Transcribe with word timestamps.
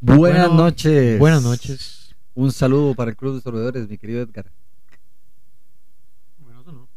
Buenas 0.00 0.48
Bueno, 0.48 0.54
noches. 0.64 1.18
Buenas 1.18 1.42
noches. 1.42 2.14
Un 2.34 2.52
saludo 2.52 2.94
para 2.94 3.10
el 3.10 3.16
Club 3.16 3.34
de 3.36 3.40
Sorbedores, 3.40 3.88
mi 3.88 3.98
querido 3.98 4.22
Edgar. 4.22 4.46
Bueno, 6.38 6.60
eso 6.60 6.72
no. 6.72 6.88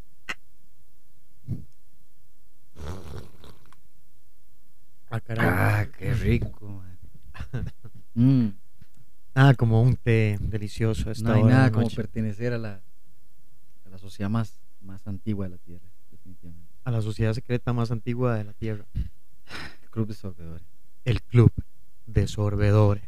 Ah, 5.10 5.20
caray. 5.20 5.46
Ah, 5.50 5.88
qué 5.98 6.14
rico. 6.14 6.68
man. 6.70 6.98
Mm, 8.14 8.50
Ah, 9.34 9.54
como 9.58 9.82
un 9.82 9.96
té 9.96 10.38
delicioso 10.42 11.08
a 11.08 11.14
esta 11.14 11.30
no 11.30 11.34
hay 11.36 11.42
hora 11.44 11.54
nada 11.54 11.64
la 11.68 11.72
como 11.72 11.84
noche. 11.86 11.96
pertenecer 11.96 12.52
a 12.52 12.58
la, 12.58 12.82
a 13.86 13.90
la 13.90 13.98
sociedad 13.98 14.30
más, 14.30 14.60
más 14.82 15.08
antigua 15.08 15.46
de 15.46 15.52
la 15.52 15.58
Tierra, 15.60 15.86
definitivamente. 16.12 16.68
A 16.84 16.92
la 16.92 17.02
sociedad 17.02 17.34
secreta 17.34 17.72
más 17.72 17.90
antigua 17.90 18.36
de 18.36 18.44
la 18.44 18.52
Tierra. 18.52 18.84
El 18.94 19.90
Club 19.92 20.08
de 20.10 20.14
Sorbedores. 20.14 20.68
El 21.06 21.22
Club 21.22 21.54
de 22.14 22.28
Sorbedores. 22.28 23.04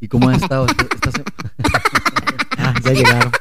¿Y 0.00 0.08
cómo 0.08 0.28
han 0.28 0.36
estado 0.36 0.66
esta, 0.66 1.10
Ah, 2.58 2.74
ya 2.82 2.92
llegaron. 2.92 3.32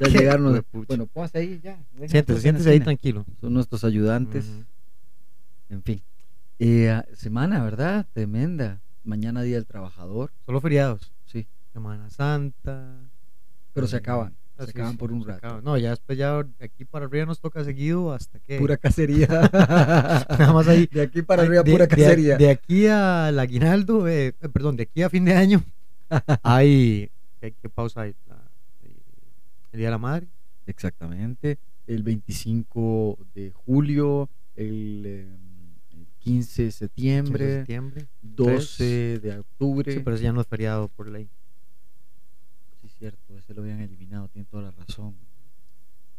Ya 0.00 0.06
Qué 0.06 0.10
llegaron. 0.10 0.52
los-. 0.52 0.86
Bueno, 0.86 1.06
póngase 1.06 1.38
ahí 1.38 1.60
ya. 1.62 1.78
Siéntese, 2.06 2.32
la 2.34 2.40
siéntese 2.40 2.70
ahí 2.70 2.80
tranquilo. 2.80 3.24
Son 3.40 3.52
nuestros 3.52 3.84
ayudantes. 3.84 4.46
En 5.68 5.82
fin. 5.82 6.02
Eh, 6.58 6.90
ah, 6.90 7.04
semana, 7.14 7.62
¿verdad? 7.62 8.06
Tremenda. 8.12 8.80
Mañana 9.04 9.42
Día 9.42 9.56
del 9.56 9.66
Trabajador. 9.66 10.32
Solo 10.46 10.60
feriados. 10.60 11.12
Sí. 11.26 11.46
Semana 11.72 12.10
Santa. 12.10 12.94
Pero 13.72 13.86
se 13.86 13.96
acaban. 13.96 14.34
Ah, 14.58 14.64
Se 14.66 14.72
sí, 14.72 14.78
acaban 14.78 14.92
sí, 14.92 14.98
por 14.98 15.12
un 15.12 15.24
rato. 15.26 15.38
acaban. 15.46 15.64
No, 15.64 15.76
ya 15.78 15.90
después 15.90 16.18
ya 16.18 16.42
de 16.42 16.64
aquí 16.64 16.84
para 16.84 17.06
arriba 17.06 17.24
nos 17.26 17.40
toca 17.40 17.64
seguido 17.64 18.12
hasta 18.12 18.38
que... 18.40 18.58
Pura 18.58 18.76
cacería. 18.78 19.26
Nada 19.28 20.52
más 20.52 20.68
ahí. 20.68 20.86
De 20.92 21.02
aquí 21.02 21.22
para 21.22 21.42
arriba, 21.42 21.62
de- 21.62 21.72
pura 21.72 21.86
de- 21.86 21.96
cacería. 21.96 22.36
De, 22.36 22.50
aquí 22.50 22.86
al 22.86 23.38
aguinaldo, 23.38 24.06
eh, 24.08 24.34
eh, 24.40 24.48
perdón, 24.52 24.76
de 24.76 24.82
aquí 24.84 25.02
a 25.02 25.10
fin 25.10 25.24
de 25.24 25.34
año, 25.34 25.62
hay. 26.42 27.10
¿Qué, 27.40 27.54
qué 27.60 27.68
pausa 27.68 28.02
hay? 28.02 28.14
La- 28.26 28.50
eh, 28.82 28.90
el 29.72 29.78
Día 29.78 29.88
de 29.88 29.92
la 29.92 29.98
Madre. 29.98 30.26
Exactamente. 30.66 31.58
El 31.86 32.02
25 32.02 33.18
de 33.34 33.50
julio, 33.52 34.28
el, 34.56 35.02
eh, 35.06 35.26
el 35.92 36.06
15 36.18 36.18
de 36.18 36.18
15 36.18 36.62
de 36.64 36.70
septiembre, 36.72 37.56
septiembre. 37.58 38.06
12 38.20 39.18
de 39.20 39.38
octubre. 39.38 39.92
Sí, 39.92 40.00
pero 40.04 40.16
ese 40.16 40.24
ya 40.24 40.32
no 40.32 40.40
es 40.42 40.46
feriado 40.46 40.88
por 40.88 41.08
ley. 41.08 41.28
Cierto, 42.98 43.38
ese 43.38 43.54
lo 43.54 43.62
habían 43.62 43.80
eliminado, 43.80 44.28
tiene 44.28 44.46
toda 44.50 44.64
la 44.64 44.70
razón. 44.72 45.14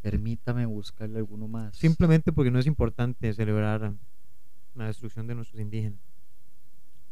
Permítame 0.02 0.66
buscarle 0.66 1.18
alguno 1.20 1.48
más. 1.48 1.76
Simplemente 1.76 2.32
porque 2.32 2.52
no 2.52 2.60
es 2.60 2.66
importante 2.68 3.34
celebrar 3.34 3.94
la 4.76 4.86
destrucción 4.88 5.28
de 5.28 5.36
nuestros 5.36 5.60
indígenas. 5.60 6.00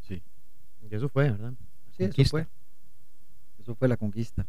Sí, 0.01 0.21
Y 0.89 0.95
eso 0.95 1.09
fue, 1.09 1.29
¿verdad? 1.31 1.53
sí 1.97 2.03
eso 2.03 2.09
Conquista. 2.11 2.29
fue. 2.31 2.47
Eso 3.59 3.75
fue 3.75 3.87
la 3.89 3.97
conquista. 3.97 4.47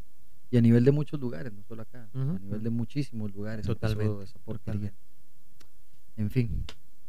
Y 0.51 0.57
a 0.57 0.61
nivel 0.61 0.85
de 0.85 0.93
muchos 0.93 1.19
lugares, 1.21 1.53
no 1.53 1.63
solo 1.65 1.83
acá, 1.83 2.09
Ujú, 2.15 2.37
a 2.37 2.39
nivel 2.39 2.63
de 2.63 2.71
muchísimos 2.71 3.35
lugares. 3.35 3.67
Totalmente, 3.67 4.23
esa 4.25 4.39
porquería. 4.39 4.73
totalmente. 4.93 4.99
En 6.17 6.31
fin, 6.31 6.65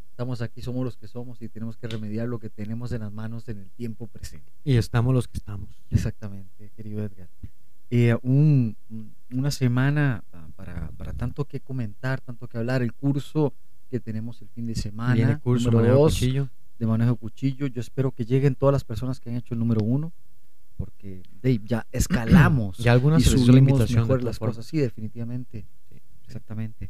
estamos 0.09 0.41
aquí, 0.41 0.61
somos 0.63 0.83
los 0.83 0.97
que 0.97 1.07
somos 1.07 1.41
y 1.43 1.47
tenemos 1.49 1.77
que 1.77 1.87
remediar 1.87 2.27
lo 2.27 2.39
que 2.39 2.49
tenemos 2.49 2.91
en 2.91 3.01
las 3.01 3.11
manos 3.11 3.47
en 3.49 3.59
el 3.59 3.69
tiempo 3.71 4.07
presente. 4.07 4.51
Y 4.63 4.77
estamos 4.77 5.13
los 5.13 5.27
que 5.27 5.37
estamos. 5.37 5.69
Exactamente, 5.91 6.71
querido 6.75 7.03
Edgar. 7.03 7.29
Eh, 7.91 8.15
un- 8.21 8.75
un- 8.89 9.15
una 9.31 9.51
semana 9.51 10.23
ah, 10.33 10.47
para, 10.55 10.89
para 10.97 11.13
tanto 11.13 11.45
que 11.45 11.59
comentar, 11.59 12.21
tanto 12.21 12.47
que 12.47 12.57
hablar. 12.57 12.81
El 12.81 12.93
curso 12.93 13.53
que 13.89 13.99
tenemos 13.99 14.41
el 14.41 14.49
fin 14.49 14.65
de 14.67 14.75
semana, 14.75 15.13
Viene 15.15 15.39
curso 15.39 15.71
número 15.71 15.87
manejo 15.87 16.03
dos, 16.03 16.13
cuchillo. 16.13 16.49
de 16.77 16.85
manejo 16.87 17.11
de 17.11 17.17
cuchillo. 17.17 17.67
Yo 17.67 17.81
espero 17.81 18.11
que 18.11 18.25
lleguen 18.25 18.55
todas 18.55 18.73
las 18.73 18.83
personas 18.83 19.19
que 19.19 19.29
han 19.29 19.35
hecho 19.35 19.53
el 19.53 19.59
número 19.59 19.81
uno, 19.83 20.13
porque 20.77 21.23
Dave, 21.41 21.61
ya 21.65 21.85
escalamos 21.91 22.77
Ya 22.77 22.91
algunas 22.91 23.21
y 23.21 23.27
hizo 23.27 23.37
la 23.37 23.45
subimos 23.45 23.69
invitación 23.71 24.01
mejor 24.01 24.23
las 24.23 24.37
cosas. 24.39 24.65
Sí, 24.65 24.77
definitivamente, 24.77 25.65
Sí, 25.89 25.95
sí. 26.27 26.89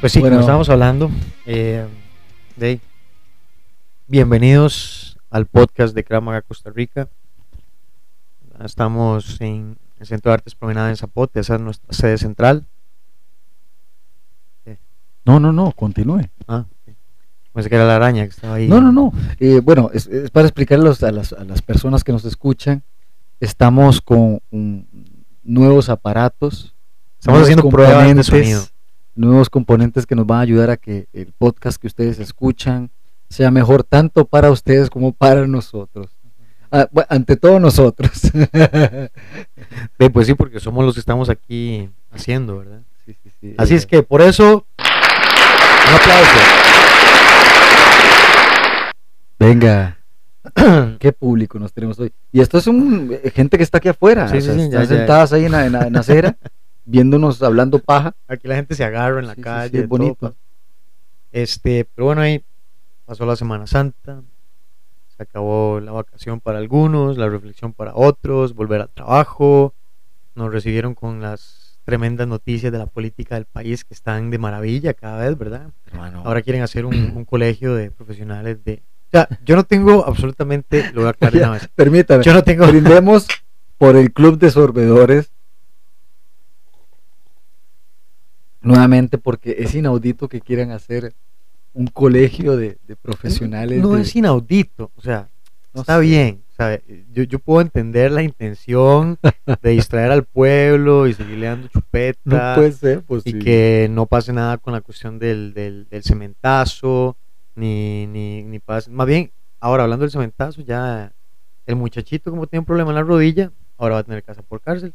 Pues 0.00 0.12
sí, 0.12 0.20
Bueno. 0.20 0.34
como 0.36 0.40
estábamos 0.40 0.68
hablando, 0.68 1.10
eh, 1.46 1.86
de 2.56 2.80
bienvenidos 4.06 5.18
al 5.30 5.46
podcast 5.46 5.94
de 5.94 6.04
Kramaga 6.04 6.42
Costa 6.42 6.70
Rica. 6.70 7.08
Estamos 8.64 9.40
en 9.40 9.76
el 9.98 10.06
Centro 10.06 10.30
de 10.30 10.34
Artes 10.34 10.54
Promenada 10.54 10.90
en 10.90 10.96
Zapote, 10.96 11.40
esa 11.40 11.56
es 11.56 11.60
nuestra 11.60 11.92
sede 11.92 12.18
central. 12.18 12.64
No, 15.24 15.38
no, 15.40 15.52
no, 15.52 15.72
continúe. 15.72 16.22
Ah, 16.46 16.64
pensé 17.52 17.68
que 17.68 17.74
era 17.74 17.84
la 17.84 17.96
araña 17.96 18.24
que 18.24 18.30
estaba 18.30 18.54
ahí. 18.54 18.66
No, 18.66 18.80
no, 18.80 18.92
no. 18.92 19.12
Eh, 19.40 19.60
bueno, 19.62 19.90
es, 19.92 20.06
es 20.06 20.30
para 20.30 20.46
explicarles 20.46 21.02
a 21.02 21.12
las, 21.12 21.34
a 21.34 21.44
las 21.44 21.60
personas 21.60 22.02
que 22.02 22.12
nos 22.12 22.24
escuchan. 22.24 22.82
Estamos 23.40 24.00
con 24.00 24.40
nuevos 25.42 25.88
aparatos. 25.90 26.74
Estamos 27.18 27.40
nuevos 27.40 27.42
haciendo 27.42 27.68
pruebas 27.68 28.16
de 28.16 28.22
sonido. 28.22 28.62
Nuevos 29.18 29.50
componentes 29.50 30.06
que 30.06 30.14
nos 30.14 30.26
van 30.26 30.38
a 30.38 30.42
ayudar 30.42 30.70
a 30.70 30.76
que 30.76 31.08
el 31.12 31.32
podcast 31.36 31.80
que 31.80 31.88
ustedes 31.88 32.20
escuchan 32.20 32.90
sea 33.28 33.50
mejor 33.50 33.82
tanto 33.82 34.24
para 34.26 34.50
ustedes 34.52 34.90
como 34.90 35.12
para 35.12 35.46
nosotros. 35.48 36.06
Ah, 36.70 36.88
ante 37.08 37.36
todo 37.36 37.58
nosotros. 37.60 38.10
Sí, 40.00 40.08
pues 40.10 40.26
sí, 40.28 40.34
porque 40.34 40.60
somos 40.60 40.84
los 40.84 40.94
que 40.94 41.00
estamos 41.00 41.28
aquí 41.28 41.88
haciendo, 42.12 42.58
¿verdad? 42.58 42.80
Sí, 43.04 43.16
sí, 43.22 43.30
sí. 43.40 43.54
Así 43.58 43.74
Eh, 43.74 43.76
es 43.78 43.86
que 43.86 44.02
por 44.04 44.22
eso, 44.22 44.64
un 44.78 45.94
aplauso. 45.94 46.38
Venga. 49.40 49.98
Qué 51.00 51.12
público 51.12 51.58
nos 51.58 51.72
tenemos 51.72 51.98
hoy. 51.98 52.12
Y 52.32 52.40
esto 52.40 52.58
es 52.58 52.66
un 52.68 53.10
eh, 53.22 53.30
gente 53.34 53.56
que 53.56 53.64
está 53.64 53.78
aquí 53.78 53.88
afuera. 53.88 54.26
O 54.26 54.28
sea, 54.28 54.40
sí, 54.40 54.48
están 54.48 54.70
ya, 54.70 54.80
ya. 54.82 54.86
sentadas 54.86 55.32
ahí 55.32 55.44
en 55.46 55.52
la, 55.52 55.66
en 55.66 55.72
la- 55.72 55.86
en 55.88 55.92
la 55.92 56.00
acera, 56.00 56.36
viéndonos 56.88 57.42
hablando 57.42 57.78
paja. 57.78 58.14
Aquí 58.26 58.48
la 58.48 58.56
gente 58.56 58.74
se 58.74 58.84
agarra 58.84 59.20
en 59.20 59.26
la 59.26 59.34
Sí, 59.34 59.42
sí, 59.42 59.42
sí, 59.42 59.44
calle, 59.44 59.78
es 59.80 59.88
todo 59.88 59.98
bonito. 59.98 60.34
Este, 61.30 61.86
pero 61.94 62.06
bueno, 62.06 62.22
ahí 62.22 62.42
pasó 63.04 63.26
la 63.26 63.36
Semana 63.36 63.66
Santa, 63.66 64.22
se 65.16 65.22
acabó 65.22 65.80
la 65.80 65.92
vacación 65.92 66.40
para 66.40 66.58
algunos, 66.58 67.18
la 67.18 67.28
reflexión 67.28 67.72
para 67.72 67.94
otros, 67.94 68.54
volver 68.54 68.80
al 68.80 68.88
trabajo, 68.88 69.74
nos 70.34 70.52
recibieron 70.52 70.94
con 70.94 71.20
las 71.20 71.78
tremendas 71.84 72.26
noticias 72.28 72.72
de 72.72 72.78
la 72.78 72.86
política 72.86 73.34
del 73.34 73.44
país 73.44 73.84
que 73.84 73.94
están 73.94 74.30
de 74.30 74.38
maravilla 74.38 74.94
cada 74.94 75.24
vez, 75.26 75.38
¿verdad? 75.38 75.70
Hermano. 75.86 76.22
Ahora 76.24 76.42
quieren 76.42 76.62
hacer 76.62 76.86
un, 76.86 76.94
un 77.16 77.24
colegio 77.24 77.74
de 77.74 77.90
profesionales 77.90 78.64
de... 78.64 78.82
O 79.08 79.10
sea, 79.10 79.28
yo 79.44 79.56
no 79.56 79.64
tengo 79.64 80.06
absolutamente, 80.06 80.90
lo 80.92 81.00
voy 81.02 81.06
a 81.08 81.10
aclarar 81.10 81.32
de 81.38 81.38
una 81.40 81.50
vez, 81.52 81.68
Permítame. 81.74 82.24
yo 82.24 82.32
no 82.32 82.42
tengo... 82.42 82.66
Brindemos 82.66 83.26
por 83.78 83.96
el 83.96 84.12
club 84.12 84.38
de 84.38 84.50
sorbedores. 84.50 85.30
Nuevamente, 88.60 89.18
porque 89.18 89.56
es 89.58 89.74
inaudito 89.74 90.28
que 90.28 90.40
quieran 90.40 90.70
hacer 90.72 91.12
un 91.74 91.86
colegio 91.86 92.56
de, 92.56 92.78
de 92.86 92.96
profesionales. 92.96 93.80
No 93.80 93.92
de- 93.92 94.02
es 94.02 94.16
inaudito, 94.16 94.90
o 94.96 95.00
sea, 95.00 95.28
no 95.74 95.82
está 95.82 95.96
sé. 95.96 96.00
bien. 96.02 96.42
yo, 97.12 97.22
yo 97.22 97.38
puedo 97.38 97.60
entender 97.60 98.10
la 98.10 98.22
intención 98.22 99.16
de 99.62 99.70
distraer 99.70 100.10
al 100.10 100.24
pueblo 100.24 101.06
y 101.06 101.14
seguirle 101.14 101.46
dando 101.46 101.66
No 101.66 101.70
chupeta 101.80 102.54
puede 102.56 102.72
ser, 102.72 103.02
pues 103.02 103.24
y 103.26 103.38
que 103.38 103.88
no 103.90 104.06
pase 104.06 104.32
nada 104.32 104.58
con 104.58 104.72
la 104.72 104.80
cuestión 104.80 105.18
del, 105.20 105.54
del, 105.54 105.86
del 105.88 106.02
cementazo, 106.02 107.16
ni, 107.54 108.06
ni, 108.08 108.42
ni 108.42 108.58
pase. 108.58 108.90
Más 108.90 109.06
bien, 109.06 109.30
ahora 109.60 109.84
hablando 109.84 110.02
del 110.04 110.10
cementazo, 110.10 110.62
ya 110.62 111.12
el 111.66 111.76
muchachito, 111.76 112.30
como 112.30 112.46
tiene 112.48 112.60
un 112.60 112.66
problema 112.66 112.90
en 112.90 112.96
la 112.96 113.02
rodilla, 113.02 113.52
ahora 113.76 113.94
va 113.94 114.00
a 114.00 114.04
tener 114.04 114.24
casa 114.24 114.42
por 114.42 114.60
cárcel. 114.60 114.94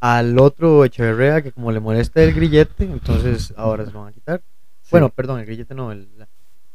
Al 0.00 0.38
otro 0.38 0.84
Echeverrea, 0.84 1.42
que 1.42 1.52
como 1.52 1.70
le 1.72 1.80
molesta 1.80 2.22
el 2.22 2.32
grillete, 2.32 2.84
entonces 2.84 3.52
ahora 3.56 3.84
se 3.84 3.92
lo 3.92 4.00
van 4.00 4.08
a 4.08 4.12
quitar. 4.12 4.42
Sí. 4.82 4.88
Bueno, 4.92 5.10
perdón, 5.10 5.40
el 5.40 5.46
grillete 5.46 5.74
no, 5.74 5.92
el, 5.92 6.08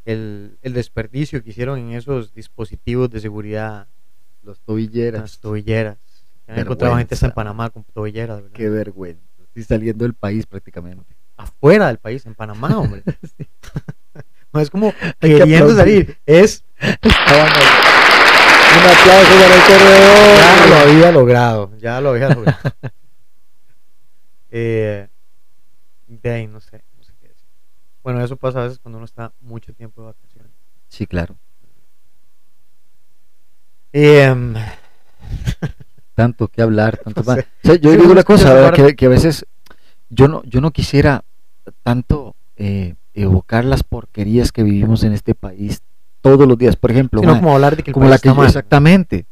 el, 0.05 0.57
el 0.61 0.73
desperdicio 0.73 1.43
que 1.43 1.49
hicieron 1.49 1.79
en 1.79 1.91
esos 1.93 2.33
dispositivos 2.33 3.09
de 3.09 3.19
seguridad, 3.19 3.87
los 4.43 4.59
tobilleras. 4.59 5.21
las 5.21 5.39
tobilleras. 5.39 5.97
Han 6.47 6.59
encontrado 6.59 6.95
gente 6.97 7.15
hasta 7.15 7.25
en 7.25 7.31
Panamá 7.31 7.71
con 7.71 7.83
tobilleras, 7.83 8.37
¿verdad? 8.37 8.55
Qué 8.55 8.69
vergüenza. 8.69 9.23
Estoy 9.43 9.63
saliendo 9.63 10.03
del 10.05 10.13
país 10.13 10.45
prácticamente. 10.45 11.15
Afuera 11.37 11.87
del 11.87 11.97
país, 11.97 12.25
en 12.25 12.35
Panamá, 12.35 12.77
hombre. 12.77 13.01
Sí. 13.37 13.47
No 14.53 14.61
es 14.61 14.69
como 14.69 14.93
que 15.19 15.37
queriendo 15.37 15.75
salir, 15.75 16.17
es. 16.25 16.63
Un 16.81 16.89
aplauso 18.81 19.31
para 19.41 19.55
el 19.55 19.61
corredor. 19.61 20.37
ya 20.37 20.67
lo 20.67 20.75
había 20.75 21.11
logrado, 21.11 21.71
ya 21.77 21.99
lo 22.01 22.09
había 22.11 22.29
logrado. 22.29 22.57
Eh, 24.57 25.09
de 26.07 26.31
ahí 26.31 26.47
no 26.47 26.61
sé, 26.61 26.81
no 26.97 27.03
sé 27.03 27.11
qué 27.19 27.27
decir. 27.27 27.45
Bueno, 28.03 28.23
eso 28.23 28.37
pasa 28.37 28.61
a 28.61 28.63
veces 28.63 28.79
cuando 28.79 28.99
uno 28.99 29.05
está 29.05 29.33
mucho 29.41 29.73
tiempo 29.73 29.99
de 30.01 30.07
vacaciones. 30.07 30.51
Sí, 30.87 31.05
claro. 31.05 31.35
Em, 33.91 34.53
Tanto 36.13 36.47
que 36.47 36.61
hablar, 36.61 36.97
tanto 37.03 37.21
No 37.21 37.23
sé. 37.25 37.29
más. 37.37 37.39
O 37.63 37.67
sea, 37.67 37.75
yo 37.75 37.91
Sí, 37.91 37.97
digo 37.97 38.11
una 38.13 38.23
cosa, 38.31 38.71
que, 38.71 38.95
que 38.95 39.05
a 39.07 39.09
veces 39.09 39.45
yo 40.09 40.29
no, 40.29 40.41
yo 40.43 40.61
no 40.61 40.71
quisiera 40.71 41.25
tanto 41.83 42.35
eh, 42.55 42.95
evocar 43.13 43.65
las 43.65 43.83
porquerías 43.83 44.53
que 44.53 44.63
vivimos 44.63 45.03
en 45.03 45.11
este 45.11 45.35
país 45.35 45.81
todos 46.21 46.47
los 46.47 46.57
días. 46.57 46.77
Por 46.77 46.91
ejemplo, 46.91 47.19
sino 47.19 47.35
como 47.35 47.55
hablar 47.55 47.75
de 47.75 47.83
que 47.83 47.89
el 47.89 47.93
como 47.93 48.05
país 48.05 48.11
la 48.11 48.19
que 48.19 48.29
está 48.29 48.37
mal. 48.37 48.47
exactamente 48.47 49.25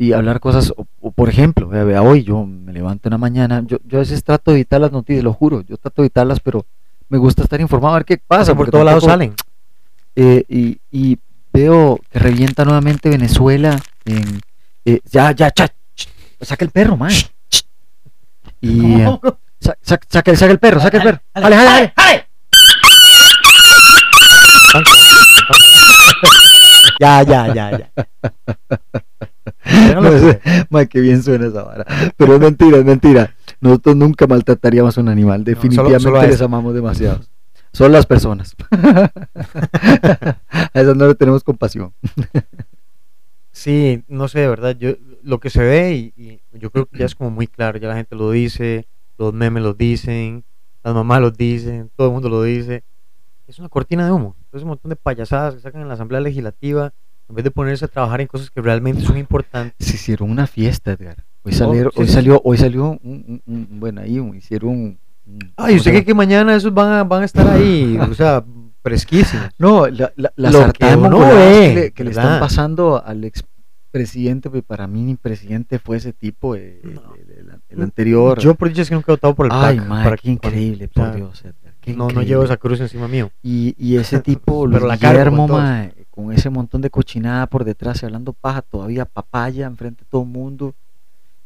y 0.00 0.12
hablar 0.12 0.38
cosas 0.40 0.72
o, 0.76 0.86
o, 1.00 1.10
por 1.10 1.28
ejemplo 1.28 1.66
vea, 1.68 2.00
hoy 2.02 2.22
yo 2.22 2.46
me 2.46 2.72
levanto 2.72 3.08
en 3.08 3.12
la 3.12 3.18
mañana 3.18 3.62
yo, 3.66 3.78
yo 3.84 3.98
a 3.98 4.00
veces 4.00 4.22
trato 4.22 4.52
de 4.52 4.58
evitar 4.58 4.80
las 4.80 4.92
noticias 4.92 5.24
lo 5.24 5.32
juro 5.32 5.62
yo 5.62 5.76
trato 5.76 6.02
de 6.02 6.06
evitarlas 6.06 6.38
pero 6.40 6.64
me 7.08 7.18
gusta 7.18 7.42
estar 7.42 7.60
informado 7.60 7.94
a 7.94 7.98
ver 7.98 8.04
qué 8.06 8.16
pasa 8.18 8.52
por 8.52 8.58
porque 8.66 8.70
todos 8.70 8.84
lados 8.84 9.02
salen. 9.04 9.34
eh, 10.14 10.44
y, 10.48 10.80
y 10.92 11.18
veo 11.52 11.98
que 12.10 12.18
revienta 12.20 12.64
nuevamente 12.64 13.08
Venezuela 13.10 13.76
en 14.04 14.40
eh, 14.84 15.00
ya 15.10 15.32
ya 15.32 15.50
cha, 15.50 15.66
ch, 15.68 16.08
saca 16.42 16.64
el 16.64 16.70
perro 16.70 16.96
man 16.96 17.10
y 18.60 19.00
eh, 19.00 19.18
sa- 19.60 19.76
sa- 19.82 19.98
saca, 20.08 20.36
saca 20.36 20.52
el 20.52 20.58
perro 20.60 20.80
saca 20.80 20.96
el 20.98 21.02
perro 21.02 21.20
jale, 21.34 21.56
jale, 21.56 21.92
jale. 21.96 22.26
ya, 27.00 27.22
ya, 27.22 27.54
ya, 27.54 27.70
ya. 27.78 27.90
No 29.94 30.18
sé, 30.18 30.40
ma, 30.70 30.86
qué 30.86 31.00
bien 31.00 31.22
suena 31.22 31.46
esa 31.46 31.62
vara. 31.62 31.86
Pero 32.16 32.34
es 32.34 32.40
mentira, 32.40 32.78
es 32.78 32.84
mentira. 32.84 33.34
Nosotros 33.60 33.96
nunca 33.96 34.26
maltrataríamos 34.26 34.96
a 34.96 35.00
un 35.00 35.08
animal. 35.08 35.44
Definitivamente 35.44 36.00
solo 36.00 36.22
les 36.22 36.40
amamos 36.40 36.74
demasiado. 36.74 37.20
Son 37.72 37.92
las 37.92 38.06
personas. 38.06 38.56
a 38.70 39.10
esas 40.74 40.96
no 40.96 41.06
le 41.06 41.14
tenemos 41.14 41.44
compasión. 41.44 41.92
Sí, 43.52 44.02
no 44.08 44.28
sé, 44.28 44.40
de 44.40 44.48
verdad, 44.48 44.76
yo 44.78 44.92
lo 45.22 45.40
que 45.40 45.50
se 45.50 45.62
ve 45.62 45.94
y, 45.94 46.12
y 46.16 46.40
yo 46.58 46.70
creo 46.70 46.86
que 46.86 46.98
ya 46.98 47.06
es 47.06 47.14
como 47.14 47.30
muy 47.30 47.46
claro, 47.46 47.78
ya 47.78 47.88
la 47.88 47.96
gente 47.96 48.14
lo 48.14 48.30
dice, 48.30 48.86
los 49.18 49.34
memes 49.34 49.62
lo 49.62 49.74
dicen, 49.74 50.44
las 50.84 50.94
mamás 50.94 51.20
lo 51.20 51.30
dicen, 51.30 51.90
todo 51.96 52.06
el 52.06 52.12
mundo 52.14 52.28
lo 52.28 52.42
dice. 52.42 52.84
Es 53.46 53.58
una 53.58 53.68
cortina 53.68 54.06
de 54.06 54.12
humo, 54.12 54.36
es 54.52 54.62
un 54.62 54.68
montón 54.68 54.90
de 54.90 54.96
payasadas 54.96 55.54
que 55.54 55.60
sacan 55.60 55.82
en 55.82 55.88
la 55.88 55.94
Asamblea 55.94 56.20
Legislativa 56.20 56.92
en 57.28 57.34
vez 57.34 57.44
de 57.44 57.50
ponerse 57.50 57.84
a 57.84 57.88
trabajar 57.88 58.20
en 58.20 58.26
cosas 58.26 58.50
que 58.50 58.60
realmente 58.60 59.02
son 59.02 59.16
importantes. 59.18 59.74
Se 59.86 59.96
hicieron 59.96 60.30
una 60.30 60.46
fiesta, 60.46 60.92
Edgar. 60.92 61.24
Hoy, 61.42 61.52
Oh, 61.52 61.56
salieron, 61.56 61.92
sí, 61.94 62.00
hoy 62.00 62.08
salió, 62.08 62.40
hoy 62.44 62.56
salió 62.58 62.84
un, 62.90 63.00
un- 63.02 63.42
un- 63.46 63.80
bueno, 63.80 64.00
ahí 64.00 64.18
un- 64.18 64.34
hicieron 64.36 64.70
un, 64.70 64.98
un- 65.26 65.38
Ay, 65.42 65.50
¿cómo 65.56 65.66
usted 65.66 65.78
se 65.78 65.82
cree 65.90 65.92
llama? 66.00 66.04
que 66.06 66.14
mañana 66.14 66.54
esos 66.56 66.72
van 66.74 66.92
a, 66.92 67.04
van 67.04 67.22
a 67.22 67.24
estar 67.24 67.46
ahí, 67.48 67.98
o 67.98 68.14
sea, 68.14 68.44
fresquísimos. 68.82 69.48
No, 69.58 69.86
la, 69.88 70.12
la, 70.16 70.32
la 70.36 70.50
Lo 70.50 70.72
que 70.72 70.84
uno 70.96 71.18
ve, 71.20 71.24
que, 71.68 71.74
le, 71.74 71.90
que 71.92 72.04
le 72.04 72.10
están 72.10 72.40
pasando 72.40 73.02
al 73.04 73.24
expresidente, 73.24 74.50
pues 74.50 74.62
para 74.62 74.86
mí 74.86 75.02
ni 75.02 75.14
presidente 75.16 75.78
fue 75.78 75.96
ese 75.96 76.12
tipo, 76.12 76.54
eh, 76.54 76.80
el, 76.84 76.94
No. 76.94 77.14
el- 77.14 77.30
el- 77.30 77.60
el 77.68 77.82
anterior. 77.82 78.38
Yo 78.38 78.54
por 78.54 78.68
dicho 78.68 78.82
es 78.82 78.88
que 78.88 78.94
nunca 78.94 79.12
he 79.12 79.14
votado 79.14 79.34
por 79.34 79.46
el 79.46 79.52
Ay, 79.52 79.78
PAC, 79.78 79.86
mae, 79.86 80.04
para 80.04 80.16
qué 80.16 80.22
que- 80.22 80.30
increíble, 80.30 80.88
por 80.88 81.14
Dios. 81.14 81.40
Edgar, 81.44 81.74
qué 81.80 81.92
No, 81.92 81.98
no 81.98 82.04
increíble. 82.04 82.26
llevo 82.28 82.44
esa 82.44 82.56
cruz 82.56 82.80
encima 82.80 83.08
mío. 83.08 83.30
Y, 83.42 83.74
y 83.78 83.96
ese 83.96 84.20
tipo, 84.20 84.68
Pero 84.70 84.86
la 84.86 84.96
Guillermo, 84.96 85.48
mae, 85.48 85.94
con 86.18 86.32
ese 86.32 86.50
montón 86.50 86.80
de 86.80 86.90
cochinada 86.90 87.46
por 87.46 87.62
detrás 87.62 88.02
y 88.02 88.06
hablando 88.06 88.32
paja, 88.32 88.60
todavía 88.60 89.04
papaya 89.04 89.66
enfrente 89.68 90.02
de 90.02 90.10
todo 90.10 90.22
el 90.22 90.28
mundo. 90.28 90.74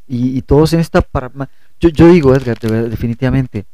Y, 0.09 0.39
y 0.39 0.41
todos 0.41 0.73
en 0.73 0.81
esta... 0.81 1.03
Para, 1.03 1.31
yo, 1.79 1.91
yo 1.91 2.09
digo, 2.09 2.35
Edgar, 2.35 2.59
definitivamente, 2.89 3.67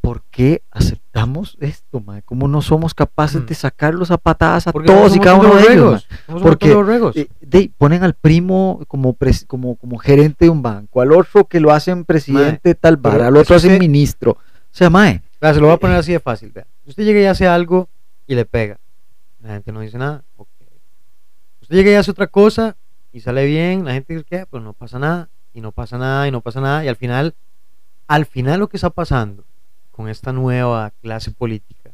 ¿por 0.00 0.22
qué 0.28 0.62
aceptamos 0.72 1.56
esto, 1.60 2.00
mae? 2.00 2.22
¿Cómo 2.22 2.48
no 2.48 2.62
somos 2.62 2.94
capaces 2.94 3.42
Mm. 3.42 3.46
de 3.46 3.54
sacarlos 3.54 4.10
a 4.10 4.18
patadas 4.18 4.66
a 4.66 4.72
todos 4.72 5.14
y 5.14 5.20
cada 5.20 5.36
uno 5.36 5.54
de 5.54 5.72
ellos? 5.72 6.08
Porque. 6.26 6.74
Eh, 7.14 7.28
de- 7.42 7.70
ponen 7.78 8.02
al 8.02 8.14
primo 8.14 8.80
como, 8.88 9.14
pres- 9.14 9.46
como, 9.46 9.76
como 9.76 9.98
gerente 9.98 10.46
de 10.46 10.50
un 10.50 10.62
banco, 10.62 11.00
al 11.00 11.12
otro 11.12 11.44
que 11.44 11.60
lo 11.60 11.70
hacen 11.72 12.04
presidente 12.04 12.70
de 12.70 12.74
tal 12.74 12.96
bar, 12.96 13.22
al 13.22 13.36
otro 13.36 13.54
hacen 13.54 13.70
usted- 13.70 13.78
ministro. 13.80 14.32
O 14.32 14.72
sea, 14.72 14.90
mae, 14.90 15.22
se 15.40 15.54
lo 15.60 15.66
voy 15.66 15.74
a 15.74 15.78
poner 15.78 15.96
así 15.96 16.10
de 16.10 16.18
fácil. 16.18 16.50
Vea. 16.52 16.66
Usted 16.86 17.04
llega 17.04 17.20
y 17.20 17.26
hace 17.26 17.46
algo 17.46 17.88
y 18.26 18.34
le 18.34 18.44
pega. 18.44 18.78
La 19.42 19.50
gente 19.54 19.72
no 19.72 19.80
dice 19.80 19.98
nada. 19.98 20.24
ok. 20.36 20.48
Usted 21.62 21.76
llega 21.76 21.90
y 21.92 21.94
hace 21.94 22.10
otra 22.10 22.26
cosa 22.26 22.76
y 23.12 23.20
sale 23.20 23.44
bien. 23.46 23.84
La 23.84 23.92
gente 23.92 24.12
dice 24.14 24.24
que 24.24 24.46
pues 24.46 24.62
no 24.62 24.72
pasa 24.72 24.98
nada. 24.98 25.28
Y 25.52 25.60
no 25.60 25.72
pasa 25.72 25.98
nada 25.98 26.28
y 26.28 26.30
no 26.30 26.40
pasa 26.40 26.60
nada. 26.60 26.84
Y 26.84 26.88
al 26.88 26.96
final, 26.96 27.34
al 28.06 28.26
final 28.26 28.60
lo 28.60 28.68
que 28.68 28.76
está 28.76 28.90
pasando 28.90 29.44
con 29.90 30.08
esta 30.08 30.32
nueva 30.32 30.90
clase 31.02 31.30
política 31.32 31.90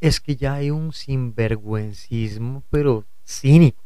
es 0.00 0.20
que 0.20 0.36
ya 0.36 0.54
hay 0.54 0.70
un 0.70 0.92
sinvergüencismo, 0.92 2.62
pero 2.70 3.04
cínico. 3.26 3.82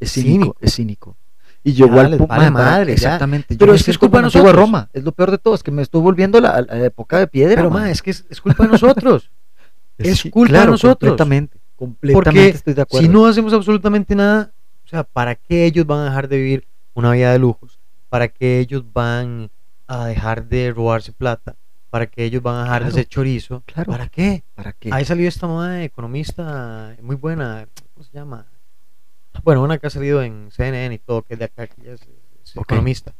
es 0.00 0.12
cínico, 0.12 0.32
Cínico. 0.32 0.56
es 0.60 0.74
cínico. 0.74 1.16
Y 1.62 1.72
llegó 1.72 1.94
Ya 1.96 2.00
al 2.02 2.10
les 2.12 2.20
pu- 2.20 2.26
vale 2.26 2.38
para- 2.40 2.50
madre, 2.50 2.86
ya. 2.88 2.92
exactamente. 2.94 3.54
yo 3.54 3.58
Pero 3.58 3.72
es 3.74 3.84
que 3.84 3.90
es 3.90 3.98
culpa 3.98 4.18
de 4.18 4.24
nosotros. 4.24 4.52
Roma, 4.54 4.90
es 4.92 5.02
lo 5.04 5.12
peor 5.12 5.30
de 5.30 5.38
todo, 5.38 5.54
es 5.54 5.62
que 5.62 5.70
me 5.70 5.82
estoy 5.82 6.02
volviendo 6.02 6.38
a 6.38 6.40
la, 6.62 6.84
época 6.84 7.18
de 7.18 7.26
piedra. 7.26 7.56
Pero, 7.56 7.70
ma, 7.70 7.90
es 7.90 8.02
que 8.02 8.10
es, 8.10 8.24
es 8.28 8.40
culpa 8.40 8.64
de 8.64 8.70
nosotros. 8.70 9.30
es 9.98 10.22
culpa 10.30 10.60
de 10.60 10.66
nosotros. 10.66 11.10
Completamente, 11.10 11.58
completamente 11.76 12.30
Porque 12.30 12.48
estoy 12.48 12.74
de 12.74 12.82
acuerdo. 12.82 13.06
si 13.06 13.12
no 13.12 13.26
hacemos 13.26 13.52
absolutamente 13.52 14.14
nada, 14.14 14.52
o 14.84 14.88
sea, 14.88 15.04
¿para 15.04 15.34
qué 15.34 15.64
ellos 15.66 15.86
van 15.86 16.00
a 16.00 16.04
dejar 16.06 16.28
de 16.28 16.36
vivir 16.36 16.68
una 16.94 17.12
vida 17.12 17.32
de 17.32 17.38
lujos? 17.38 17.80
¿Para 18.08 18.28
qué 18.28 18.60
ellos 18.60 18.84
van 18.92 19.50
a 19.86 20.06
dejar 20.06 20.46
de 20.48 20.72
robarse 20.72 21.12
plata? 21.12 21.56
¿Para 21.90 22.06
qué 22.06 22.24
ellos 22.24 22.42
van 22.42 22.56
a 22.56 22.62
dejar 22.64 22.80
Claro, 22.82 22.84
de 22.94 23.00
hacer 23.00 23.08
chorizo? 23.08 23.62
claro. 23.66 23.90
¿Para 23.92 24.08
qué? 24.08 24.44
¿Para 24.54 24.72
qué? 24.72 24.90
Ahí 24.92 25.04
salió 25.04 25.28
esta 25.28 25.46
moda 25.46 25.82
economista 25.84 26.96
muy 27.02 27.16
buena, 27.16 27.66
¿cómo 27.94 28.04
se 28.04 28.12
llama? 28.12 28.46
Bueno, 29.42 29.62
una 29.62 29.78
que 29.78 29.86
ha 29.86 29.90
salido 29.90 30.22
en 30.22 30.50
CNN 30.50 30.94
y 30.94 30.98
todo, 30.98 31.22
que 31.22 31.34
es 31.34 31.38
de 31.38 31.46
acá, 31.46 31.66
que 31.66 31.80
ella 31.82 31.94
es, 31.94 32.56
economista. 32.56 33.12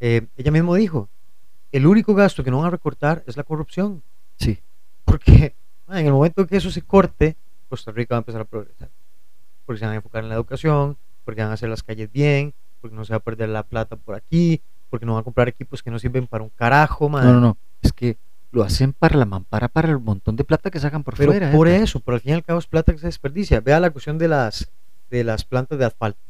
Eh, 0.00 0.26
ella 0.36 0.50
mismo 0.50 0.74
dijo, 0.74 1.08
el 1.72 1.86
único 1.86 2.14
gasto 2.14 2.42
que 2.42 2.50
no 2.50 2.58
van 2.58 2.66
a 2.66 2.70
recortar 2.70 3.22
es 3.26 3.36
la 3.36 3.44
corrupción. 3.44 4.02
Sí, 4.38 4.58
Porque 5.04 5.54
en 5.88 6.06
el 6.06 6.12
momento 6.12 6.46
que 6.46 6.56
eso 6.56 6.70
se 6.70 6.82
corte, 6.82 7.36
Costa 7.72 7.90
Rica 7.90 8.14
va 8.14 8.18
a 8.18 8.20
empezar 8.20 8.42
a 8.42 8.44
progresar. 8.44 8.90
Porque 9.64 9.78
se 9.78 9.86
van 9.86 9.94
a 9.94 9.96
enfocar 9.96 10.22
en 10.22 10.28
la 10.28 10.34
educación, 10.34 10.98
porque 11.24 11.40
van 11.40 11.50
a 11.52 11.54
hacer 11.54 11.70
las 11.70 11.82
calles 11.82 12.12
bien, 12.12 12.52
porque 12.82 12.94
no 12.94 13.02
se 13.06 13.14
va 13.14 13.16
a 13.16 13.20
perder 13.20 13.48
la 13.48 13.62
plata 13.62 13.96
por 13.96 14.14
aquí, 14.14 14.60
porque 14.90 15.06
no 15.06 15.14
van 15.14 15.22
a 15.22 15.24
comprar 15.24 15.48
equipos 15.48 15.82
que 15.82 15.90
no 15.90 15.98
sirven 15.98 16.26
para 16.26 16.44
un 16.44 16.50
carajo, 16.50 17.08
man. 17.08 17.24
no, 17.24 17.32
no, 17.32 17.40
no, 17.40 17.56
es 17.80 17.90
que 17.94 18.18
lo 18.50 18.62
hacen 18.62 18.92
para 18.92 19.16
la 19.16 19.24
mampara, 19.24 19.68
para 19.68 19.88
el 19.88 19.98
montón 19.98 20.36
de 20.36 20.44
plata 20.44 20.70
que 20.70 20.78
sacan 20.80 21.02
por 21.02 21.16
Pero 21.16 21.32
fuera. 21.32 21.50
por 21.50 21.66
Edgar. 21.66 21.82
eso, 21.82 21.98
pero 22.00 22.16
al 22.16 22.20
fin 22.20 22.32
y 22.32 22.34
al 22.34 22.44
cabo 22.44 22.58
es 22.58 22.66
plata 22.66 22.92
que 22.92 22.98
se 22.98 23.06
desperdicia. 23.06 23.62
Vea 23.62 23.80
la 23.80 23.88
cuestión 23.88 24.18
de 24.18 24.28
las, 24.28 24.70
de 25.10 25.24
las 25.24 25.46
plantas 25.46 25.78
de 25.78 25.86
asfalto. 25.86 26.20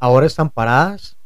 Ahora 0.00 0.26
están 0.26 0.50
paradas. 0.50 1.16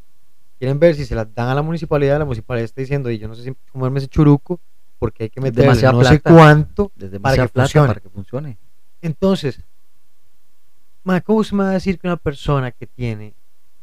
Quieren 0.59 0.79
ver 0.79 0.95
si 0.95 1.07
se 1.07 1.15
las 1.15 1.35
dan 1.35 1.49
a 1.49 1.55
la 1.55 1.63
municipalidad. 1.63 2.19
La 2.19 2.27
municipalidad 2.27 2.67
está 2.67 2.83
diciendo, 2.83 3.11
y 3.11 3.17
yo 3.17 3.29
no 3.29 3.35
sé 3.35 3.45
si 3.45 3.57
comerme 3.73 4.01
ese 4.01 4.09
churuco, 4.09 4.61
porque 4.99 5.25
hay 5.25 5.31
que 5.31 5.41
demasiada 5.51 5.93
no 5.93 6.05
sé 6.05 6.19
plata. 6.19 6.31
cuánto 6.35 6.93
Desde 6.95 7.19
para 7.19 7.43
que 7.43 7.49
plata 7.49 7.87
para 7.87 8.01
que 8.01 8.11
funcione. 8.11 8.59
Entonces, 9.03 9.61
ma, 11.05 11.21
¿cómo 11.21 11.45
se 11.45 11.55
me 11.55 11.65
va 11.65 11.71
a 11.71 11.75
decir 11.75 11.99
que 11.99 12.07
una 12.07 12.17
persona 12.17 12.73
que 12.73 12.87
tiene 12.87 13.35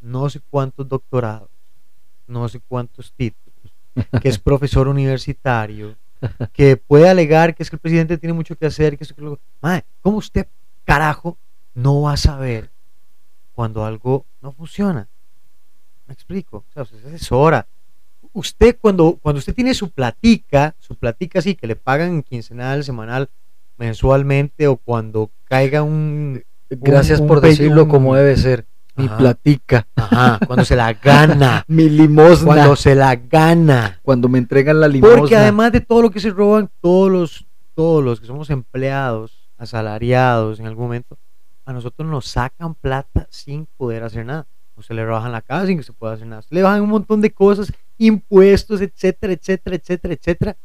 no 0.02 0.30
sé 0.30 0.42
cuántos 0.50 0.88
doctorados, 0.88 1.50
no 2.28 2.48
sé 2.50 2.60
cuántos 2.68 3.14
títulos, 3.14 3.74
que 4.22 4.30
es 4.30 4.40
profesor 4.40 4.88
universitario, 4.88 5.96
que 6.54 6.78
puede 6.78 7.10
alegar 7.10 7.56
que 7.56 7.64
es 7.64 7.70
que 7.70 7.76
el 7.78 7.82
presidente 7.82 8.18
tiene 8.18 8.34
mucho 8.34 8.58
que 8.58 8.66
hacer, 8.66 8.98
que 8.98 9.04
eso, 9.04 9.16
que 9.16 9.22
lo- 9.22 9.40
ma, 9.62 9.84
¿cómo 10.02 10.18
usted, 10.18 10.48
carajo, 10.86 11.38
no 11.74 12.02
va 12.04 12.14
a 12.14 12.18
saber 12.18 12.72
cuando 13.54 13.86
algo 13.86 14.26
no 14.42 14.52
funciona? 14.52 15.08
Me 16.08 16.14
explico, 16.14 16.58
o 16.70 16.74
sea, 16.74 16.84
usted 16.84 17.02
se 17.02 17.08
asesora. 17.16 17.68
Usted 18.34 18.78
cuando, 18.80 19.18
cuando 19.22 19.40
usted 19.40 19.54
tiene 19.54 19.74
su 19.74 19.92
platica, 19.92 20.76
su 20.80 20.96
platica 20.96 21.42
sí, 21.42 21.56
que 21.56 21.68
le 21.68 21.76
pagan 21.76 22.24
quincenal, 22.24 22.84
semanal, 22.84 23.30
mensualmente 23.78 24.68
o 24.68 24.78
cuando 24.78 25.32
caiga 25.46 25.84
un 25.84 26.44
Gracias 26.70 27.20
un 27.20 27.28
por 27.28 27.42
decirlo 27.42 27.88
como 27.88 28.16
debe 28.16 28.36
ser. 28.38 28.66
Mi 28.96 29.06
Ajá. 29.08 29.18
platica, 29.18 29.88
ajá, 29.96 30.40
cuando 30.46 30.64
se 30.66 30.76
la 30.76 30.94
gana. 30.94 31.66
Mi 31.68 31.90
limosna, 31.90 32.46
cuando 32.46 32.62
cuando, 32.62 32.76
se 32.76 32.94
la 32.94 33.16
gana. 33.16 34.00
Me 34.06 34.38
entregan 34.38 34.80
la 34.80 34.88
limosna. 34.88 35.18
porque 35.18 35.36
además 35.36 35.72
de 35.72 35.82
todo 35.82 36.04
lo 36.04 36.12
que 36.12 36.20
se 36.20 36.30
roban 36.30 36.70
todos 36.80 37.12
los 37.12 37.46
todos 37.74 38.04
los 38.04 38.22
que 38.22 38.28
somos 38.28 38.52
empleados 38.52 39.50
asalariados 39.58 40.60
en 40.60 40.68
algún 40.68 40.86
momento 40.86 41.18
a 41.66 41.74
nosotros 41.74 42.08
nos 42.08 42.26
sacan 42.26 42.76
plata 42.76 43.28
sin 43.32 43.66
poder 43.78 44.04
hacer 44.04 44.26
nada. 44.26 44.46
O 44.76 44.84
se 44.84 44.94
le 44.94 45.06
bajan 45.06 45.32
la 45.32 45.42
casa 45.42 45.66
sin 45.68 45.78
que 45.78 45.84
se 45.84 45.94
pueda 45.94 46.14
hacer 46.14 46.28
nada. 46.28 46.44
Le 46.50 46.62
bajan 46.62 46.82
un 46.82 46.90
montón 46.90 47.22
de 47.22 47.32
cosas 47.32 47.74
impuestos 47.98 48.82
etcétera 48.82 49.34
etcétera 49.34 49.76
etcétera 49.76 50.14
etcétera. 50.14 50.58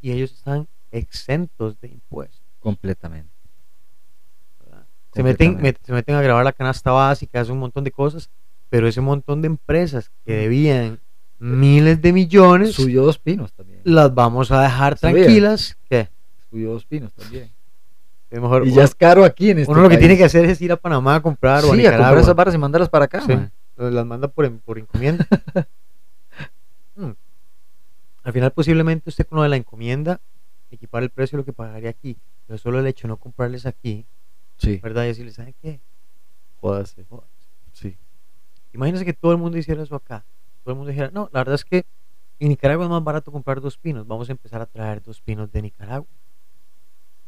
Y 0.00 0.10
ellos 0.10 0.32
están 0.32 0.66
exentos 0.92 1.80
de 1.80 1.88
impuestos 1.88 2.40
Completamente. 2.60 3.30
se 5.14 5.22
meten, 5.22 5.52
Completamente. 5.54 5.80
se 5.84 5.92
meten 5.92 6.14
a 6.16 6.22
grabar 6.22 6.44
la 6.44 6.52
canasta 6.52 6.90
básica, 6.92 7.40
hacen 7.40 7.54
un 7.54 7.60
montón 7.60 7.84
de 7.84 7.90
cosas, 7.90 8.30
pero 8.68 8.86
ese 8.86 9.00
montón 9.00 9.42
de 9.42 9.46
empresas 9.46 10.10
que 10.24 10.32
debían 10.34 11.00
miles 11.38 12.00
de 12.02 12.12
millones, 12.12 12.74
Subió 12.74 13.02
dos 13.04 13.18
pinos 13.18 13.52
también. 13.52 13.80
las 13.84 14.14
vamos 14.14 14.50
a 14.52 14.62
dejar 14.62 14.98
tranquilas. 14.98 15.76
¿Qué? 15.88 16.08
Subió 16.50 16.72
dos 16.72 16.84
pinos 16.84 17.12
también. 17.14 17.50
Es 18.30 18.40
mejor, 18.40 18.64
Y 18.66 18.72
ya 18.72 18.84
es 18.84 18.94
caro 18.94 19.24
aquí 19.24 19.50
en 19.50 19.58
este 19.58 19.72
uno 19.72 19.82
lo 19.82 19.88
que 19.88 19.96
tiene 19.96 20.16
que 20.16 20.24
hacer 20.24 20.44
es 20.44 20.60
ir 20.60 20.70
a 20.70 20.76
Panamá 20.76 21.16
a 21.16 21.22
comprar 21.22 21.64
o 21.64 21.72
a 21.72 21.74
Sí, 21.74 21.84
a 21.84 21.90
comprar 21.90 22.18
esas 22.18 22.34
barras 22.36 22.54
y 22.54 22.58
mandarlas 22.58 22.88
para 22.88 23.06
acá, 23.06 23.20
Sí, 23.22 23.32
las 23.76 24.06
manda 24.06 24.28
por, 24.28 24.50
por 24.60 24.78
encomienda. 24.78 25.26
Mm. 26.96 27.12
Al 28.24 28.32
final, 28.32 28.50
posiblemente 28.52 29.08
usted 29.08 29.26
con 29.26 29.36
lo 29.36 29.42
de 29.42 29.48
la 29.48 29.56
encomienda 29.56 30.20
equipar 30.76 31.02
el 31.02 31.10
precio 31.10 31.36
de 31.36 31.42
lo 31.42 31.44
que 31.44 31.52
pagaría 31.52 31.90
aquí, 31.90 32.16
pero 32.46 32.58
solo 32.58 32.78
el 32.80 32.86
hecho 32.86 33.06
de 33.06 33.08
no 33.10 33.16
comprarles 33.16 33.66
aquí, 33.66 34.06
Sí, 34.56 34.78
¿verdad? 34.82 35.04
Y 35.04 35.08
decirles, 35.08 35.34
¿sabe 35.34 35.54
qué? 35.62 35.80
jódase. 36.60 37.06
Sí. 37.72 37.96
Imagínese 38.74 39.04
que 39.06 39.14
todo 39.14 39.32
el 39.32 39.38
mundo 39.38 39.56
hiciera 39.56 39.82
eso 39.82 39.94
acá. 39.94 40.24
Todo 40.62 40.72
el 40.72 40.76
mundo 40.76 40.90
dijera, 40.90 41.10
no, 41.12 41.28
la 41.32 41.40
verdad 41.40 41.54
es 41.54 41.64
que 41.64 41.84
en 42.38 42.48
Nicaragua 42.48 42.84
es 42.84 42.90
más 42.90 43.02
barato 43.02 43.32
comprar 43.32 43.60
dos 43.60 43.78
pinos. 43.78 44.06
Vamos 44.06 44.28
a 44.28 44.32
empezar 44.32 44.60
a 44.60 44.66
traer 44.66 45.02
dos 45.02 45.20
pinos 45.20 45.50
de 45.50 45.62
Nicaragua. 45.62 46.06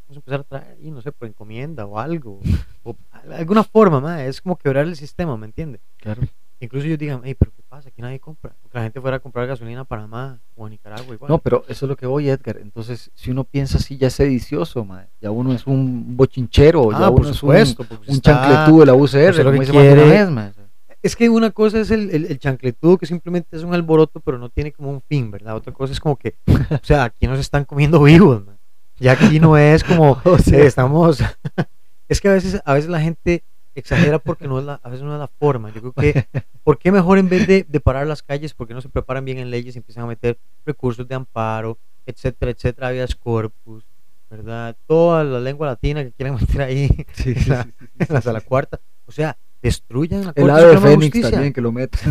Vamos 0.08 0.16
a 0.16 0.20
empezar 0.20 0.40
a 0.40 0.44
traer, 0.44 0.78
y 0.80 0.90
no 0.90 1.00
sé, 1.00 1.10
por 1.12 1.26
encomienda 1.26 1.86
o 1.86 1.98
algo. 1.98 2.40
o 2.84 2.96
al- 3.10 3.32
alguna 3.32 3.64
forma, 3.64 4.00
ma, 4.00 4.24
es 4.24 4.40
como 4.42 4.56
quebrar 4.56 4.86
el 4.86 4.96
sistema, 4.96 5.36
¿me 5.36 5.46
entiende? 5.46 5.80
Claro. 5.96 6.22
Incluso 6.60 6.86
ellos 6.86 6.98
digan, 6.98 7.22
hey, 7.24 7.34
pero 7.38 7.52
¿qué 7.56 7.61
pasa? 7.72 7.88
Aquí 7.88 8.02
nadie 8.02 8.20
compra. 8.20 8.54
Que 8.70 8.76
la 8.78 8.82
gente 8.84 9.00
fuera 9.00 9.16
a 9.16 9.20
comprar 9.20 9.46
gasolina 9.46 9.80
a 9.80 9.84
Panamá 9.84 10.38
o 10.54 10.66
a 10.66 10.68
Nicaragua 10.68 11.14
igual. 11.14 11.30
No, 11.30 11.38
pero 11.38 11.64
eso 11.68 11.86
es 11.86 11.88
lo 11.88 11.96
que 11.96 12.06
voy, 12.06 12.28
Edgar. 12.28 12.58
Entonces, 12.58 13.10
si 13.14 13.30
uno 13.30 13.44
piensa 13.44 13.78
así, 13.78 13.96
ya 13.96 14.08
es 14.08 14.12
sedicioso, 14.14 14.84
mae. 14.84 15.06
Ya 15.22 15.30
uno 15.30 15.54
es 15.54 15.66
un 15.66 16.14
bochinchero, 16.14 16.90
ya 16.90 17.06
ah, 17.06 17.10
por 17.10 17.22
uno 17.22 17.32
supuesto. 17.32 17.82
es 17.82 17.88
porque 17.88 17.94
un, 17.94 18.10
un 18.10 18.16
está- 18.16 18.42
chancletudo 18.42 18.80
de 18.80 18.86
la 18.86 18.94
UCR, 18.94 19.36
lo 19.44 19.44
como 19.44 19.62
quiere- 19.64 20.26
mae. 20.26 20.52
Es 21.00 21.16
que 21.16 21.30
una 21.30 21.50
cosa 21.50 21.80
es 21.80 21.90
el, 21.90 22.10
el, 22.10 22.26
el 22.26 22.38
chancletudo 22.38 22.98
que 22.98 23.06
simplemente 23.06 23.56
es 23.56 23.64
un 23.64 23.72
alboroto, 23.74 24.20
pero 24.20 24.38
no 24.38 24.50
tiene 24.50 24.70
como 24.70 24.90
un 24.90 25.00
fin, 25.00 25.30
¿verdad? 25.30 25.56
Otra 25.56 25.72
cosa 25.72 25.94
es 25.94 25.98
como 25.98 26.16
que, 26.16 26.36
o 26.46 26.84
sea, 26.84 27.04
aquí 27.04 27.26
nos 27.26 27.40
están 27.40 27.64
comiendo 27.64 28.02
vivos, 28.02 28.44
man. 28.44 28.58
Ya 29.00 29.12
aquí 29.12 29.40
no 29.40 29.56
es 29.56 29.82
como, 29.82 30.20
O 30.24 30.38
sea, 30.38 30.58
eh, 30.58 30.66
estamos... 30.66 31.20
es 32.08 32.20
que 32.20 32.28
a 32.28 32.32
veces, 32.34 32.60
a 32.64 32.74
veces 32.74 32.90
la 32.90 33.00
gente 33.00 33.42
exagera 33.74 34.18
porque 34.18 34.46
no 34.48 34.58
es 34.58 34.64
la, 34.64 34.80
a 34.82 34.88
veces 34.88 35.04
no 35.04 35.12
es 35.14 35.18
la 35.20 35.28
forma. 35.28 35.70
Yo 35.72 35.80
creo 35.80 35.92
que, 35.92 36.26
¿por 36.64 36.78
qué 36.78 36.92
mejor 36.92 37.18
en 37.18 37.28
vez 37.28 37.46
de, 37.46 37.64
de 37.68 37.80
parar 37.80 38.06
las 38.06 38.22
calles, 38.22 38.54
por 38.54 38.68
qué 38.68 38.74
no 38.74 38.80
se 38.80 38.88
preparan 38.88 39.24
bien 39.24 39.38
en 39.38 39.50
leyes 39.50 39.74
y 39.74 39.78
empiezan 39.78 40.04
a 40.04 40.06
meter 40.08 40.38
recursos 40.66 41.06
de 41.08 41.14
amparo, 41.14 41.78
etcétera, 42.06 42.50
etcétera, 42.50 42.88
habeas 42.88 43.14
corpus, 43.14 43.84
¿verdad? 44.30 44.76
Toda 44.86 45.24
la 45.24 45.40
lengua 45.40 45.66
latina 45.66 46.02
que 46.04 46.12
quieren 46.12 46.34
meter 46.40 46.60
ahí 46.62 46.88
Sí, 47.12 47.34
en 47.36 47.48
la, 47.48 47.62
sí, 47.64 47.70
sí, 47.78 47.86
en 47.98 48.14
la 48.14 48.20
sala 48.20 48.40
cuarta. 48.40 48.80
O 49.06 49.12
sea, 49.12 49.36
destruyan 49.60 50.24
la 50.26 50.32
El 50.34 50.50
ave 50.50 50.66
de 50.68 50.78
Fénix 50.78 51.02
Justicia. 51.04 51.30
también, 51.30 51.52
que 51.52 51.60
lo 51.60 51.72
mete. 51.72 51.98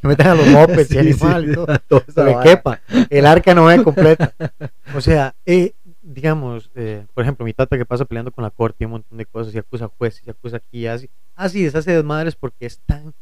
Que 0.00 0.08
metan 0.08 0.26
a 0.26 0.34
los 0.34 0.46
mopeds 0.48 0.90
y 0.92 0.98
animales, 0.98 1.54
todo, 1.88 2.04
esa 2.06 2.24
lo 2.24 2.40
que 2.40 2.48
quepa. 2.50 2.80
El 3.08 3.24
arca 3.24 3.54
no 3.54 3.70
es 3.70 3.82
completa. 3.82 4.34
O 4.94 5.00
sea, 5.00 5.34
eh, 5.46 5.74
digamos, 6.04 6.70
eh, 6.74 7.06
por 7.14 7.24
ejemplo, 7.24 7.44
mi 7.44 7.54
tata 7.54 7.78
que 7.78 7.86
pasa 7.86 8.04
peleando 8.04 8.30
con 8.30 8.44
la 8.44 8.50
corte 8.50 8.76
y 8.80 8.84
un 8.84 8.92
montón 8.92 9.16
de 9.18 9.26
cosas 9.26 9.54
y 9.54 9.58
acusa 9.58 9.86
a 9.86 9.88
jueces 9.88 10.22
y 10.26 10.30
acusa 10.30 10.58
aquí 10.58 10.80
y 10.80 10.86
así. 10.86 11.08
Así 11.34 11.64
deshace 11.64 11.92
desmadres 11.92 12.36
porque 12.36 12.66
es 12.66 12.78
tan, 12.80 13.14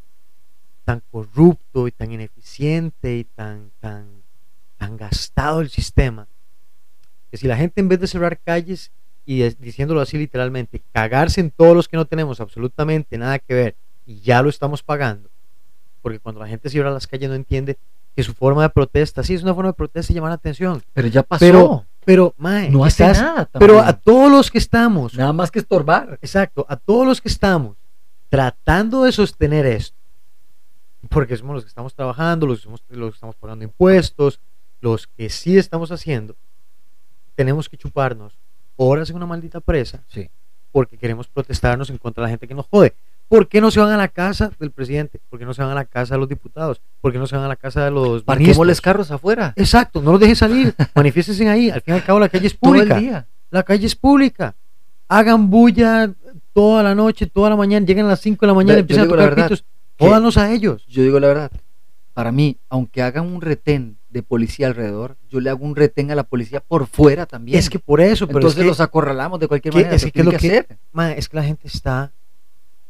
tan 0.85 1.01
corrupto 1.11 1.87
y 1.87 1.93
tan 1.93 2.13
ineficiente 2.13 3.17
y 3.17 3.25
tan, 3.25 3.71
tan, 3.81 4.07
tan 4.79 4.97
gastado 4.97 5.61
el 5.61 5.71
sistema. 5.71 6.27
Que 7.31 7.37
si 7.37 7.47
la 7.47 7.57
gente 7.57 7.81
en 7.81 7.89
vez 7.89 8.01
de 8.01 8.09
cerrar 8.09 8.39
calles 8.39 8.91
y 9.25 9.43
diciéndolo 9.55 10.01
así 10.01 10.19
literalmente, 10.19 10.83
cagarse 10.93 11.41
en 11.41 11.51
todos 11.51 11.77
los 11.77 11.87
que 11.89 11.97
no 11.97 12.05
tenemos 12.05 12.41
absolutamente 12.41 13.17
nada 13.17 13.39
que 13.39 13.55
ver 13.55 13.77
y 14.05 14.21
ya 14.21 14.43
lo 14.43 14.51
estamos 14.51 14.83
pagando, 14.83 15.31
porque 16.03 16.19
cuando 16.19 16.41
la 16.41 16.49
gente 16.49 16.69
cierra 16.69 16.91
las 16.91 17.07
calles 17.07 17.29
no 17.29 17.37
entiende 17.37 17.79
que 18.17 18.25
su 18.25 18.35
forma 18.35 18.63
de 18.63 18.71
protesta, 18.71 19.23
sí 19.23 19.35
es 19.35 19.43
una 19.45 19.55
forma 19.55 19.71
de 19.71 19.75
protesta 19.75 20.13
y 20.13 20.17
llamar 20.17 20.31
la 20.31 20.35
atención, 20.35 20.83
Pero 20.93 21.09
ya 21.09 21.23
pasó. 21.23 21.41
pero, 21.41 21.87
pero, 22.05 22.35
mae, 22.37 22.71
no 22.71 22.85
hace 22.85 23.05
estás- 23.05 23.23
nada. 23.23 23.49
pero 23.59 23.81
a 23.81 23.93
todos 23.93 24.31
los 24.31 24.51
que 24.51 24.59
estamos, 24.59 25.15
Nada 25.15 25.33
más 25.33 25.51
que 25.51 25.59
estorbar. 25.61 26.19
exacto, 26.23 26.67
a 26.69 26.77
todos 26.77 27.07
los 27.07 27.21
que 27.21 27.29
estamos 27.29 27.77
tratando 28.29 29.05
de 29.05 29.13
sostener 29.13 29.67
esto, 29.67 29.97
porque 31.09 31.37
somos 31.37 31.55
los 31.55 31.65
que 31.65 31.69
estamos 31.69 31.95
trabajando, 31.95 32.47
los 32.47 32.59
que, 32.59 32.65
somos- 32.65 32.83
los 32.89 33.11
que 33.11 33.15
estamos 33.17 33.37
pagando 33.37 33.65
impuestos, 33.65 34.41
los 34.81 35.07
que 35.07 35.29
sí 35.31 35.57
estamos 35.59 35.93
haciendo, 35.93 36.35
tenemos 37.35 37.69
que 37.69 37.77
chuparnos 37.77 38.33
horas 38.77 39.11
en 39.11 39.17
una 39.17 39.27
maldita 39.27 39.61
presa 39.61 40.03
Sí. 40.09 40.29
porque 40.73 40.97
queremos 40.97 41.29
protestarnos 41.29 41.91
en 41.91 41.99
contra 41.99 42.23
de 42.23 42.27
la 42.27 42.31
gente 42.31 42.49
que 42.49 42.55
nos 42.55 42.67
jode. 42.67 42.95
¿Por 43.33 43.49
qué 43.49 43.63
no 43.63 43.71
se 43.71 43.81
van 43.81 43.91
a 43.93 43.97
la 43.97 44.09
casa 44.09 44.53
del 44.61 44.71
presidente? 44.73 45.19
¿Por 45.31 45.39
qué 45.39 45.47
no 45.47 45.55
se 45.55 45.63
van 45.63 45.71
a 45.71 45.75
la 45.75 45.87
casa 45.87 46.15
de 46.17 46.21
los 46.21 46.29
diputados? 46.29 46.83
¿Por 47.01 47.13
qué 47.13 47.19
no 47.19 47.27
se 47.27 47.35
van 47.35 47.47
a 47.47 47.49
la 47.49 47.57
casa 47.57 47.83
de 47.83 47.91
los 47.91 48.23
Parquémosles 48.25 48.83
carros 48.83 49.11
afuera. 49.11 49.55
Exacto, 49.57 50.03
no 50.03 50.13
los 50.13 50.21
dejen 50.21 50.37
salir, 50.37 50.75
manifiéstense 50.95 51.49
ahí. 51.49 51.71
Al 51.71 51.81
fin 51.81 51.95
y 51.95 51.97
al 51.97 52.05
cabo 52.05 52.21
la 52.21 52.29
calle 52.29 52.47
es 52.47 52.59
Todo 52.59 52.75
el 52.75 52.81
pública. 52.81 52.99
día. 53.01 53.27
La 53.51 53.63
calle 53.63 53.87
es 53.87 53.97
pública. 53.97 54.55
Hagan 55.09 55.49
bulla 55.49 56.13
toda 56.53 56.83
la 56.83 56.95
noche, 56.95 57.27
toda 57.27 57.49
la 57.49 57.57
mañana, 57.57 57.87
lleguen 57.87 58.05
a 58.05 58.09
las 58.11 58.21
5 58.21 58.45
de 58.45 58.47
la 58.49 58.55
mañana 58.55 58.75
Ve, 58.75 58.81
y 58.81 58.83
empiezan 58.83 59.05
a 59.05 59.07
yo 59.07 59.09
digo 59.13 59.17
la 59.17 59.23
tocar 59.23 59.35
verdad, 59.37 59.49
pitos. 59.49 59.65
Jódanos 59.99 60.37
a 60.37 60.53
ellos. 60.53 60.85
Yo 60.87 61.03
digo 61.03 61.19
la 61.19 61.29
verdad. 61.29 61.51
Para 62.13 62.33
mí, 62.33 62.59
aunque 62.69 63.01
hagan 63.01 63.27
un 63.35 63.41
retén 63.41 63.97
de 64.11 64.23
policía 64.23 64.67
alrededor, 64.67 65.17
yo 65.31 65.41
le 65.41 65.49
hago 65.49 65.65
un 65.65 65.75
retén 65.75 66.11
a 66.11 66.15
la 66.15 66.25
policía 66.25 66.61
por 66.61 66.87
fuera 66.87 67.25
también. 67.25 67.59
Es 67.59 67.71
que 67.71 67.79
por 67.79 68.03
eso, 68.03 68.27
pero 68.27 68.41
Entonces 68.41 68.59
es 68.59 68.63
que, 68.65 68.69
los 68.69 68.81
acorralamos 68.81 69.41
de 69.41 69.49
cualquier 69.49 69.73
manera. 69.73 69.95
es 69.95 70.03
pero 70.03 70.13
que 70.13 70.23
lo 70.25 70.31
tiene 70.33 70.41
que- 70.41 70.61
hacer. 70.61 70.79
ma, 70.93 71.13
es 71.13 71.31
que 71.31 71.37
la 71.39 71.45
gente 71.45 71.67
está, 71.67 72.13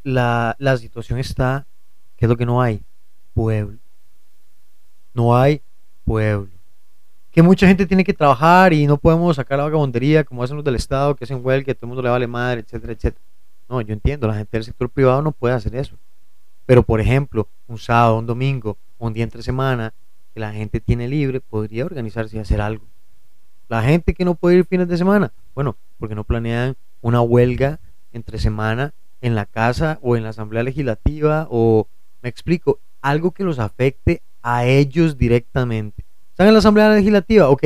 la, 0.02 0.56
la 0.59 0.76
situación 0.76 1.18
está, 1.18 1.66
que 2.16 2.26
es 2.26 2.28
lo 2.28 2.37
que 2.37 2.47
no 2.47 2.61
hay? 2.61 2.82
Pueblo. 3.35 3.78
No 5.14 5.37
hay 5.37 5.62
pueblo. 6.04 6.50
Que 7.30 7.42
mucha 7.42 7.66
gente 7.66 7.87
tiene 7.87 8.04
que 8.04 8.12
trabajar 8.12 8.73
y 8.73 8.87
no 8.87 8.99
podemos 8.99 9.37
sacar 9.37 9.59
la 9.59 9.64
vagabondería 9.64 10.25
como 10.25 10.42
hacen 10.42 10.56
los 10.56 10.64
del 10.64 10.75
Estado, 10.75 11.14
que 11.14 11.25
hacen 11.25 11.40
huelga, 11.44 11.66
que 11.66 11.75
todo 11.75 11.87
el 11.87 11.88
mundo 11.88 12.02
le 12.02 12.11
vale 12.11 12.26
madre, 12.26 12.61
etcétera, 12.61 12.92
etcétera. 12.92 13.25
No, 13.68 13.80
yo 13.80 13.94
entiendo, 13.94 14.26
la 14.26 14.35
gente 14.35 14.50
del 14.56 14.64
sector 14.64 14.90
privado 14.90 15.23
no 15.23 15.32
puede 15.32 15.54
hacer 15.54 15.75
eso. 15.75 15.97
Pero, 16.66 16.82
por 16.82 17.00
ejemplo, 17.00 17.49
un 17.68 17.78
sábado, 17.78 18.18
un 18.18 18.26
domingo, 18.26 18.76
un 18.99 19.12
día 19.12 19.25
entre 19.25 19.42
semana, 19.42 19.94
que 20.35 20.40
la 20.40 20.52
gente 20.52 20.80
tiene 20.80 21.09
libre, 21.09 21.40
podría 21.40 21.85
organizarse 21.85 22.37
y 22.37 22.40
hacer 22.40 22.61
algo. 22.61 22.85
La 23.68 23.82
gente 23.82 24.12
que 24.14 24.25
no 24.25 24.35
puede 24.35 24.56
ir 24.56 24.66
fines 24.66 24.88
de 24.88 24.99
semana, 24.99 25.32
bueno, 25.54 25.76
porque 25.99 26.14
no 26.14 26.25
planean 26.25 26.76
una 27.00 27.23
huelga 27.23 27.80
entre 28.12 28.38
semana 28.38 28.92
en 29.23 29.35
la 29.35 29.47
casa 29.47 29.99
o 30.02 30.17
en 30.17 30.25
la 30.25 30.31
asamblea 30.31 30.62
legislativa 30.62 31.49
o, 31.50 31.88
me 32.21 32.29
explico, 32.29 32.81
algo 33.00 33.31
que 33.31 33.45
los 33.45 33.59
afecte 33.59 34.23
a 34.43 34.67
ellos 34.67 35.17
directamente. 35.17 36.05
¿Están 36.31 36.49
en 36.49 36.52
la 36.52 36.59
asamblea 36.59 36.91
legislativa? 36.91 37.49
Ok, 37.49 37.64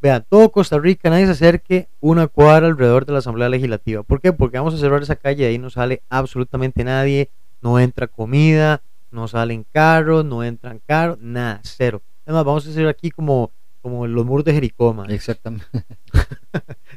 vean, 0.00 0.24
todo 0.28 0.50
Costa 0.50 0.78
Rica, 0.78 1.10
nadie 1.10 1.26
se 1.26 1.32
acerque 1.32 1.88
una 2.00 2.26
cuadra 2.26 2.66
alrededor 2.66 3.06
de 3.06 3.12
la 3.12 3.18
asamblea 3.18 3.48
legislativa. 3.48 4.02
¿Por 4.02 4.20
qué? 4.20 4.32
Porque 4.32 4.58
vamos 4.58 4.74
a 4.74 4.78
cerrar 4.78 5.02
esa 5.02 5.16
calle 5.16 5.44
y 5.44 5.46
ahí 5.46 5.58
no 5.58 5.70
sale 5.70 6.02
absolutamente 6.08 6.82
nadie, 6.82 7.30
no 7.60 7.78
entra 7.78 8.06
comida, 8.06 8.82
no 9.10 9.28
salen 9.28 9.64
carros, 9.70 10.24
no 10.24 10.42
entran 10.42 10.80
carros, 10.86 11.18
nada, 11.20 11.60
cero. 11.62 12.02
Además, 12.24 12.44
vamos 12.44 12.66
a 12.66 12.70
hacer 12.70 12.88
aquí 12.88 13.10
como, 13.10 13.52
como 13.82 14.06
los 14.06 14.24
muros 14.24 14.44
de 14.44 14.54
Jericó, 14.54 14.92
man. 14.94 15.10
Exactamente. 15.10 15.66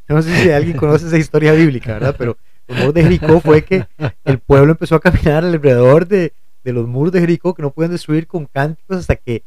No 0.07 0.23
sé 0.23 0.35
si 0.41 0.49
alguien 0.49 0.75
conoce 0.75 1.05
esa 1.05 1.19
historia 1.19 1.53
bíblica, 1.53 1.93
¿verdad? 1.93 2.15
Pero 2.17 2.35
los 2.69 2.77
muros 2.77 2.93
de 2.93 3.03
Jericó 3.03 3.39
fue 3.41 3.63
que 3.65 3.85
el 4.25 4.39
pueblo 4.39 4.71
empezó 4.71 4.95
a 4.95 4.99
caminar 5.01 5.43
alrededor 5.43 6.07
de, 6.07 6.33
de 6.63 6.73
los 6.73 6.87
muros 6.87 7.11
de 7.11 7.19
Jericó 7.21 7.53
que 7.53 7.61
no 7.61 7.71
pueden 7.71 7.91
destruir 7.91 8.27
con 8.27 8.45
cánticos 8.45 8.97
hasta 8.97 9.15
que 9.15 9.43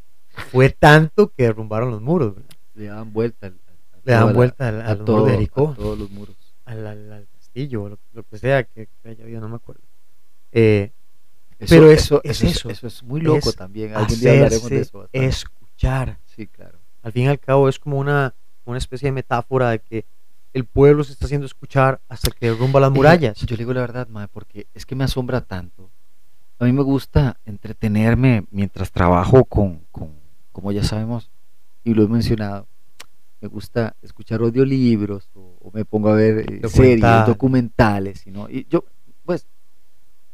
fue 0.51 0.69
tanto 0.69 1.29
que 1.35 1.43
derrumbaron 1.43 1.91
los 1.91 2.01
muros, 2.01 2.35
¿verdad? 2.35 2.49
Le 2.75 2.85
dan 2.85 3.13
vuelta. 3.13 3.47
al- 3.47 3.59
Le 4.03 4.11
la- 4.13 4.25
vuelta 4.25 4.67
al- 4.69 4.81
a 4.81 4.95
los 4.95 5.05
todo- 5.05 5.15
muros 5.17 5.27
de 5.27 5.31
a 5.33 5.35
Jericó. 5.37 5.73
todos 5.77 5.97
los 5.97 6.11
muros. 6.11 6.35
Al, 6.65 7.27
castillo 7.37 7.83
o 7.83 7.89
lo, 7.89 7.99
lo 8.13 8.23
que 8.23 8.37
sea 8.37 8.63
que, 8.63 8.87
que 9.01 9.09
haya 9.09 9.23
habido, 9.23 9.39
no 9.41 9.47
me 9.49 9.55
acuerdo. 9.57 9.81
Eh, 10.51 10.91
Eso, 11.59 11.75
Pero 11.75 11.91
es- 11.91 11.99
eso, 12.01 12.21
es 12.23 12.43
eso, 12.43 12.87
es 12.87 13.03
muy 13.03 13.21
loco 13.21 13.49
Es 13.49 13.55
también. 13.55 13.95
Algún 13.95 14.19
día 14.19 14.31
hablaremos 14.33 14.69
de 14.69 14.79
eso. 14.81 14.97
bastante. 14.99 15.25
escuchar. 15.27 16.19
Sí, 16.25 16.47
claro. 16.47 16.79
Al 17.03 17.11
fin 17.11 17.23
y 17.23 17.27
al 17.27 17.39
cabo 17.39 17.69
es 17.69 17.79
como 17.79 17.99
una, 17.99 18.33
una 18.65 18.77
especie 18.79 19.07
de 19.07 19.11
metáfora 19.13 19.69
de 19.69 19.79
que 19.79 20.05
el 20.53 20.65
pueblo 20.65 21.03
se 21.03 21.13
está 21.13 21.25
haciendo 21.25 21.45
escuchar 21.47 21.99
hasta 22.09 22.29
que 22.31 22.47
derrumba 22.51 22.79
las 22.79 22.91
murallas. 22.91 23.37
Yo 23.39 23.55
le 23.55 23.61
digo 23.63 23.73
la 23.73 23.81
verdad, 23.81 24.07
mae, 24.07 24.27
porque 24.27 24.67
es 24.73 24.85
que 24.85 24.95
me 24.95 25.03
asombra 25.03 25.41
tanto. 25.41 25.89
A 26.59 26.65
mí 26.65 26.71
me 26.71 26.83
gusta 26.83 27.37
entretenerme 27.45 28.45
mientras 28.51 28.91
trabajo 28.91 29.43
con, 29.45 29.81
con 29.91 30.11
como 30.51 30.71
ya 30.71 30.83
sabemos, 30.83 31.31
y 31.83 31.93
lo 31.95 32.03
he 32.03 32.07
mencionado, 32.07 32.67
me 33.41 33.47
gusta 33.47 33.95
escuchar 34.03 34.39
audiolibros 34.41 35.27
o, 35.33 35.57
o 35.59 35.71
me 35.73 35.83
pongo 35.83 36.09
a 36.09 36.13
ver 36.13 36.39
eh, 36.39 36.45
series, 36.45 36.61
Documental. 36.61 37.25
documentales. 37.25 38.27
y 38.27 38.31
no- 38.31 38.47
y 38.49 38.65
yo, 38.69 38.85
pues, 39.25 39.47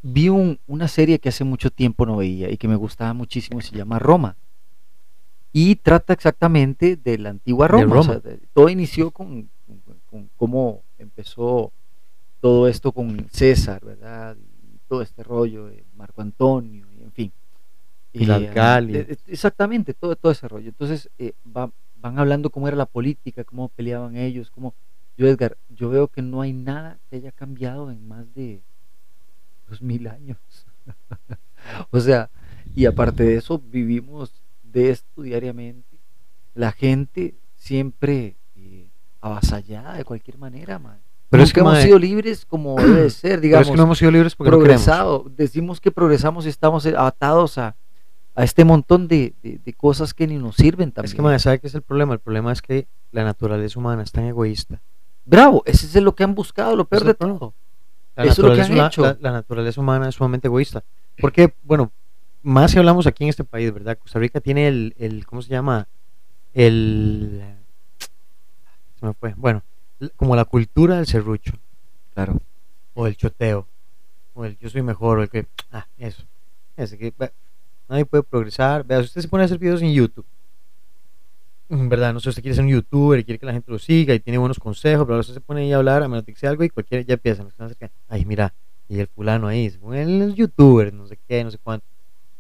vi 0.01 0.27
un- 0.29 0.59
una 0.67 0.87
serie 0.89 1.19
que 1.19 1.29
hace 1.29 1.43
mucho 1.45 1.71
tiempo 1.71 2.05
no 2.05 2.17
veía 2.17 2.51
y 2.51 2.57
que 2.57 2.67
me 2.67 2.75
gustaba 2.75 3.13
muchísimo, 3.13 3.61
se 3.61 3.75
llama 3.75 3.97
Roma. 3.97 4.35
Y 5.51 5.77
trata 5.77 6.13
exactamente 6.13 6.95
de 6.97 7.17
la 7.17 7.29
antigua 7.31 7.67
Roma. 7.67 7.85
o 7.85 8.03
Roma. 8.03 8.19
sea, 8.21 8.37
todo 8.53 8.69
inició 8.69 9.09
con, 9.11 9.49
con- 10.09 10.29
cómo 10.37 10.83
empezó 10.97 11.71
todo 12.41 12.67
esto 12.67 12.91
con 12.91 13.27
César, 13.31 13.83
¿verdad? 13.85 14.37
Y 14.37 14.79
todo 14.87 15.01
este 15.01 15.23
rollo 15.23 15.67
de 15.67 15.83
Marco 15.95 16.21
Antonio, 16.21 16.87
y 16.97 17.03
en 17.03 17.11
fin. 17.11 17.31
Y 18.13 18.25
la 18.25 18.37
eh, 18.39 19.07
eh, 19.09 19.17
exactamente, 19.27 19.93
todo, 19.93 20.15
todo 20.15 20.31
ese 20.31 20.47
rollo. 20.47 20.69
Entonces 20.69 21.09
eh, 21.19 21.33
va- 21.55 21.71
van 22.01 22.19
hablando 22.19 22.49
cómo 22.49 22.67
era 22.67 22.77
la 22.77 22.85
política, 22.85 23.43
cómo 23.43 23.69
peleaban 23.69 24.15
ellos, 24.17 24.51
cómo... 24.51 24.73
Yo, 25.17 25.27
Edgar, 25.27 25.57
yo 25.69 25.89
veo 25.89 26.07
que 26.07 26.21
no 26.21 26.41
hay 26.41 26.53
nada 26.53 26.99
que 27.09 27.17
haya 27.17 27.31
cambiado 27.31 27.91
en 27.91 28.07
más 28.07 28.33
de 28.35 28.61
dos 29.69 29.81
mil 29.81 30.07
años. 30.07 30.37
o 31.91 31.99
sea, 31.99 32.29
y 32.75 32.85
aparte 32.85 33.23
de 33.23 33.35
eso, 33.35 33.59
vivimos 33.59 34.31
de 34.63 34.91
esto 34.91 35.21
diariamente. 35.21 35.99
La 36.55 36.71
gente 36.71 37.35
siempre 37.55 38.35
eh, 38.55 38.88
avasallada 39.21 39.93
de 39.95 40.05
cualquier 40.05 40.37
manera, 40.37 40.79
man. 40.79 40.97
Pero 41.29 41.43
es 41.43 41.53
que, 41.53 41.59
hemos 41.59 41.77
sido 41.79 41.99
libres 41.99 42.45
como 42.45 42.75
debe 42.75 43.03
de 43.03 43.09
ser, 43.11 43.31
Pero 43.31 43.41
digamos 43.41 43.67
es 43.67 43.71
que 43.71 43.77
no 43.77 43.83
hemos 43.83 43.97
sido 43.99 44.11
libres 44.11 44.35
porque 44.35 44.49
no 44.51 44.57
progresado. 44.57 45.25
Decimos 45.35 45.79
que 45.79 45.91
progresamos 45.91 46.45
y 46.45 46.49
estamos 46.49 46.85
eh, 46.87 46.95
atados 46.97 47.57
a, 47.59 47.75
a 48.35 48.43
este 48.43 48.63
montón 48.65 49.07
de, 49.07 49.35
de- 49.43 49.59
de 49.63 49.73
cosas 49.73 50.13
que 50.15 50.25
ni 50.25 50.37
nos 50.37 50.55
sirven 50.55 50.91
también. 50.91 51.11
Es 51.11 51.15
que, 51.15 51.21
mae, 51.21 51.37
¿sabe 51.37 51.59
qué 51.59 51.67
es 51.67 51.75
el 51.75 51.83
problema? 51.83 52.13
El 52.13 52.19
problema 52.19 52.51
es 52.51 52.61
que 52.63 52.87
la 53.11 53.23
naturaleza 53.23 53.77
humana 53.77 54.01
es 54.01 54.11
tan 54.11 54.25
egoísta. 54.25 54.81
Bravo, 55.25 55.61
ese 55.67 55.85
es 55.85 56.03
lo 56.03 56.15
que 56.15 56.23
han 56.23 56.33
buscado, 56.33 56.75
lo 56.75 56.85
peor 56.85 57.03
de 57.03 57.13
todo. 57.13 57.53
La 58.15 58.23
Eso 58.23 58.31
es 58.31 58.39
lo 58.49 58.55
que 58.55 58.61
han 58.61 58.87
hecho. 58.87 59.01
La, 59.03 59.17
la 59.21 59.31
naturaleza 59.31 59.79
humana 59.79 60.09
es 60.09 60.15
sumamente 60.15 60.47
egoísta. 60.47 60.83
Porque, 61.21 61.53
bueno, 61.63 61.91
más 62.41 62.71
si 62.71 62.79
hablamos 62.79 63.05
aquí 63.05 63.23
en 63.25 63.29
este 63.29 63.43
país, 63.43 63.71
¿verdad? 63.71 63.99
Costa 63.99 64.17
Rica 64.17 64.41
tiene 64.41 64.67
el, 64.67 64.95
el 64.97 65.27
¿cómo 65.27 65.43
se 65.43 65.49
llama? 65.51 65.87
El... 66.55 67.43
Se 68.99 69.05
me 69.05 69.13
fue. 69.13 69.33
Bueno, 69.37 69.63
como 70.15 70.35
la 70.35 70.45
cultura 70.45 70.97
del 70.97 71.05
serrucho, 71.07 71.53
Claro. 72.13 72.39
o 72.93 73.07
el 73.07 73.15
choteo, 73.15 73.67
o 74.33 74.45
el 74.45 74.57
yo 74.57 74.69
soy 74.69 74.81
mejor, 74.81 75.19
o 75.19 75.23
el 75.23 75.29
que... 75.29 75.45
Ah, 75.71 75.87
eso. 75.97 76.23
Ese 76.75 76.97
que... 76.97 77.13
Nadie 77.87 78.05
puede 78.05 78.23
progresar. 78.23 78.83
Vea, 78.85 78.99
si 78.99 79.05
usted 79.05 79.21
se 79.21 79.27
pone 79.27 79.43
a 79.43 79.45
hacer 79.45 79.57
videos 79.57 79.81
en 79.81 79.91
YouTube, 79.93 80.25
¿verdad? 81.69 82.13
No 82.13 82.19
sé, 82.19 82.29
usted 82.29 82.41
quiere 82.41 82.55
ser 82.55 82.63
un 82.65 82.71
youtuber 82.71 83.19
y 83.19 83.23
quiere 83.23 83.39
que 83.39 83.45
la 83.45 83.53
gente 83.53 83.71
lo 83.71 83.79
siga 83.79 84.13
y 84.13 84.19
tiene 84.19 84.37
buenos 84.37 84.59
consejos, 84.59 85.05
pero 85.05 85.19
usted 85.19 85.33
se 85.35 85.41
pone 85.41 85.61
ahí 85.61 85.73
a 85.73 85.77
hablar, 85.77 86.03
a 86.03 86.07
menos 86.07 86.25
que 86.25 86.35
sea 86.35 86.49
algo 86.49 86.63
y 86.63 86.69
cualquiera 86.69 87.03
ya 87.03 87.13
empieza. 87.13 87.43
¿no? 87.43 87.49
Están 87.49 87.69
cerca, 87.69 87.91
Ay, 88.07 88.25
mira, 88.25 88.53
y 88.87 88.99
el 88.99 89.07
fulano 89.07 89.47
ahí, 89.47 89.71
él 89.93 90.21
es 90.21 90.35
youtuber, 90.35 90.91
no 90.93 91.07
sé 91.07 91.17
qué, 91.27 91.43
no 91.43 91.51
sé 91.51 91.59
cuánto. 91.59 91.85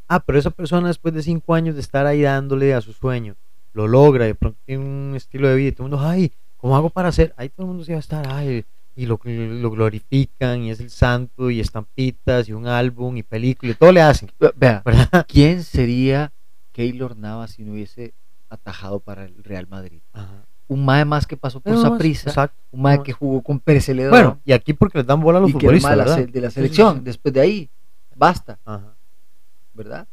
Ah, 0.07 0.19
pero 0.19 0.39
esa 0.39 0.49
persona 0.49 0.87
después 0.87 1.13
de 1.13 1.21
cinco 1.21 1.53
años 1.53 1.75
de 1.75 1.81
estar 1.81 2.07
ahí 2.07 2.23
dándole 2.23 2.73
a 2.73 2.81
su 2.81 2.91
sueño, 2.93 3.35
lo 3.73 3.87
logra, 3.87 4.25
de 4.25 4.33
pronto 4.33 4.57
tiene 4.65 4.83
un 4.83 5.13
estilo 5.15 5.47
de 5.47 5.55
vida 5.55 5.69
y 5.69 5.71
todo 5.73 5.85
el 5.85 5.91
mundo, 5.91 6.07
ay, 6.07 6.31
¿cómo 6.59 6.75
hago 6.77 6.89
para 6.89 7.09
hacer? 7.09 7.33
Ahí 7.37 7.49
todo 7.49 7.63
el 7.63 7.67
mundo 7.69 7.83
se 7.83 7.93
va 7.93 7.97
a 7.97 7.99
estar, 7.99 8.27
ay, 8.29 8.65
y 8.95 9.05
lo, 9.05 9.19
lo 9.23 9.71
glorifican 9.71 10.61
y 10.63 10.71
es 10.71 10.79
el 10.81 10.89
santo 10.89 11.49
y 11.49 11.59
estampitas 11.59 12.49
y 12.49 12.53
un 12.53 12.67
álbum 12.67 13.15
y 13.17 13.23
película 13.23 13.71
y 13.71 13.75
todo 13.75 13.91
le 13.91 14.01
hacen, 14.01 14.29
Ve- 14.39 14.51
Vea, 14.55 14.81
¿verdad? 14.83 15.25
¿quién 15.27 15.63
sería 15.63 16.33
Keylor 16.73 17.15
Navas 17.15 17.51
si 17.51 17.63
no 17.63 17.71
hubiese 17.73 18.13
atajado 18.49 18.99
para 18.99 19.23
el 19.25 19.43
Real 19.43 19.67
Madrid? 19.67 20.01
Ajá. 20.13 20.45
Un 20.67 20.85
mae 20.85 21.03
más 21.05 21.25
que 21.25 21.35
pasó 21.37 21.61
por 21.61 21.81
Saprissa, 21.81 22.29
exacto. 22.29 22.55
un 22.71 22.81
mae 22.83 23.01
que 23.01 23.11
jugó 23.13 23.41
con 23.41 23.59
Pérez 23.59 23.85
Celedón 23.85 24.11
Bueno, 24.11 24.39
y 24.45 24.51
aquí 24.51 24.73
porque 24.73 24.99
les 24.99 25.07
dan 25.07 25.19
bola 25.21 25.39
a 25.39 25.41
los 25.41 25.49
y 25.49 25.53
que 25.53 25.65
era 25.65 25.79
futbolistas, 25.79 25.89
mae 25.89 25.97
de 25.97 25.97
la, 25.97 26.15
¿verdad? 26.17 26.33
de 26.33 26.41
la 26.41 26.47
Sí, 26.49 26.53
sí, 26.53 26.59
selección. 26.59 26.97
sí. 26.97 27.03
Después 27.05 27.33
de 27.33 27.41
ahí, 27.41 27.69
basta, 28.15 28.59
Ajá. 28.65 28.95
¿verdad? 29.73 30.07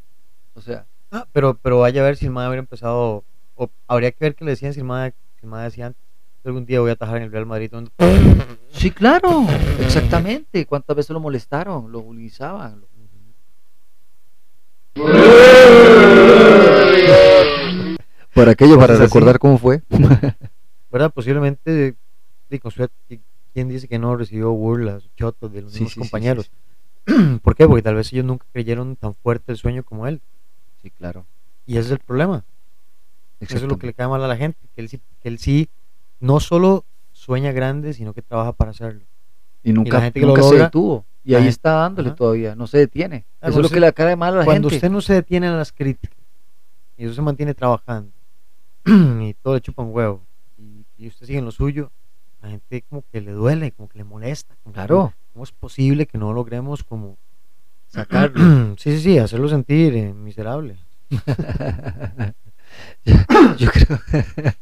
O 0.54 0.60
sea, 0.60 0.86
Ah, 1.10 1.26
pero, 1.32 1.56
pero 1.62 1.80
vaya 1.80 2.00
a 2.02 2.04
ver 2.04 2.16
si 2.16 2.26
el 2.26 2.32
MAD 2.32 2.48
hubiera 2.48 2.60
empezado. 2.60 3.24
O 3.54 3.70
habría 3.86 4.10
que 4.10 4.18
ver 4.24 4.34
qué 4.34 4.44
le 4.44 4.50
decían 4.52 4.72
si 4.74 4.80
el 4.80 4.86
MAD, 4.86 5.12
si 5.38 5.46
el 5.46 5.48
MAD 5.50 5.64
decía 5.64 5.86
antes. 5.86 6.02
Algún 6.46 6.64
día 6.64 6.78
voy 6.80 6.90
a 6.90 6.92
atajar 6.92 7.16
en 7.16 7.24
el 7.24 7.32
Real 7.32 7.44
Madrid. 7.44 7.70
donde- 7.72 7.90
sí, 8.70 8.92
claro, 8.92 9.46
exactamente. 9.80 10.64
¿Cuántas 10.64 10.96
veces 10.96 11.10
lo 11.10 11.18
molestaron, 11.18 11.90
lo 11.90 12.00
bullizaban? 12.02 12.80
lo- 12.82 12.86
Por 18.32 18.48
aquello, 18.48 18.78
para 18.78 18.94
así. 18.94 19.02
recordar 19.02 19.38
cómo 19.38 19.58
fue. 19.58 19.82
¿Verdad? 20.92 21.10
Posiblemente, 21.12 21.96
¿quién 23.52 23.68
dice 23.68 23.88
que 23.88 23.98
no 23.98 24.16
recibió 24.16 24.52
burlas, 24.52 25.08
chotos 25.16 25.52
de 25.52 25.62
los 25.62 25.72
Sí, 25.72 25.80
mismos 25.80 25.92
sí, 25.94 26.00
compañeros? 26.00 26.50
sí, 27.06 27.12
¿Por 27.42 27.54
qué? 27.56 27.66
Porque 27.66 27.82
tal 27.82 27.94
vez 27.96 28.12
ellos 28.12 28.24
nunca 28.24 28.46
creyeron 28.52 28.94
tan 28.96 29.14
fuerte 29.14 29.52
el 29.52 29.58
sueño 29.58 29.82
como 29.82 30.06
él. 30.06 30.20
Sí, 30.82 30.90
claro. 30.90 31.24
Y 31.66 31.72
ese 31.78 31.86
es 31.86 31.90
el 31.92 31.98
problema. 31.98 32.44
Eso 33.40 33.56
es 33.56 33.62
lo 33.62 33.78
que 33.78 33.88
le 33.88 33.94
cae 33.94 34.06
mal 34.08 34.22
a 34.22 34.28
la 34.28 34.36
gente. 34.36 34.58
Que 34.74 34.80
él 34.80 34.88
sí, 34.88 35.00
que 35.22 35.28
él 35.28 35.38
sí 35.38 35.68
no 36.20 36.40
solo 36.40 36.84
sueña 37.12 37.52
grande, 37.52 37.92
sino 37.92 38.12
que 38.12 38.22
trabaja 38.22 38.52
para 38.52 38.70
hacerlo. 38.70 39.04
Y 39.62 39.72
nunca, 39.72 40.00
gente 40.00 40.20
que 40.20 40.26
lo 40.26 40.34
nunca 40.36 40.48
se 40.48 40.56
detuvo. 40.56 41.04
Y 41.24 41.34
ahí 41.34 41.48
está 41.48 41.72
dándole 41.72 42.10
ajá. 42.10 42.16
todavía, 42.16 42.54
no 42.54 42.66
se 42.68 42.78
detiene. 42.78 43.26
Eso 43.40 43.58
es 43.60 43.62
lo 43.62 43.68
que 43.68 43.80
le 43.80 43.92
cae 43.92 44.14
mal 44.14 44.34
a 44.34 44.38
la 44.38 44.44
Cuando 44.44 44.68
gente. 44.68 44.76
usted 44.76 44.90
no 44.90 45.00
se 45.00 45.14
detiene 45.14 45.48
en 45.48 45.56
las 45.56 45.72
críticas 45.72 46.16
y 46.96 47.04
eso 47.04 47.14
se 47.14 47.22
mantiene 47.22 47.52
trabajando 47.52 48.12
y 48.84 49.34
todo 49.34 49.54
le 49.54 49.60
chupa 49.60 49.82
un 49.82 49.92
huevo 49.94 50.22
y, 50.56 50.86
y 50.96 51.08
usted 51.08 51.26
sigue 51.26 51.40
en 51.40 51.44
lo 51.44 51.50
suyo, 51.50 51.90
la 52.40 52.50
gente 52.50 52.82
como 52.88 53.02
que 53.10 53.20
le 53.20 53.32
duele, 53.32 53.72
como 53.72 53.88
que 53.88 53.98
le 53.98 54.04
molesta. 54.04 54.54
como 54.62 54.72
que 54.72 54.76
Claro. 54.76 55.12
¿Cómo 55.32 55.42
es 55.44 55.52
posible 55.52 56.06
que 56.06 56.16
no 56.16 56.32
logremos 56.32 56.84
como 56.84 57.18
Sacarlo. 57.88 58.76
sí, 58.78 58.92
sí, 58.92 59.00
sí, 59.00 59.18
hacerlo 59.18 59.48
sentir 59.48 59.96
eh, 59.96 60.14
miserable? 60.14 60.76
Yo 63.58 63.70
creo. 63.70 63.98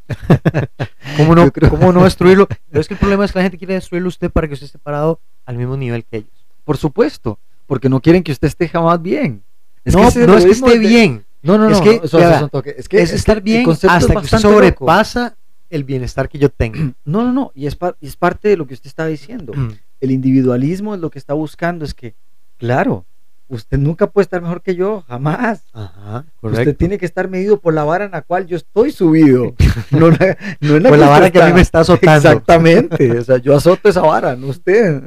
¿Cómo 1.16 1.35
no, 1.35 1.44
Yo 1.44 1.53
creo- 1.53 1.70
¿Cómo 1.70 1.92
no 1.92 2.05
destruirlo? 2.05 2.46
Pero 2.70 2.81
es 2.81 2.88
que 2.88 2.94
el 2.94 3.00
problema 3.00 3.24
es 3.24 3.33
que 3.33 3.38
la 3.38 3.42
gente 3.44 3.59
quiere 3.59 3.74
destruirlo 3.74 4.09
usted 4.09 4.31
para 4.31 4.46
que 4.48 4.55
usted 4.55 4.66
esté 4.66 4.79
parado 4.79 5.20
al 5.46 5.57
mismo 5.57 5.77
nivel 5.77 6.05
que 6.05 6.18
ellos. 6.18 6.46
Por 6.64 6.77
supuesto, 6.77 7.38
porque 7.66 7.88
no 7.88 8.00
quieren 8.00 8.22
que 8.22 8.33
usted 8.33 8.48
esté 8.48 8.68
jamás 8.68 9.00
bien. 9.03 9.42
no, 9.85 10.03
no 10.03 10.37
es 10.38 10.44
que 10.44 10.50
esté 10.53 10.70
de- 10.70 10.79
bien, 10.79 11.24
No, 11.42 11.59
no, 11.59 11.68
no. 11.68 11.74
es 11.77 11.81
que, 11.81 11.96
no, 11.98 12.05
eso- 12.05 12.18
ya 12.18 12.37
eso 12.37 12.50
va, 12.53 12.59
es 12.61 12.88
que 12.88 13.00
es 13.03 13.11
que 13.11 13.16
estar 13.16 13.40
bien 13.42 13.68
hasta 13.70 13.98
que 13.98 14.14
loco. 14.14 14.27
sobrepasa 14.38 15.37
el 15.70 15.85
bienestar 15.85 16.29
que 16.29 16.38
yo 16.38 16.48
tengo. 16.48 16.94
No, 17.05 17.22
no, 17.24 17.33
no. 17.33 17.53
Y 17.55 17.66
es, 17.66 17.77
par- 17.77 17.96
y 18.00 18.07
es 18.07 18.16
parte 18.16 18.48
de 18.48 18.57
lo 18.57 18.66
que 18.66 18.74
usted 18.74 18.87
está 18.88 19.07
diciendo. 19.07 19.53
El 20.00 20.11
individualismo 20.11 20.94
es 20.94 21.00
lo 21.00 21.09
que 21.11 21.18
está 21.18 21.33
buscando. 21.35 21.85
Es 21.85 21.94
que, 21.94 22.14
claro, 22.59 23.07
usted 23.48 23.78
nunca 23.78 24.09
puede 24.09 24.24
estar 24.24 24.40
mejor 24.42 24.62
que 24.62 24.74
yo, 24.74 25.02
jamás. 25.07 25.64
Ajá. 25.72 26.24
Usted 26.40 26.76
tiene 26.76 26.98
que 26.98 27.07
estar 27.07 27.28
medido 27.28 27.61
por 27.61 27.74
la 27.74 27.85
vara 27.85 28.04
en 28.07 28.11
la 28.12 28.22
cual 28.22 28.46
yo 28.46 28.57
estoy 28.57 28.90
subido. 28.90 29.54
No, 29.90 30.11
la- 30.11 30.37
no 30.61 30.76
en 30.76 30.83
la 30.83 30.88
Por 30.88 30.98
la 30.98 31.09
vara 31.09 31.30
que 31.30 31.42
a 31.42 31.46
mí 31.46 31.52
me 31.52 31.61
está 31.61 31.80
azotando. 31.80 32.16
Exactamente. 32.28 33.18
O 33.18 33.24
sea, 33.24 33.37
yo 33.38 33.54
azoto 33.57 33.88
esa 33.88 34.00
vara, 34.02 34.35
no 34.37 34.46
usted. 34.48 35.02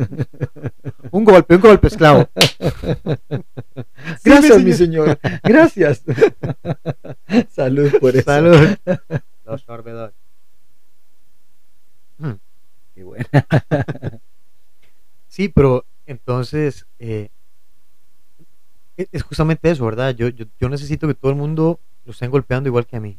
Un 1.11 1.23
golpe, 1.23 1.55
un 1.55 1.61
golpe, 1.61 1.87
esclavo. 1.87 2.27
Gracias, 4.23 4.57
mi 4.59 4.65
mi 4.65 4.73
señor. 4.73 5.17
Gracias. 5.43 6.03
Salud 7.49 7.91
por 7.99 8.15
eso. 8.15 8.25
Salud. 8.25 8.75
Los 9.45 9.61
sorbedores. 9.61 10.13
Hmm. 12.17 12.33
Qué 12.93 13.03
buena. 13.03 13.25
Sí, 15.27 15.49
pero 15.49 15.85
entonces 16.05 16.85
eh, 16.99 17.29
es 18.97 19.23
justamente 19.23 19.69
eso, 19.69 19.85
¿verdad? 19.85 20.15
Yo, 20.15 20.29
yo, 20.29 20.45
yo 20.59 20.69
necesito 20.69 21.07
que 21.07 21.13
todo 21.13 21.31
el 21.31 21.37
mundo 21.37 21.79
lo 22.05 22.11
estén 22.11 22.31
golpeando 22.31 22.67
igual 22.69 22.85
que 22.85 22.95
a 22.97 22.99
mí. 22.99 23.17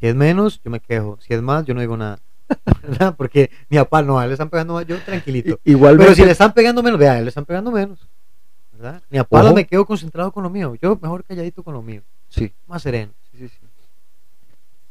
Si 0.00 0.06
es 0.06 0.14
menos, 0.14 0.60
yo 0.62 0.70
me 0.70 0.80
quejo. 0.80 1.18
Si 1.20 1.34
es 1.34 1.42
más, 1.42 1.64
yo 1.64 1.74
no 1.74 1.80
digo 1.80 1.96
nada. 1.96 2.18
¿Verdad? 2.82 3.14
Porque 3.16 3.50
ni 3.68 3.76
a 3.76 3.84
pal, 3.84 4.06
no, 4.06 4.18
a 4.18 4.24
él 4.24 4.30
le 4.30 4.34
están 4.34 4.48
pegando 4.48 4.74
más, 4.74 4.86
yo 4.86 4.98
tranquilito. 5.02 5.58
I- 5.64 5.72
Igualmente, 5.72 6.04
Pero 6.04 6.14
si 6.16 6.24
le 6.24 6.30
están 6.32 6.52
pegando 6.54 6.82
menos, 6.82 6.98
vea, 6.98 7.12
a 7.12 7.18
él 7.18 7.24
le 7.24 7.28
están 7.28 7.44
pegando 7.44 7.70
menos. 7.70 7.98
¿Verdad? 8.72 9.02
Ni 9.10 9.18
a 9.18 9.24
palo 9.24 9.46
Ojo. 9.48 9.56
me 9.56 9.66
quedo 9.66 9.84
concentrado 9.84 10.30
con 10.32 10.44
lo 10.44 10.50
mío. 10.50 10.74
Yo 10.80 10.96
mejor 11.02 11.24
calladito 11.24 11.62
con 11.62 11.74
lo 11.74 11.82
mío. 11.82 12.02
sí, 12.28 12.52
Más 12.68 12.80
sereno. 12.82 13.12
sí, 13.32 13.38
sí, 13.38 13.48
sí. 13.48 13.66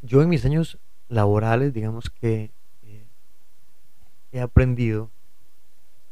yo 0.02 0.22
en 0.22 0.30
mis 0.30 0.44
años 0.46 0.78
laborales, 1.10 1.74
digamos 1.74 2.10
que 2.10 2.52
eh, 2.84 3.04
he 4.34 4.42
aprendido, 4.42 5.10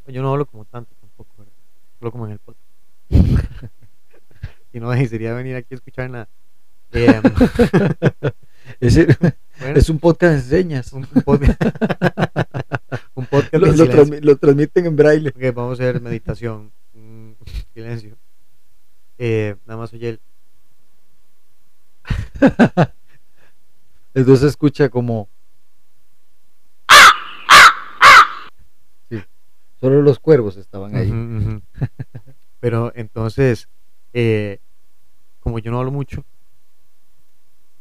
yo 0.07 0.21
no 0.21 0.31
hablo 0.31 0.45
como 0.45 0.63
tanto 0.65 0.91
tampoco, 1.01 1.29
¿verdad? 1.37 1.53
hablo 1.99 2.11
como 2.11 2.25
en 2.27 2.31
el 2.31 2.39
podcast. 2.39 2.64
Y 4.75 4.79
no 4.81 4.91
sería 5.07 5.33
venir 5.33 5.55
aquí 5.55 5.73
a 5.73 5.75
escuchar 5.77 6.09
nada. 6.09 6.27
Eh, 8.81 9.07
bueno, 9.59 9.77
es 9.79 9.89
un 9.89 9.99
podcast 9.99 10.33
de 10.49 10.57
señas. 10.57 10.91
un, 10.91 11.07
un 11.13 11.21
podcast, 11.21 11.61
un 13.13 13.25
podcast 13.27 13.53
Lo, 13.53 13.67
en 13.67 13.77
lo 13.77 13.85
silencio. 13.85 13.95
transmi- 14.05 14.21
lo 14.21 14.35
transmiten 14.37 14.85
en 14.87 14.95
braille. 14.95 15.29
Ok, 15.29 15.55
vamos 15.55 15.79
a 15.79 15.83
hacer 15.83 16.01
meditación. 16.01 16.71
Mm, 16.93 17.31
silencio. 17.75 18.17
Eh, 19.19 19.55
nada 19.67 19.79
más 19.79 19.93
oye 19.93 20.09
el. 20.09 20.19
Entonces 24.15 24.49
escucha 24.49 24.89
como. 24.89 25.29
Sí, 29.09 29.21
solo 29.79 30.01
los 30.01 30.19
cuervos 30.19 30.57
estaban 30.57 30.95
ahí. 30.95 31.61
Pero 32.59 32.91
entonces, 32.95 33.69
eh, 34.13 34.59
como 35.45 35.59
yo 35.59 35.69
no 35.69 35.77
hablo 35.77 35.91
mucho, 35.91 36.25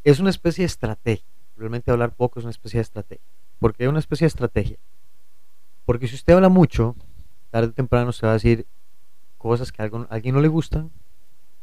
es 0.04 0.20
una 0.20 0.28
especie 0.28 0.64
de 0.64 0.66
estrategia. 0.66 1.24
Realmente 1.56 1.90
hablar 1.90 2.14
poco 2.14 2.38
es 2.38 2.44
una 2.44 2.50
especie 2.50 2.76
de 2.76 2.82
estrategia. 2.82 3.24
¿Por 3.58 3.74
qué 3.74 3.88
una 3.88 4.00
especie 4.00 4.26
de 4.26 4.28
estrategia? 4.28 4.76
Porque 5.86 6.06
si 6.06 6.14
usted 6.14 6.34
habla 6.34 6.50
mucho, 6.50 6.94
tarde 7.50 7.68
o 7.68 7.72
temprano 7.72 8.12
se 8.12 8.26
va 8.26 8.32
a 8.32 8.34
decir 8.34 8.66
cosas 9.38 9.72
que 9.72 9.80
a 9.80 9.86
a 9.86 10.06
alguien 10.10 10.34
no 10.34 10.42
le 10.42 10.48
gustan, 10.48 10.90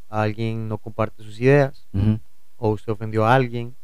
alguien 0.10 0.68
no 0.68 0.80
comparte 0.80 1.22
sus 1.22 1.40
ideas, 1.40 1.88
o 2.58 2.70
usted 2.70 2.92
ofendió 2.92 3.24
a 3.24 3.36
alguien, 3.36 3.76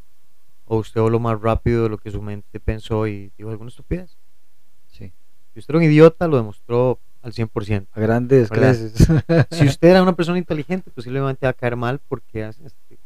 o 0.65 0.77
usted 0.77 0.99
habló 0.99 1.19
más 1.19 1.39
rápido 1.39 1.83
de 1.83 1.89
lo 1.89 1.99
que 1.99 2.09
su 2.09 2.23
mente 2.23 2.59
pensó 2.59 3.05
y 3.05 3.31
dijo 3.37 3.51
alguna 3.51 3.69
estupidez. 3.69 4.17
Sí. 4.87 5.13
Si 5.53 5.59
usted 5.59 5.75
era 5.75 5.77
un 5.77 5.83
idiota, 5.83 6.27
lo 6.27 6.37
demostró 6.37 6.99
al 7.21 7.33
100%. 7.33 7.87
A 7.91 7.99
grandes 7.99 8.49
¿Verdad? 8.49 8.75
creces. 8.75 9.07
Si 9.51 9.65
usted 9.67 9.89
era 9.89 10.01
una 10.01 10.15
persona 10.15 10.37
inteligente, 10.37 10.91
posiblemente 10.91 11.45
va 11.45 11.51
a 11.51 11.53
caer 11.53 11.75
mal 11.75 11.99
porque 12.07 12.43
hace 12.43 12.65
este 12.65 12.97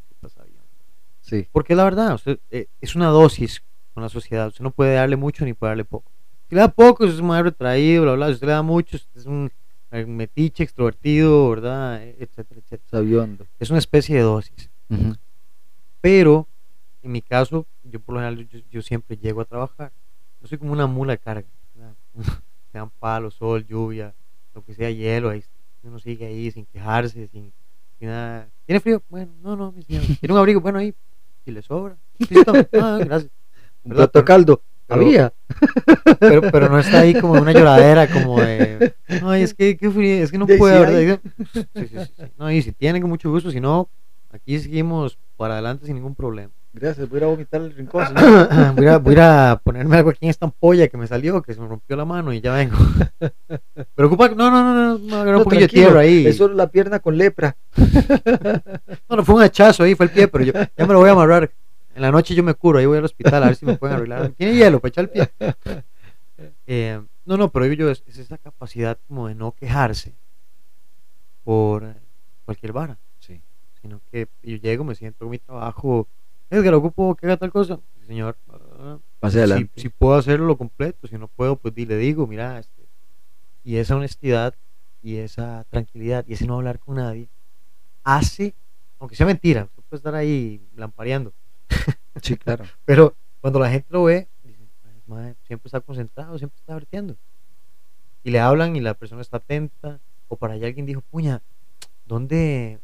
sí. 1.21 1.47
Porque 1.52 1.76
la 1.76 1.84
verdad, 1.84 2.15
usted, 2.15 2.39
eh, 2.50 2.67
es 2.82 2.95
una 2.95 3.08
dosis 3.08 3.63
con 3.93 4.04
la 4.04 4.10
sociedad. 4.10 4.47
Usted 4.47 4.63
no 4.63 4.71
puede 4.71 4.95
darle 4.95 5.15
mucho 5.15 5.45
ni 5.45 5.54
puede 5.54 5.71
darle 5.71 5.86
poco. 5.86 6.12
Si 6.50 6.56
le 6.56 6.62
da 6.62 6.67
poco, 6.67 7.06
usted 7.06 7.15
es 7.15 7.21
un 7.21 7.43
retraído, 7.43 8.04
bla, 8.04 8.13
bla. 8.15 8.28
Si 8.28 8.34
usted 8.34 8.47
le 8.47 8.54
da 8.54 8.62
mucho, 8.62 8.97
usted 8.97 9.19
es 9.19 9.26
un 9.26 9.52
eh, 9.91 10.06
metiche, 10.06 10.63
extrovertido, 10.63 11.50
¿verdad? 11.50 12.04
Etcétera, 12.04 12.60
etcétera. 12.60 12.89
Sabiondo. 12.89 13.45
Es 13.60 13.69
una 13.69 13.80
especie 13.80 14.15
de 14.15 14.21
dosis. 14.21 14.69
Ujú. 14.89 15.15
Pero, 16.02 16.47
en 17.02 17.12
mi 17.12 17.21
caso, 17.21 17.65
yo 17.84 18.00
por 18.00 18.15
lo 18.15 18.21
general, 18.21 18.47
yo, 18.50 18.60
yo 18.69 18.82
siempre 18.82 19.15
llego 19.15 19.41
a 19.41 19.45
trabajar. 19.45 19.91
Yo 20.41 20.47
soy 20.47 20.58
como 20.58 20.74
una 20.74 20.88
mula 20.88 21.13
de 21.13 21.19
carga. 21.19 21.47
Sean 22.71 22.89
palos, 22.99 23.36
sol, 23.36 23.65
lluvia, 23.67 24.13
lo 24.53 24.63
que 24.63 24.73
sea, 24.73 24.89
hielo. 24.89 25.29
Ahí 25.29 25.43
uno 25.84 25.99
sigue 25.99 26.25
ahí 26.27 26.51
sin 26.51 26.65
quejarse, 26.65 27.27
sin, 27.27 27.51
sin 27.99 28.07
nada. 28.07 28.47
¿Tiene 28.65 28.79
frío? 28.79 29.01
Bueno, 29.10 29.31
no, 29.41 29.55
no, 29.55 29.71
mi 29.71 29.81
señor. 29.84 30.03
¿Tiene 30.19 30.34
un 30.34 30.39
abrigo? 30.39 30.62
Bueno, 30.62 30.79
ahí, 30.79 30.93
si 31.43 31.51
le 31.51 31.62
sobra. 31.62 31.97
Toma. 32.45 32.65
Ah, 32.73 32.99
gracias. 33.03 33.31
Un 33.84 33.93
plato 33.93 34.23
caldo. 34.23 34.62
Pero- 34.88 35.01
Había. 35.01 35.34
Pero, 36.19 36.41
pero 36.51 36.69
no 36.69 36.77
está 36.79 36.99
ahí 36.99 37.13
como 37.19 37.34
una 37.34 37.51
lloradera, 37.53 38.07
como 38.12 38.41
de. 38.41 38.93
Ay, 39.23 39.41
es 39.43 39.53
que, 39.53 39.75
qué 39.77 39.89
frío, 39.89 40.23
es 40.23 40.31
que 40.31 40.38
no 40.38 40.45
De 40.45 40.57
puedo, 40.57 40.86
si 40.86 40.91
¿verdad? 41.05 41.19
Sí, 41.53 41.63
sí, 41.73 41.88
sí, 41.88 41.97
sí. 42.17 42.23
No, 42.38 42.51
y 42.51 42.62
si 42.62 42.71
tienen 42.73 43.01
con 43.01 43.10
mucho 43.10 43.29
gusto, 43.31 43.51
si 43.51 43.60
no, 43.62 43.89
aquí 44.31 44.60
seguimos 44.60 45.17
para 45.38 45.53
adelante 45.55 45.86
sin 45.86 45.95
ningún 45.95 46.13
problema. 46.13 46.51
Gracias, 46.73 47.10
voy 47.10 47.21
a 47.21 47.25
vomitar 47.25 47.62
el 47.62 47.73
rincón. 47.73 48.05
voy, 48.75 48.88
a, 48.88 48.97
voy 48.97 49.15
a 49.17 49.60
ponerme 49.62 49.97
algo 49.97 50.12
aquí 50.12 50.19
en 50.21 50.29
esta 50.29 50.45
ampolla 50.45 50.88
que 50.88 50.97
me 50.97 51.05
salió, 51.05 51.41
que 51.41 51.53
se 51.53 51.60
me 51.60 51.67
rompió 51.67 51.97
la 51.97 52.05
mano 52.05 52.31
y 52.31 52.39
ya 52.39 52.53
vengo. 52.53 52.77
Pero 53.95 54.07
ocupa, 54.07 54.29
no, 54.29 54.49
no, 54.49 54.63
no, 54.63 54.73
no, 54.73 54.97
no, 54.97 55.25
No, 55.25 55.38
un 55.39 55.43
poquillo 55.43 55.62
de 55.62 55.67
tierra 55.67 55.99
ahí. 56.01 56.25
Es 56.25 56.38
solo 56.38 56.53
la 56.53 56.67
pierna 56.67 56.99
con 56.99 57.17
lepra. 57.17 57.55
No, 59.10 59.17
no, 59.17 59.25
fue 59.25 59.36
un 59.36 59.41
hachazo 59.41 59.84
ahí, 59.84 59.93
fue 59.95 60.05
el 60.05 60.12
pie, 60.13 60.29
pero 60.29 60.45
yo 60.45 60.53
ya 60.53 60.86
me 60.86 60.93
lo 60.93 60.99
voy 60.99 61.10
a 61.10 61.12
amarrar. 61.12 61.51
En 61.93 62.01
la 62.01 62.12
noche 62.12 62.34
yo 62.34 62.43
me 62.43 62.53
curo, 62.53 62.79
ahí 62.79 62.86
voy 62.86 62.97
al 62.97 63.03
hospital 63.03 63.43
a 63.43 63.47
ver 63.47 63.55
si 63.57 63.65
me 63.65 63.75
pueden 63.75 63.97
arreglar. 63.97 64.29
¿Tiene 64.29 64.53
hielo 64.55 64.79
para 64.79 64.89
echar 64.89 65.03
el 65.05 65.10
pie? 65.10 65.29
Eh, 66.65 66.99
no, 67.25 67.38
no, 67.38 67.49
pero 67.51 67.65
yo, 67.67 67.89
es, 67.91 68.03
es 68.07 68.17
esa 68.17 68.38
capacidad 68.38 68.97
como 69.07 69.27
de 69.27 69.36
no 69.36 69.51
quejarse 69.51 70.13
por 71.43 71.95
cualquier 72.45 72.71
vara, 72.71 72.97
Sí. 73.19 73.41
sino 73.81 73.99
que 74.12 74.27
yo 74.41 74.57
llego, 74.57 74.84
me 74.84 74.95
siento 74.95 75.19
con 75.19 75.29
mi 75.29 75.38
trabajo. 75.39 76.07
Edgar, 76.51 76.73
ocupo 76.75 77.15
que 77.15 77.25
haga 77.25 77.37
tal 77.37 77.51
cosa. 77.51 77.79
Sí, 78.01 78.05
señor, 78.07 78.37
ah, 78.49 78.99
Pase 79.19 79.33
si, 79.33 79.39
adelante. 79.39 79.81
si 79.81 79.89
puedo 79.89 80.15
hacerlo 80.15 80.45
lo 80.45 80.57
completo, 80.57 81.07
si 81.07 81.17
no 81.17 81.27
puedo, 81.27 81.55
pues 81.55 81.73
le 81.75 81.97
digo, 81.97 82.27
mira, 82.27 82.59
este, 82.59 82.83
y 83.63 83.77
esa 83.77 83.95
honestidad 83.95 84.53
y 85.01 85.15
esa 85.17 85.65
tranquilidad 85.69 86.25
y 86.27 86.33
ese 86.33 86.45
no 86.45 86.55
hablar 86.55 86.77
con 86.79 86.95
nadie 86.97 87.27
hace, 88.03 88.53
aunque 88.99 89.15
sea 89.15 89.25
mentira, 89.25 89.63
usted 89.63 89.83
puede 89.89 89.97
estar 89.99 90.13
ahí 90.15 90.61
lampareando, 90.75 91.33
Sí, 92.21 92.35
claro. 92.35 92.65
pero 92.85 93.15
cuando 93.39 93.59
la 93.59 93.69
gente 93.69 93.87
lo 93.89 94.03
ve, 94.03 94.27
dice, 94.43 94.59
"Ay, 94.85 95.01
mae, 95.07 95.35
siempre 95.47 95.67
está 95.69 95.79
concentrado, 95.79 96.37
siempre 96.37 96.57
está 96.59 96.73
vertiendo. 96.73 97.15
Y 98.23 98.31
le 98.31 98.39
hablan 98.39 98.75
y 98.75 98.81
la 98.81 98.93
persona 98.93 99.21
está 99.21 99.37
atenta, 99.37 99.99
o 100.27 100.35
para 100.35 100.53
allá 100.55 100.67
alguien 100.67 100.85
dijo, 100.85 101.01
puña, 101.01 101.41
¿dónde? 102.05 102.79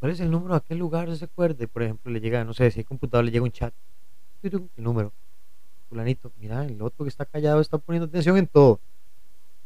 ¿Cuál 0.00 0.12
es 0.12 0.20
el 0.20 0.30
número 0.30 0.54
de 0.54 0.58
aquel 0.58 0.78
lugar? 0.78 1.08
¿No 1.08 1.14
se 1.14 1.26
acuerde? 1.26 1.68
Por 1.68 1.82
ejemplo, 1.82 2.10
le 2.10 2.20
llega, 2.20 2.42
no 2.44 2.54
sé, 2.54 2.70
si 2.70 2.80
hay 2.80 2.84
computador, 2.84 3.24
le 3.24 3.30
llega 3.30 3.44
un 3.44 3.52
chat. 3.52 3.72
El 4.42 4.68
número. 4.76 5.12
Fulanito, 5.88 6.32
mira, 6.38 6.64
el 6.64 6.80
otro 6.82 7.04
que 7.04 7.10
está 7.10 7.24
callado 7.24 7.60
está 7.60 7.78
poniendo 7.78 8.06
atención 8.06 8.36
en 8.38 8.46
todo. 8.46 8.80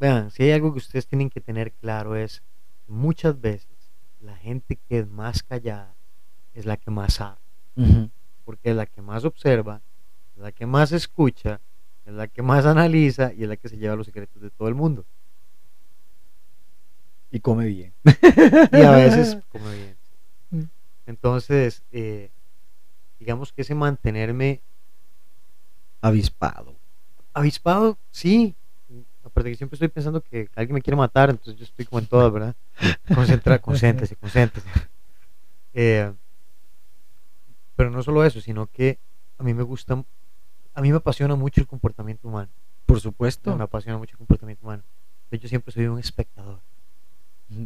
Vean, 0.01 0.31
si 0.31 0.42
hay 0.42 0.51
algo 0.51 0.73
que 0.73 0.79
ustedes 0.79 1.07
tienen 1.07 1.31
que 1.31 1.40
tener 1.40 1.73
claro 1.73 2.16
es, 2.16 2.42
muchas 2.88 3.40
veces, 3.40 3.92
la 4.20 4.37
gente 4.37 4.77
que 4.77 4.99
es 4.99 5.09
más 5.09 5.42
callada 5.42 5.94
es 6.53 6.66
la 6.66 6.77
que 6.77 6.90
más 6.90 7.14
sabe 7.14 7.38
porque 8.44 8.70
es 8.70 8.77
la 8.77 8.87
que 8.87 9.03
más 9.03 9.25
observa, 9.25 9.81
es 10.37 10.42
la 10.42 10.53
que 10.53 10.66
más 10.66 10.92
escucha, 10.92 11.61
es 12.05 12.12
la 12.12 12.29
que 12.29 12.42
más 12.42 12.66
analiza 12.66 13.33
y 13.33 13.42
es 13.42 13.49
la 13.49 13.57
que 13.57 13.68
se 13.68 13.77
lleva 13.77 13.97
los 13.97 14.07
secretos 14.07 14.40
de 14.42 14.51
todo 14.51 14.68
el 14.68 14.75
mundo. 14.75 15.05
Y 17.31 17.40
come 17.40 17.66
bien. 17.66 17.92
Y 18.73 18.83
a 18.83 18.90
veces 18.97 19.38
come 19.51 19.75
bien. 19.75 19.97
Entonces, 21.06 21.82
eh, 21.92 22.30
digamos 23.18 23.52
que 23.52 23.62
ese 23.62 23.74
mantenerme 23.74 24.60
Avispado. 26.00 26.74
avispado, 27.32 27.96
sí. 28.10 28.54
Aparte 29.24 29.50
que 29.50 29.56
siempre 29.56 29.76
estoy 29.76 29.88
pensando 29.88 30.20
que 30.20 30.50
alguien 30.54 30.74
me 30.74 30.82
quiere 30.82 30.96
matar, 30.96 31.30
entonces 31.30 31.56
yo 31.56 31.64
estoy 31.64 31.86
como 31.86 31.98
en 31.98 32.06
todas, 32.06 32.30
¿verdad? 32.30 32.54
Concentra, 33.14 33.58
concéntrese, 33.58 34.14
concéntrese. 34.20 34.68
Eh, 35.72 36.12
pero 37.74 37.90
no 37.90 38.02
solo 38.02 38.22
eso, 38.24 38.40
sino 38.40 38.66
que 38.66 38.98
a 39.38 39.42
mí 39.42 39.54
me 39.54 39.62
gusta, 39.62 40.04
a 40.74 40.80
mí 40.82 40.90
me 40.90 40.98
apasiona 40.98 41.34
mucho 41.36 41.60
el 41.60 41.66
comportamiento 41.66 42.28
humano. 42.28 42.50
Por 42.86 43.00
supuesto. 43.00 43.56
Me 43.56 43.64
apasiona 43.64 43.98
mucho 43.98 44.12
el 44.12 44.18
comportamiento 44.18 44.64
humano. 44.64 44.82
Yo 45.30 45.48
siempre 45.48 45.72
soy 45.72 45.86
un 45.86 45.98
espectador. 45.98 46.60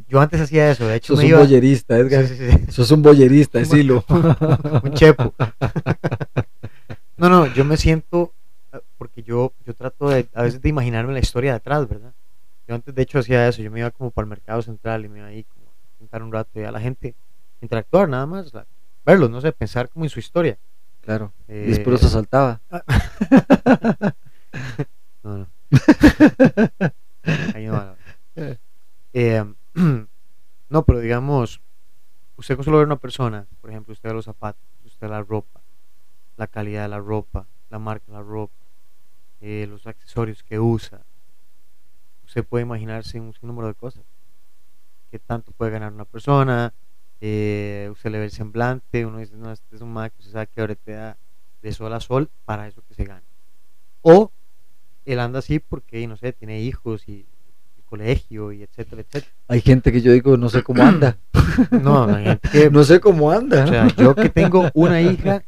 Yo 0.08 0.20
antes 0.20 0.40
hacía 0.40 0.70
eso, 0.70 0.86
de 0.86 0.96
hecho 0.96 1.14
Sos 1.14 1.18
me 1.18 1.24
un 1.24 1.30
iba... 1.30 1.38
boyerista, 1.40 1.96
Edgar. 1.98 2.26
Sí, 2.26 2.36
sí, 2.36 2.50
sí. 2.50 2.72
Sos 2.72 2.90
un 2.90 3.02
boyerista, 3.02 3.58
decilo. 3.58 4.04
un 4.82 4.92
chepo. 4.94 5.34
No, 7.16 7.28
no, 7.28 7.46
yo 7.54 7.64
me 7.64 7.76
siento, 7.76 8.32
porque 8.96 9.22
yo, 9.22 9.52
yo 9.66 9.74
trato 9.74 10.08
de, 10.08 10.28
a 10.34 10.42
veces 10.42 10.60
de 10.62 10.68
imaginarme 10.68 11.12
la 11.12 11.18
historia 11.20 11.52
de 11.52 11.56
atrás, 11.56 11.88
¿verdad? 11.88 12.12
Yo 12.66 12.74
antes 12.74 12.94
de 12.94 13.02
hecho 13.02 13.18
hacía 13.18 13.48
eso, 13.48 13.62
yo 13.62 13.70
me 13.70 13.80
iba 13.80 13.90
como 13.90 14.10
para 14.10 14.24
el 14.24 14.30
mercado 14.30 14.60
central 14.62 15.04
y 15.04 15.08
me 15.08 15.18
iba 15.18 15.28
ahí 15.28 15.44
como 15.44 15.66
a 15.66 15.98
sentar 15.98 16.22
un 16.22 16.32
rato 16.32 16.60
y 16.60 16.64
a 16.64 16.70
la 16.72 16.80
gente 16.80 17.14
interactuar 17.60 18.08
nada 18.08 18.26
más, 18.26 18.52
la- 18.54 18.66
verlos, 19.06 19.30
no 19.30 19.40
sé, 19.40 19.52
pensar 19.52 19.88
como 19.88 20.04
en 20.04 20.10
su 20.10 20.18
historia. 20.20 20.58
Claro. 21.00 21.32
Eh, 21.48 21.64
Y 21.66 21.70
después 21.70 21.92
los 21.92 22.04
asaltaba. 22.04 22.60
No, 25.24 25.38
no. 25.38 25.46
Ahí 27.54 27.66
no 27.66 27.72
va. 27.72 27.96
Eh, 29.12 29.44
no, 30.68 30.82
pero 30.84 30.98
digamos, 30.98 31.60
usted 32.36 32.56
con 32.56 32.64
solo 32.64 32.78
ver 32.78 32.86
una 32.86 32.96
persona, 32.96 33.46
por 33.60 33.70
ejemplo, 33.70 33.92
usted 33.92 34.10
los 34.12 34.24
zapatos, 34.24 34.62
usted 34.84 35.08
la 35.08 35.22
ropa, 35.22 35.60
la 36.36 36.46
calidad 36.46 36.82
de 36.82 36.88
la 36.88 36.98
ropa, 36.98 37.46
la 37.70 37.78
marca 37.78 38.06
de 38.06 38.12
la 38.12 38.22
ropa, 38.22 38.54
eh, 39.40 39.66
los 39.68 39.86
accesorios 39.86 40.42
que 40.42 40.58
usa, 40.58 41.04
usted 42.24 42.44
puede 42.44 42.62
imaginarse 42.62 43.20
un 43.20 43.32
sinnúmero 43.32 43.68
de 43.68 43.74
cosas. 43.74 44.04
¿Qué 45.10 45.18
tanto 45.18 45.52
puede 45.52 45.70
ganar 45.70 45.92
una 45.92 46.04
persona? 46.04 46.74
Eh, 47.20 47.88
usted 47.90 48.10
le 48.10 48.18
ve 48.18 48.24
el 48.24 48.30
semblante, 48.30 49.06
uno 49.06 49.18
dice, 49.18 49.36
no, 49.36 49.52
este 49.52 49.76
es 49.76 49.82
un 49.82 49.92
man 49.92 50.10
que 50.10 50.18
usted 50.18 50.32
sabe 50.32 50.48
que 50.48 50.62
bretea 50.62 51.16
de 51.62 51.72
sol 51.72 51.92
a 51.92 52.00
sol 52.00 52.30
para 52.44 52.66
eso 52.66 52.82
que 52.82 52.94
se 52.94 53.04
gana. 53.04 53.22
O 54.02 54.32
él 55.04 55.20
anda 55.20 55.38
así 55.38 55.60
porque, 55.60 56.06
no 56.06 56.16
sé, 56.16 56.32
tiene 56.32 56.60
hijos 56.60 57.08
y 57.08 57.26
colegio 57.88 58.52
y 58.52 58.62
etcétera, 58.62 59.02
etcétera. 59.02 59.32
Hay 59.48 59.60
gente 59.60 59.90
que 59.92 60.00
yo 60.00 60.12
digo, 60.12 60.36
no 60.36 60.48
sé 60.48 60.62
cómo 60.62 60.82
anda. 60.82 61.16
No, 61.82 62.04
hay 62.04 62.24
gente 62.24 62.48
que, 62.50 62.70
No 62.70 62.84
sé 62.84 63.00
cómo 63.00 63.30
anda. 63.32 63.64
o 63.64 63.66
sea, 63.68 63.88
yo 63.96 64.14
que 64.14 64.28
tengo 64.28 64.70
una 64.74 65.00
hija 65.00 65.42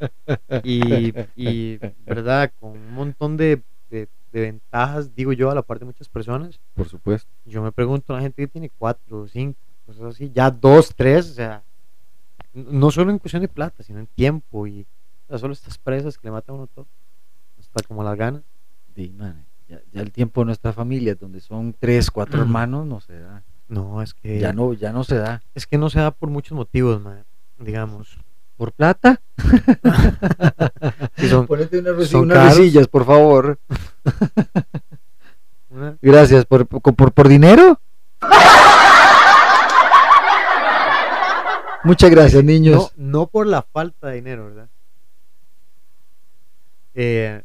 y, 0.65 1.13
y, 1.37 1.79
verdad, 2.05 2.51
con 2.59 2.71
un 2.73 2.93
montón 2.95 3.37
de, 3.37 3.63
de- 3.91 4.09
de 4.33 4.41
ventajas, 4.41 5.15
digo 5.15 5.33
yo, 5.33 5.51
a 5.51 5.55
la 5.55 5.63
parte 5.63 5.81
de 5.81 5.87
muchas 5.87 6.09
personas, 6.09 6.59
Por 6.75 6.89
supuesto. 6.89 7.29
yo 7.45 7.63
me 7.63 7.71
pregunto 7.73 8.13
a 8.13 8.17
la 8.17 8.23
gente 8.23 8.43
que 8.43 8.49
tiene 8.49 8.71
cuatro, 8.79 9.27
cinco, 9.29 9.59
cosas 9.87 10.03
así, 10.05 10.31
ya 10.35 10.51
dos, 10.51 10.93
tres, 10.97 11.31
o 11.31 11.35
sea, 11.35 11.63
no 12.55 12.91
solo 12.91 13.11
en 13.11 13.19
cuestión 13.19 13.43
de 13.43 13.49
plata, 13.49 13.83
sino 13.83 13.99
en 14.01 14.07
tiempo 14.07 14.67
y 14.67 14.83
o 15.27 15.29
sea, 15.29 15.39
solo 15.39 15.53
estas 15.53 15.79
presas 15.79 16.17
que 16.19 16.27
le 16.29 16.33
matan 16.33 16.55
a 16.55 16.59
uno 16.59 16.67
todo, 16.69 16.87
hasta 17.59 17.87
como 17.87 18.03
las 18.05 18.17
ganas. 18.17 18.43
Di, 18.95 19.11
man, 19.11 19.45
ya, 19.71 19.81
ya 19.93 20.03
el 20.03 20.11
tiempo 20.11 20.41
de 20.41 20.47
nuestra 20.47 20.73
familia, 20.73 21.15
donde 21.15 21.41
son 21.41 21.75
tres, 21.79 22.11
cuatro 22.11 22.41
hermanos, 22.43 22.87
no 22.87 23.01
se 23.01 23.19
da. 23.21 23.43
No, 23.69 24.03
es 24.03 24.15
que 24.15 24.41
Ya 24.41 24.53
no, 24.53 24.73
ya 24.73 24.93
no 24.93 25.05
se 25.05 25.17
da. 25.17 25.43
es 25.55 25.67
que 25.67 25.79
no 25.79 25.91
se 25.91 26.01
da 26.01 26.11
por 26.11 26.29
muchos 26.29 26.57
motivos, 26.57 27.01
man, 27.01 27.25
digamos. 27.59 28.19
¿Por 28.57 28.73
plata? 28.73 29.21
Son- 31.29 31.47
Ponete 31.47 31.79
una 31.79 31.93
unas 31.93 32.57
resillas, 32.57 32.89
por 32.89 33.07
favor. 33.07 33.59
Gracias. 36.03 36.45
¿Por, 36.45 36.67
por, 36.67 37.13
por, 37.13 37.29
dinero? 37.29 37.81
Muchas 41.85 42.11
gracias, 42.11 42.43
no, 42.45 42.51
niños. 42.51 42.93
no 42.97 43.27
por 43.29 43.47
la 43.47 43.63
falta 43.63 44.09
de 44.09 44.17
dinero, 44.17 44.47
¿verdad? 44.47 44.69
Eh, 46.95 47.43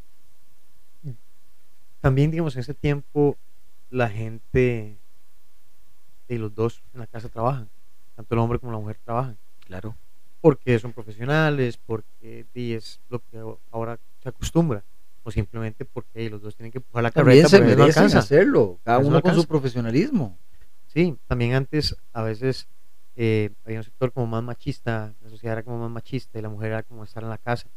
también, 2.05 2.29
digamos, 2.29 2.55
en 2.55 2.59
ese 2.59 2.75
tiempo 2.75 3.35
la 3.89 4.07
gente 4.07 4.99
y 6.27 6.37
los 6.37 6.53
dos 6.53 6.83
en 6.93 6.99
la 6.99 7.07
casa 7.07 7.29
trabajan. 7.29 7.67
tanto 8.15 8.35
el 8.35 8.41
hombre 8.41 8.59
como 8.59 8.71
la 8.73 8.77
mujer 8.77 8.99
trabajan. 9.03 9.35
Claro. 9.65 9.95
Porque 10.39 10.77
son 10.77 10.93
profesionales, 10.93 11.79
porque 11.83 12.45
di, 12.53 12.73
es 12.73 12.99
lo 13.09 13.17
que 13.17 13.43
ahora 13.71 13.97
se 14.21 14.29
acostumbra, 14.29 14.83
o 15.23 15.31
simplemente 15.31 15.83
porque 15.83 16.29
los 16.29 16.43
dos 16.43 16.55
tienen 16.55 16.71
que 16.71 16.77
empujar 16.77 17.01
la 17.01 17.09
También 17.09 17.41
carreta 17.41 17.49
se 17.49 17.57
porque 17.57 17.71
no 17.71 17.79
merecen 17.79 18.03
alcanza. 18.03 18.19
hacerlo, 18.19 18.77
cada 18.83 18.99
no 18.99 19.07
uno 19.07 19.21
con 19.23 19.33
su 19.33 19.47
profesionalismo. 19.47 20.37
Sí, 20.85 21.17
también 21.25 21.55
antes 21.55 21.95
a 22.13 22.21
veces 22.21 22.67
eh, 23.15 23.49
había 23.65 23.79
un 23.79 23.83
sector 23.83 24.11
como 24.11 24.27
más 24.27 24.43
machista, 24.43 25.15
la 25.23 25.29
sociedad 25.31 25.53
era 25.53 25.63
como 25.63 25.79
más 25.79 25.89
machista 25.89 26.37
y 26.37 26.43
la 26.43 26.49
mujer 26.49 26.67
era 26.69 26.83
como 26.83 27.03
estar 27.03 27.23
en 27.23 27.29
la 27.29 27.39
casa. 27.39 27.67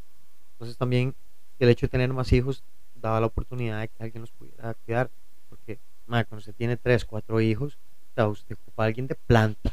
Entonces 0.52 0.76
también 0.76 1.14
el 1.58 1.70
hecho 1.70 1.86
de 1.86 1.92
tener 1.92 2.12
más 2.12 2.30
hijos 2.34 2.62
daba 3.00 3.20
la 3.20 3.26
oportunidad 3.26 3.80
de 3.80 3.88
que 3.88 4.02
alguien 4.02 4.22
los 4.22 4.30
pudiera 4.32 4.74
cuidar, 4.84 5.10
porque 5.48 5.78
ma, 6.06 6.24
cuando 6.24 6.38
usted 6.40 6.54
tiene 6.54 6.76
tres, 6.76 7.04
cuatro 7.04 7.40
hijos, 7.40 7.74
o 7.74 8.14
sea, 8.14 8.28
usted 8.28 8.56
ocupa 8.60 8.82
a 8.84 8.86
alguien 8.86 9.06
de 9.06 9.14
planta. 9.14 9.72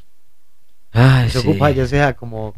Ay, 0.91 1.29
Se 1.29 1.39
ocupa 1.39 1.71
ya 1.71 1.85
sea 1.87 2.15
como 2.15 2.53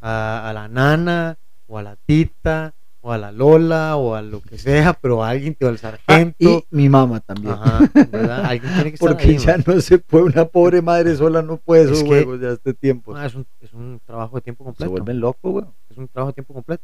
a, 0.00 0.48
a 0.48 0.52
la 0.52 0.68
nana 0.68 1.36
o 1.68 1.78
a 1.78 1.82
la 1.82 1.96
tita 1.96 2.74
o 3.00 3.12
a 3.12 3.18
la 3.18 3.30
Lola 3.30 3.94
o 3.96 4.16
a 4.16 4.22
lo 4.22 4.40
que 4.40 4.58
sea, 4.58 4.92
pero 4.92 5.22
a 5.22 5.28
alguien, 5.30 5.54
tío, 5.54 5.68
al 5.68 5.76
Ah, 5.76 5.78
sargento. 5.78 6.34
y 6.40 6.64
mi 6.70 6.88
mamá 6.88 7.20
también. 7.20 7.54
Ajá, 7.54 7.88
¿verdad? 8.10 8.44
Alguien 8.50 8.74
tiene 8.74 8.90
que 8.92 8.98
Porque 8.98 9.24
ahí, 9.28 9.38
ya 9.38 9.58
no 9.58 9.80
se 9.80 9.98
puede, 9.98 10.24
una 10.24 10.44
pobre 10.44 10.82
madre 10.82 11.14
sola 11.14 11.40
no 11.40 11.56
puede 11.56 11.84
esos 11.84 12.00
Es 12.02 12.40
ya 12.40 12.50
este 12.50 12.74
tiempo. 12.74 13.16
Es, 13.16 13.36
un, 13.36 13.46
es 13.60 13.72
un 13.72 14.00
trabajo 14.04 14.34
de 14.36 14.42
tiempo 14.42 14.64
se 14.64 14.66
completo. 14.66 14.90
vuelven 14.90 15.20
locos, 15.20 15.52
güey. 15.52 15.64
es 15.88 15.96
un 15.96 16.08
trabajo 16.08 16.30
de 16.30 16.34
tiempo 16.34 16.54
completo. 16.54 16.82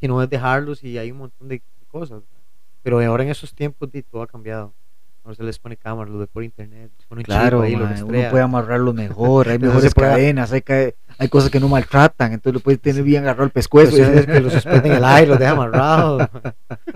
Si 0.00 0.08
no 0.08 0.20
es 0.20 0.28
dejarlos 0.28 0.82
y 0.82 0.98
hay 0.98 1.12
un 1.12 1.18
montón 1.18 1.46
de 1.46 1.62
cosas. 1.86 2.22
Pero 2.82 3.00
ahora 3.00 3.22
en 3.24 3.30
esos 3.30 3.54
tiempos 3.54 3.88
todo 4.10 4.22
ha 4.22 4.26
cambiado. 4.26 4.74
Ahora 5.24 5.36
se 5.36 5.44
les 5.44 5.56
pone 5.60 5.76
cámaras, 5.76 6.12
lo 6.12 6.18
ve 6.18 6.26
por 6.26 6.42
internet, 6.42 6.90
les 6.98 7.06
pone 7.06 7.20
un 7.20 7.24
Claro, 7.24 7.62
ahí, 7.62 7.76
lo 7.76 7.84
uno 7.84 8.28
puede 8.28 8.42
amarrarlo 8.42 8.92
mejor, 8.92 9.48
hay 9.50 9.58
mejores 9.60 9.94
cadenas, 9.94 10.50
hay, 10.50 10.62
ca- 10.62 10.90
hay 11.16 11.28
cosas 11.28 11.48
que 11.48 11.60
no 11.60 11.68
maltratan, 11.68 12.32
entonces 12.32 12.54
lo 12.54 12.58
puede 12.60 12.78
tener 12.78 13.04
bien 13.04 13.22
agarrado 13.22 13.44
el 13.44 13.50
pescuezo, 13.50 13.92
Pues, 13.96 14.08
es 14.08 14.26
que 14.26 14.40
los 14.40 14.52
suspenden 14.52 14.90
en 14.90 14.98
el 14.98 15.04
aire, 15.04 15.28
los 15.28 15.38
deja 15.38 15.52
amarrados. 15.52 16.28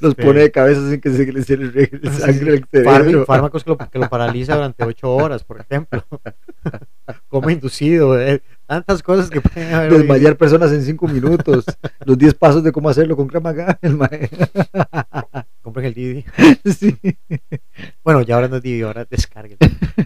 los 0.00 0.10
Este, 0.12 0.22
pone 0.24 0.40
de 0.40 0.50
cabeza 0.52 0.88
sin 0.88 1.00
que 1.00 1.10
se 1.10 1.32
le, 1.32 1.42
se 1.42 1.56
le 1.56 1.70
regue 1.70 2.00
sí, 2.12 2.20
sangre 2.20 2.62
cerebro. 2.70 3.24
fármacos 3.26 3.64
que 3.64 3.70
lo, 3.70 3.76
que 3.78 3.98
lo 3.98 4.08
paraliza 4.08 4.54
durante 4.54 4.84
ocho 4.84 5.12
horas, 5.12 5.42
por 5.42 5.60
ejemplo. 5.60 6.04
Como 7.28 7.50
inducido, 7.50 8.20
eh, 8.20 8.40
tantas 8.72 9.02
cosas 9.02 9.28
que 9.28 9.40
pueden 9.42 9.74
haber. 9.74 9.92
Desmayar 9.92 10.36
personas 10.38 10.72
en 10.72 10.82
cinco 10.82 11.06
minutos, 11.06 11.64
los 12.06 12.16
10 12.16 12.34
pasos 12.34 12.64
de 12.64 12.72
cómo 12.72 12.88
hacerlo 12.88 13.16
con 13.16 13.28
Kramaga, 13.28 13.78
el. 13.82 13.98
Compren 15.62 15.86
el 15.86 15.94
DVD. 15.94 16.24
sí, 16.74 16.96
Bueno, 18.02 18.22
ya 18.22 18.34
ahora 18.36 18.48
no 18.48 18.56
es 18.56 18.62
DVD, 18.62 18.84
ahora 18.84 19.04
descarguen. 19.04 19.58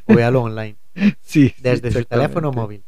O 0.06 0.14
véalo 0.14 0.42
online. 0.42 0.76
sí, 1.20 1.54
Desde 1.62 1.90
su 1.92 2.04
teléfono 2.04 2.50
móvil. 2.52 2.82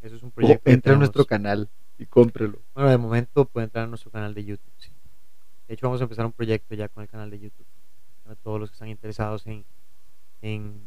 Eso 0.00 0.16
es 0.16 0.22
un 0.22 0.30
proyecto. 0.30 0.70
entra 0.70 0.94
a 0.94 0.96
nuestro 0.96 1.24
canal 1.26 1.68
y 1.98 2.06
cómprelo. 2.06 2.58
Bueno, 2.74 2.90
de 2.90 2.98
momento 2.98 3.44
puede 3.44 3.66
entrar 3.66 3.84
a 3.84 3.88
nuestro 3.88 4.10
canal 4.10 4.34
de 4.34 4.44
YouTube. 4.44 4.72
sí. 4.78 4.90
De 5.68 5.74
hecho, 5.74 5.86
vamos 5.86 6.00
a 6.00 6.04
empezar 6.04 6.26
un 6.26 6.32
proyecto 6.32 6.74
ya 6.74 6.88
con 6.88 7.02
el 7.02 7.08
canal 7.08 7.30
de 7.30 7.38
YouTube. 7.38 7.66
Para 8.24 8.34
todos 8.36 8.58
los 8.60 8.70
que 8.70 8.74
están 8.74 8.88
interesados 8.88 9.46
en, 9.46 9.64
en 10.42 10.86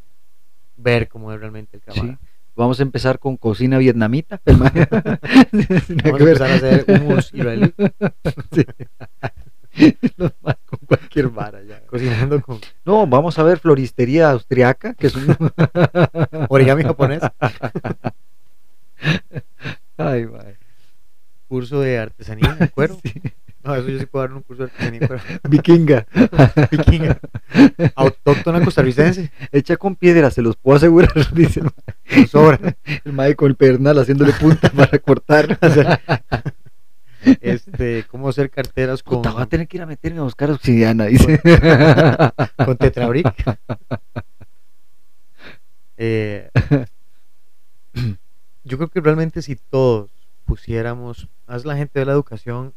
ver 0.75 1.07
cómo 1.07 1.31
es 1.31 1.39
realmente 1.39 1.77
el 1.77 1.93
Sí. 1.93 2.17
Vamos 2.55 2.79
a 2.79 2.83
empezar 2.83 3.19
con 3.19 3.37
cocina 3.37 3.77
vietnamita. 3.77 4.39
el 4.45 4.57
Vamos 4.57 4.73
a 4.73 6.07
empezar 6.23 6.51
a 6.51 6.53
hacer 6.55 6.85
hummus 6.87 7.33
israelí, 7.33 7.73
Sí. 8.53 8.65
Los 10.17 10.31
mae 10.41 10.55
con 10.65 10.79
cualquier 10.87 11.27
vara 11.29 11.61
ya. 11.63 11.81
cocinando 11.85 12.41
con 12.41 12.61
No, 12.85 13.05
vamos 13.07 13.37
a 13.37 13.43
ver 13.43 13.59
floristería 13.59 14.29
austriaca, 14.29 14.93
que 14.93 15.07
es 15.07 15.15
un... 15.15 15.35
origami 16.47 16.83
japonés, 16.83 17.21
Ay, 19.97 20.25
mae. 20.27 20.55
curso 21.49 21.81
de 21.81 21.99
artesanía 21.99 22.55
de 22.55 22.69
cuero. 22.69 22.97
Sí. 23.03 23.21
No, 23.65 23.75
eso 23.75 23.89
yo 23.89 23.99
sí 23.99 24.05
puedo 24.05 24.27
dar 24.27 24.35
un 24.35 24.43
curso 24.43 24.67
de 24.67 24.71
artesanía. 24.71 25.39
Vikinga. 25.49 26.05
Vikinga. 26.71 27.19
Autóctona 27.95 28.63
costarricense, 28.63 29.31
Hecha 29.51 29.75
con 29.77 29.95
piedra, 29.95 30.29
se 30.29 30.43
los 30.43 30.55
puedo 30.55 30.77
asegurar, 30.77 31.11
dice 31.33 31.63
el 32.05 32.27
sobra. 32.27 32.59
El 33.03 33.13
mae 33.13 33.35
con 33.35 33.49
el 33.49 33.55
pernal 33.55 33.97
haciéndole 33.97 34.33
punta 34.33 34.69
para 34.69 34.99
cortar. 34.99 35.57
Este, 37.41 38.05
cómo 38.07 38.29
hacer 38.29 38.51
carteras 38.51 39.01
con, 39.01 39.17
Puta, 39.17 39.31
voy 39.31 39.41
a 39.41 39.47
tener 39.47 39.67
que 39.67 39.77
ir 39.77 39.83
a 39.83 39.87
meterme 39.87 40.19
a 40.19 40.23
buscar 40.23 40.51
obsidiana, 40.51 41.05
dice. 41.05 41.41
con 42.63 42.77
tetrabric. 42.77 43.33
Eh, 45.97 46.51
yo 48.63 48.77
creo 48.77 48.89
que 48.89 49.01
realmente 49.01 49.41
si 49.41 49.55
todos 49.55 50.11
pusiéramos, 50.45 51.29
más 51.47 51.65
la 51.65 51.75
gente 51.75 51.97
de 51.97 52.05
la 52.05 52.11
educación, 52.11 52.75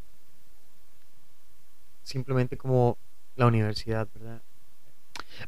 simplemente 2.09 2.57
como 2.57 2.97
la 3.37 3.47
universidad, 3.47 4.09
¿verdad? 4.15 4.41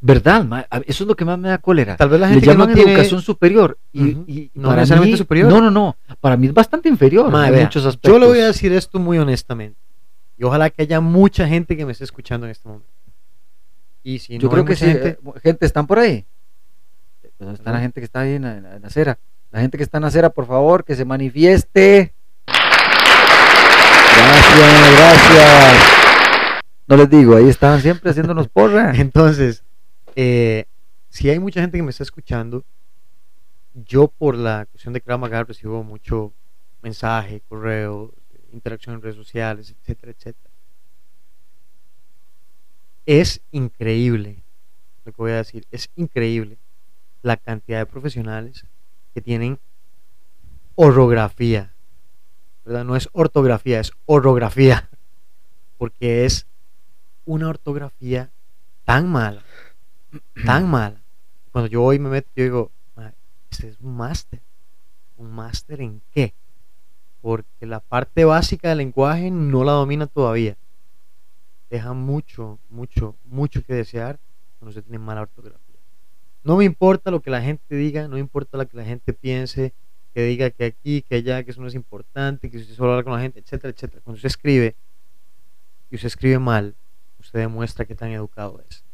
¿Verdad? 0.01 0.67
Eso 0.87 1.05
es 1.05 1.09
lo 1.09 1.17
que 1.17 1.25
más 1.25 1.39
me 1.39 1.49
da 1.49 1.59
cólera. 1.59 1.97
Tal 1.97 2.11
vez 2.11 2.21
la 2.21 2.27
Le 2.29 2.35
gente 2.35 2.47
que 2.47 2.53
llaman 2.53 2.69
no 2.69 2.75
tiene... 2.75 2.93
educación 2.93 3.23
superior 3.23 3.79
y, 3.93 4.13
Ujú. 4.13 4.25
y 4.29 4.51
No 4.55 4.69
para 4.69 4.83
necesariamente 4.83 5.15
mí- 5.15 5.19
superior. 5.19 5.49
No, 5.51 5.61
no, 5.61 5.71
no. 5.71 5.97
Para 6.21 6.37
mí 6.37 6.47
es 6.47 6.55
bastante 6.55 6.89
inferior 6.89 7.31
Mae, 7.31 7.49
en 7.49 7.55
vea, 7.55 7.63
muchos 7.65 7.87
aspectos. 7.87 8.13
yo 8.13 8.19
le 8.19 8.27
voy 8.27 8.41
a 8.41 8.47
decir 8.47 8.73
esto 8.73 8.99
muy 8.99 9.19
honestamente. 9.19 9.79
Y 10.37 10.45
ojalá 10.45 10.71
que 10.71 10.83
haya 10.83 11.01
mucha 11.01 11.49
gente 11.49 11.77
que 11.77 11.85
me 11.87 11.93
esté 11.93 12.05
escuchando 12.05 12.47
en 12.47 12.53
este 12.53 12.69
momento. 12.69 12.87
Y 14.03 14.19
si 14.19 14.39
Yo 14.39 14.45
no 14.49 14.51
creo 14.51 14.63
hay 14.63 14.69
que 14.69 14.77
sí. 14.77 14.85
gente, 14.87 15.09
eh, 15.09 15.19
gente, 15.43 15.67
¿están 15.67 15.87
por 15.87 15.99
ahí? 15.99 16.25
¿Dónde 17.39 17.55
está 17.55 17.73
la 17.73 17.81
gente 17.81 18.01
que 18.01 18.05
está 18.05 18.21
ahí 18.21 18.35
en 18.35 18.43
la, 18.43 18.57
en 18.57 18.63
la- 18.63 18.77
en 18.77 18.83
la 18.83 18.89
acera? 18.89 19.19
La 19.51 19.61
gente 19.61 19.77
que 19.79 19.83
está 19.85 19.99
en 19.99 20.03
la 20.03 20.09
acera, 20.09 20.31
por 20.31 20.47
favor, 20.47 20.85
que 20.85 20.95
se 20.95 21.05
manifieste. 21.05 22.13
Gracias, 24.17 24.93
gracias. 24.97 26.10
No 26.91 26.97
les 26.97 27.09
digo, 27.09 27.37
ahí 27.37 27.49
estaban 27.49 27.81
siempre 27.81 28.11
haciéndonos 28.11 28.49
porra. 28.49 28.93
Entonces, 28.97 29.63
eh, 30.17 30.65
si 31.09 31.31
hay 31.31 31.39
mucha 31.39 31.61
gente 31.61 31.79
que 31.79 31.85
me 31.85 31.91
está 31.91 32.03
escuchando, 32.03 32.65
yo 33.75 34.09
por 34.09 34.37
la 34.37 34.67
cuestión 34.67 34.93
de 34.93 35.01
Krav 35.01 35.21
Maga 35.21 35.45
recibo 35.45 35.85
mucho 35.85 36.33
mensaje, 36.83 37.43
correo, 37.49 38.13
interacción 38.53 38.97
en 38.97 39.03
redes 39.03 39.15
sociales, 39.15 39.71
etcétera, 39.71 40.11
etcétera. 40.11 40.51
Es 43.07 43.41
increíble 43.53 44.43
lo 45.05 45.13
que 45.13 45.23
voy 45.23 45.31
a 45.31 45.37
decir, 45.37 45.69
es 45.71 45.91
increíble 45.95 46.59
la 47.23 47.37
cantidad 47.37 47.79
de 47.79 47.87
profesionales 47.87 48.67
que 49.15 49.21
tienen 49.21 49.61
orografía, 50.75 51.73
¿verdad? 52.65 52.85
No 52.85 52.97
es 52.97 53.09
ortografía, 53.13 53.79
es 53.79 53.93
orografía, 54.07 54.91
porque 55.79 56.25
es 56.25 56.49
una 57.25 57.49
ortografía 57.49 58.31
tan 58.85 59.09
mala, 59.09 59.43
tan 60.45 60.69
mala. 60.69 61.01
Cuando 61.53 61.69
yo 61.69 61.83
hoy 61.83 61.99
me 61.99 62.09
meto, 62.09 62.29
yo 62.35 62.45
digo, 62.45 62.71
"Ma, 62.97 63.13
este 63.51 63.69
es 63.69 63.81
un 63.81 63.97
máster. 63.97 64.41
¿Un 65.17 65.31
máster 65.33 65.81
en 65.81 66.01
qué? 66.13 66.33
Porque 67.21 67.67
la 67.67 67.81
parte 67.81 68.25
básica 68.25 68.71
del 68.71 68.79
lenguaje 68.79 69.31
no 69.31 69.65
la 69.65 69.73
domina 69.73 70.07
todavía. 70.07 70.57
Deja 71.69 71.93
mucho, 71.93 72.59
mucho, 72.71 73.15
mucho 73.25 73.63
que 73.63 73.75
desear 73.75 74.19
cuando 74.59 74.73
se 74.73 74.83
tiene 74.83 74.99
mala 74.99 75.23
ortografía. 75.23 75.61
No 76.43 76.57
me 76.57 76.65
importa 76.65 77.11
lo 77.11 77.21
que 77.21 77.31
la 77.31 77.43
gente 77.43 77.75
diga, 77.75 78.09
no 78.09 78.15
me 78.15 78.21
importa 78.21 78.57
lo 78.57 78.67
que 78.67 78.77
la 78.77 78.85
gente 78.85 79.13
piense, 79.13 79.75
que 80.15 80.23
diga 80.23 80.51
que 80.51 80.65
aquí, 80.65 81.03
que 81.03 81.17
allá, 81.17 81.45
que 81.45 81.51
eso 81.51 81.61
no 81.61 81.69
es 81.69 81.75
importante, 81.75 82.51
que 82.51 82.57
usted 82.57 82.75
solo 82.75 82.93
habla 82.93 83.05
con 83.05 83.13
la 83.13 83.21
gente, 83.21 83.41
etcétera, 83.41 83.73
etcétera. 83.73 84.01
Cuando 84.03 84.17
usted 84.17 84.29
escribe 84.29 84.75
y 85.91 85.97
usted 85.97 86.07
escribe 86.07 86.39
mal, 86.39 86.75
usted 87.31 87.41
demuestra 87.41 87.85
que 87.85 87.95
tan 87.95 88.11
educado 88.11 88.61
es. 88.69 88.85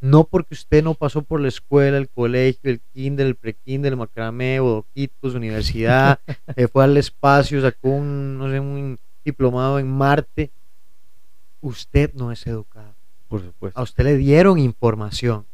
No 0.00 0.24
porque 0.24 0.54
usted 0.54 0.82
no 0.82 0.94
pasó 0.94 1.22
por 1.22 1.40
la 1.40 1.46
escuela, 1.46 1.96
el 1.96 2.08
colegio, 2.08 2.70
el 2.70 2.80
kinder, 2.92 3.26
el 3.26 3.36
pre-kinder, 3.36 3.92
el 3.92 3.96
macramé, 3.96 4.58
bodoquitos, 4.58 5.34
universidad, 5.34 6.18
eh, 6.56 6.66
fue 6.66 6.82
al 6.82 6.96
espacio, 6.96 7.62
sacó 7.62 7.90
un, 7.90 8.36
no 8.36 8.50
sé, 8.50 8.58
un 8.58 8.98
diplomado 9.24 9.78
en 9.78 9.88
Marte. 9.88 10.50
Usted 11.60 12.12
no 12.14 12.32
es 12.32 12.44
educado. 12.46 12.94
Por 13.28 13.42
supuesto. 13.42 13.78
A 13.78 13.84
usted 13.84 14.04
le 14.04 14.16
dieron 14.16 14.58
información 14.58 15.46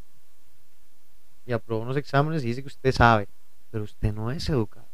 y 1.47 1.53
aprobó 1.53 1.83
unos 1.83 1.97
exámenes 1.99 2.43
y 2.43 2.49
dice 2.49 2.63
que 2.63 2.69
usted 2.69 2.93
sabe, 2.93 3.29
pero 3.71 3.85
usted 3.85 4.13
no 4.13 4.31
es 4.31 4.49
educado. 4.49 4.87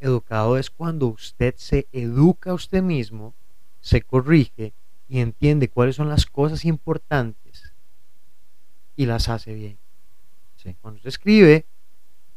Educado 0.00 0.56
es 0.56 0.70
cuando 0.70 1.08
usted 1.08 1.54
se 1.58 1.86
educa 1.92 2.50
a 2.50 2.54
usted 2.54 2.82
mismo, 2.82 3.34
se 3.80 4.00
corrige 4.00 4.72
y 5.08 5.20
entiende 5.20 5.68
cuáles 5.68 5.96
son 5.96 6.08
las 6.08 6.26
cosas 6.26 6.64
importantes 6.64 7.72
y 8.96 9.06
las 9.06 9.28
hace 9.28 9.54
bien. 9.54 9.78
Sí. 10.56 10.76
Cuando 10.80 10.96
usted 10.96 11.08
escribe, 11.08 11.66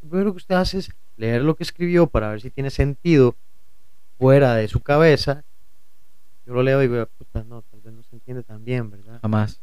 lo 0.02 0.10
primero 0.10 0.32
que 0.32 0.38
usted 0.38 0.56
hace 0.56 0.78
es 0.80 0.90
leer 1.18 1.42
lo 1.42 1.56
que 1.56 1.64
escribió 1.64 2.08
para 2.08 2.30
ver 2.30 2.42
si 2.42 2.50
tiene 2.50 2.70
sentido 2.70 3.36
fuera 4.18 4.56
de 4.56 4.68
su 4.68 4.80
cabeza. 4.80 5.44
Yo 6.46 6.54
lo 6.54 6.64
leo 6.64 6.82
y 6.82 6.88
digo, 6.88 7.06
puta, 7.18 7.44
no, 7.44 7.62
tal 7.64 7.82
vez 7.82 7.94
no 7.94 8.04
se 8.04 8.16
entiende 8.16 8.44
tan 8.44 8.64
bien, 8.64 8.90
¿verdad? 8.90 9.20
Jamás. 9.22 9.62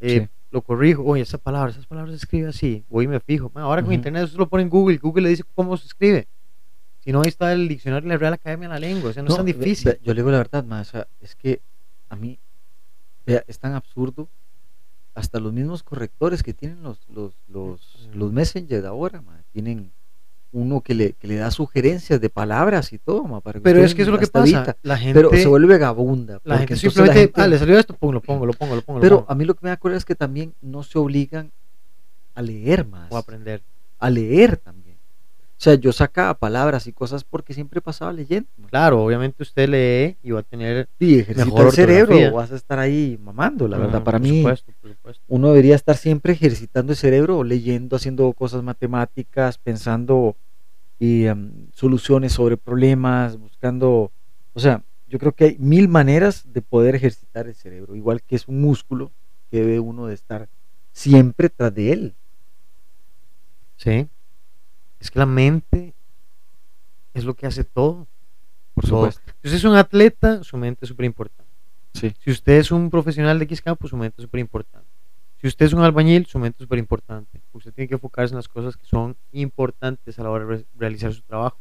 Eh, 0.00 0.20
Sí. 0.20 0.28
lo 0.50 0.62
corrijo, 0.62 1.02
oye, 1.04 1.22
esa 1.22 1.38
palabra, 1.38 1.70
esas 1.70 1.86
palabras 1.86 2.12
se 2.12 2.24
escribe 2.24 2.48
así, 2.48 2.84
voy 2.88 3.04
y 3.04 3.08
me 3.08 3.20
fijo. 3.20 3.50
Ma, 3.54 3.62
ahora 3.62 3.82
con 3.82 3.88
Ujú. 3.88 3.94
internet 3.96 4.24
eso 4.24 4.38
lo 4.38 4.48
pone 4.48 4.62
en 4.62 4.70
Google, 4.70 4.96
Google 4.98 5.24
le 5.24 5.28
dice 5.30 5.44
cómo 5.54 5.76
se 5.76 5.86
escribe. 5.86 6.28
Si 7.00 7.12
no, 7.12 7.20
ahí 7.22 7.28
está 7.28 7.52
el 7.52 7.68
diccionario 7.68 8.08
de 8.08 8.14
la 8.14 8.18
Real 8.18 8.32
Academia 8.32 8.68
de 8.68 8.74
la 8.74 8.80
Lengua, 8.80 9.10
o 9.10 9.12
sea, 9.12 9.22
no, 9.22 9.28
es 9.30 9.36
tan 9.36 9.44
difícil. 9.46 9.98
yo 10.02 10.14
le 10.14 10.20
digo 10.20 10.30
la 10.30 10.38
verdad, 10.38 10.64
ma, 10.64 10.80
o 10.80 10.84
sea, 10.84 11.06
es 11.20 11.34
que 11.34 11.60
a 12.08 12.16
mí 12.16 12.38
vea, 13.26 13.44
es 13.46 13.58
tan 13.58 13.74
absurdo. 13.74 14.28
Hasta 15.14 15.40
los 15.40 15.52
mismos 15.52 15.82
correctores 15.82 16.42
que 16.44 16.54
tienen 16.54 16.82
los, 16.82 17.00
los, 17.08 17.34
los, 17.48 18.08
los 18.14 18.32
Messenger 18.32 18.86
ahora, 18.86 19.20
ma, 19.20 19.42
tienen 19.52 19.90
uno 20.52 20.80
que 20.80 20.94
le, 20.94 21.12
que 21.14 21.26
le 21.26 21.36
da 21.36 21.50
sugerencias 21.50 22.20
de 22.20 22.30
palabras 22.30 22.92
y 22.92 22.98
todo, 22.98 23.24
ma, 23.24 23.40
para 23.40 23.58
que 23.58 23.64
Pero 23.64 23.80
es 23.82 23.94
que 23.96 24.02
eso 24.02 24.10
es 24.10 24.14
lo 24.14 24.20
que 24.20 24.28
pasa. 24.28 24.76
La 24.82 24.96
gente, 24.96 25.18
Pero 25.18 25.30
se 25.30 25.46
vuelve 25.48 25.74
vagabunda. 25.74 26.40
la 26.44 26.58
gente 26.58 26.76
simplemente, 26.76 27.18
gente- 27.20 27.40
ah, 27.40 27.48
le 27.48 27.58
salió 27.58 27.76
esto, 27.78 27.94
pum, 27.94 28.12
lo 28.12 28.20
pongo, 28.22 28.46
lo 28.46 28.52
pongo, 28.52 28.76
lo 28.76 28.82
pongo, 28.82 28.98
lo 28.98 29.02
Pero 29.02 29.16
pongo. 29.20 29.32
a 29.32 29.34
mí 29.34 29.44
lo 29.44 29.54
que 29.54 29.60
me 29.64 29.70
da 29.70 29.76
cólera 29.76 29.98
es 29.98 30.04
que 30.04 30.14
también 30.14 30.54
no 30.62 30.82
se 30.84 30.98
obligan 30.98 31.50
a 32.34 32.40
leer 32.42 32.86
más. 32.86 33.10
O 33.10 33.16
aprender. 33.16 33.62
a 33.98 34.10
leer 34.10 34.56
también. 34.56 34.87
O 35.58 35.60
sea, 35.60 35.74
yo 35.74 35.90
sacaba 35.90 36.34
palabras 36.34 36.86
y 36.86 36.92
cosas 36.92 37.24
porque 37.24 37.52
siempre 37.52 37.80
pasaba 37.80 38.12
leyendo. 38.12 38.48
Claro, 38.70 39.02
obviamente 39.02 39.42
usted 39.42 39.68
lee 39.68 40.16
y 40.22 40.30
va 40.30 40.38
a 40.38 40.42
tener 40.44 40.88
Sí, 41.00 41.18
ejercita 41.18 41.46
Mejor 41.46 41.66
el 41.66 41.72
cerebro, 41.72 42.32
vas 42.32 42.52
a 42.52 42.54
estar 42.54 42.78
ahí 42.78 43.18
mamando, 43.20 43.66
la 43.66 43.76
verdad. 43.76 44.04
Para 44.04 44.18
por 44.20 44.28
mí, 44.28 44.38
supuesto, 44.38 44.72
por 44.80 44.90
supuesto. 44.92 45.24
uno 45.26 45.48
debería 45.48 45.74
estar 45.74 45.96
siempre 45.96 46.34
ejercitando 46.34 46.92
el 46.92 46.96
cerebro, 46.96 47.42
leyendo, 47.42 47.96
haciendo 47.96 48.32
cosas 48.34 48.62
matemáticas, 48.62 49.58
pensando 49.58 50.36
y, 51.00 51.24
em, 51.26 51.66
soluciones 51.72 52.32
sobre 52.34 52.56
problemas, 52.56 53.36
buscando, 53.36 54.12
o 54.52 54.60
sea, 54.60 54.84
yo 55.08 55.18
creo 55.18 55.32
que 55.32 55.44
hay 55.44 55.56
mil 55.58 55.88
maneras 55.88 56.44
de 56.52 56.62
poder 56.62 56.94
ejercitar 56.94 57.48
el 57.48 57.56
cerebro, 57.56 57.96
igual 57.96 58.22
que 58.22 58.36
es 58.36 58.46
un 58.46 58.60
músculo 58.60 59.10
que 59.50 59.58
debe 59.58 59.80
uno 59.80 60.06
de 60.06 60.14
estar 60.14 60.48
siempre 60.92 61.48
tras 61.48 61.74
de 61.74 61.92
él. 61.92 62.14
Sí. 63.76 64.08
Es 65.00 65.10
que 65.10 65.18
la 65.18 65.26
mente 65.26 65.94
es 67.14 67.24
lo 67.24 67.34
que 67.34 67.46
hace 67.46 67.64
todo. 67.64 68.06
Por 68.74 68.84
Todo. 68.84 69.10
supuesto. 69.10 69.22
Si 69.42 69.48
usted 69.48 69.56
es 69.58 69.64
un 69.64 69.74
atleta, 69.76 70.44
su 70.44 70.56
mente 70.56 70.84
es 70.84 70.88
súper 70.88 71.06
importante. 71.06 71.50
Sí. 71.94 72.14
Si 72.20 72.30
usted 72.30 72.52
es 72.58 72.70
un 72.70 72.90
profesional 72.90 73.38
de 73.38 73.44
X 73.44 73.60
campo, 73.60 73.88
su 73.88 73.96
mente 73.96 74.16
es 74.18 74.22
súper 74.22 74.40
importante. 74.40 74.86
Si 75.40 75.46
usted 75.48 75.66
es 75.66 75.72
un 75.72 75.82
albañil, 75.82 76.26
su 76.26 76.38
mente 76.38 76.56
es 76.58 76.64
súper 76.64 76.78
importante. 76.78 77.40
Usted 77.52 77.72
tiene 77.72 77.88
que 77.88 77.94
enfocarse 77.94 78.32
en 78.34 78.36
las 78.36 78.48
cosas 78.48 78.76
que 78.76 78.86
son 78.86 79.16
importantes 79.32 80.18
a 80.18 80.22
la 80.22 80.30
hora 80.30 80.44
de 80.44 80.56
re- 80.56 80.66
realizar 80.76 81.12
su 81.12 81.22
trabajo. 81.22 81.58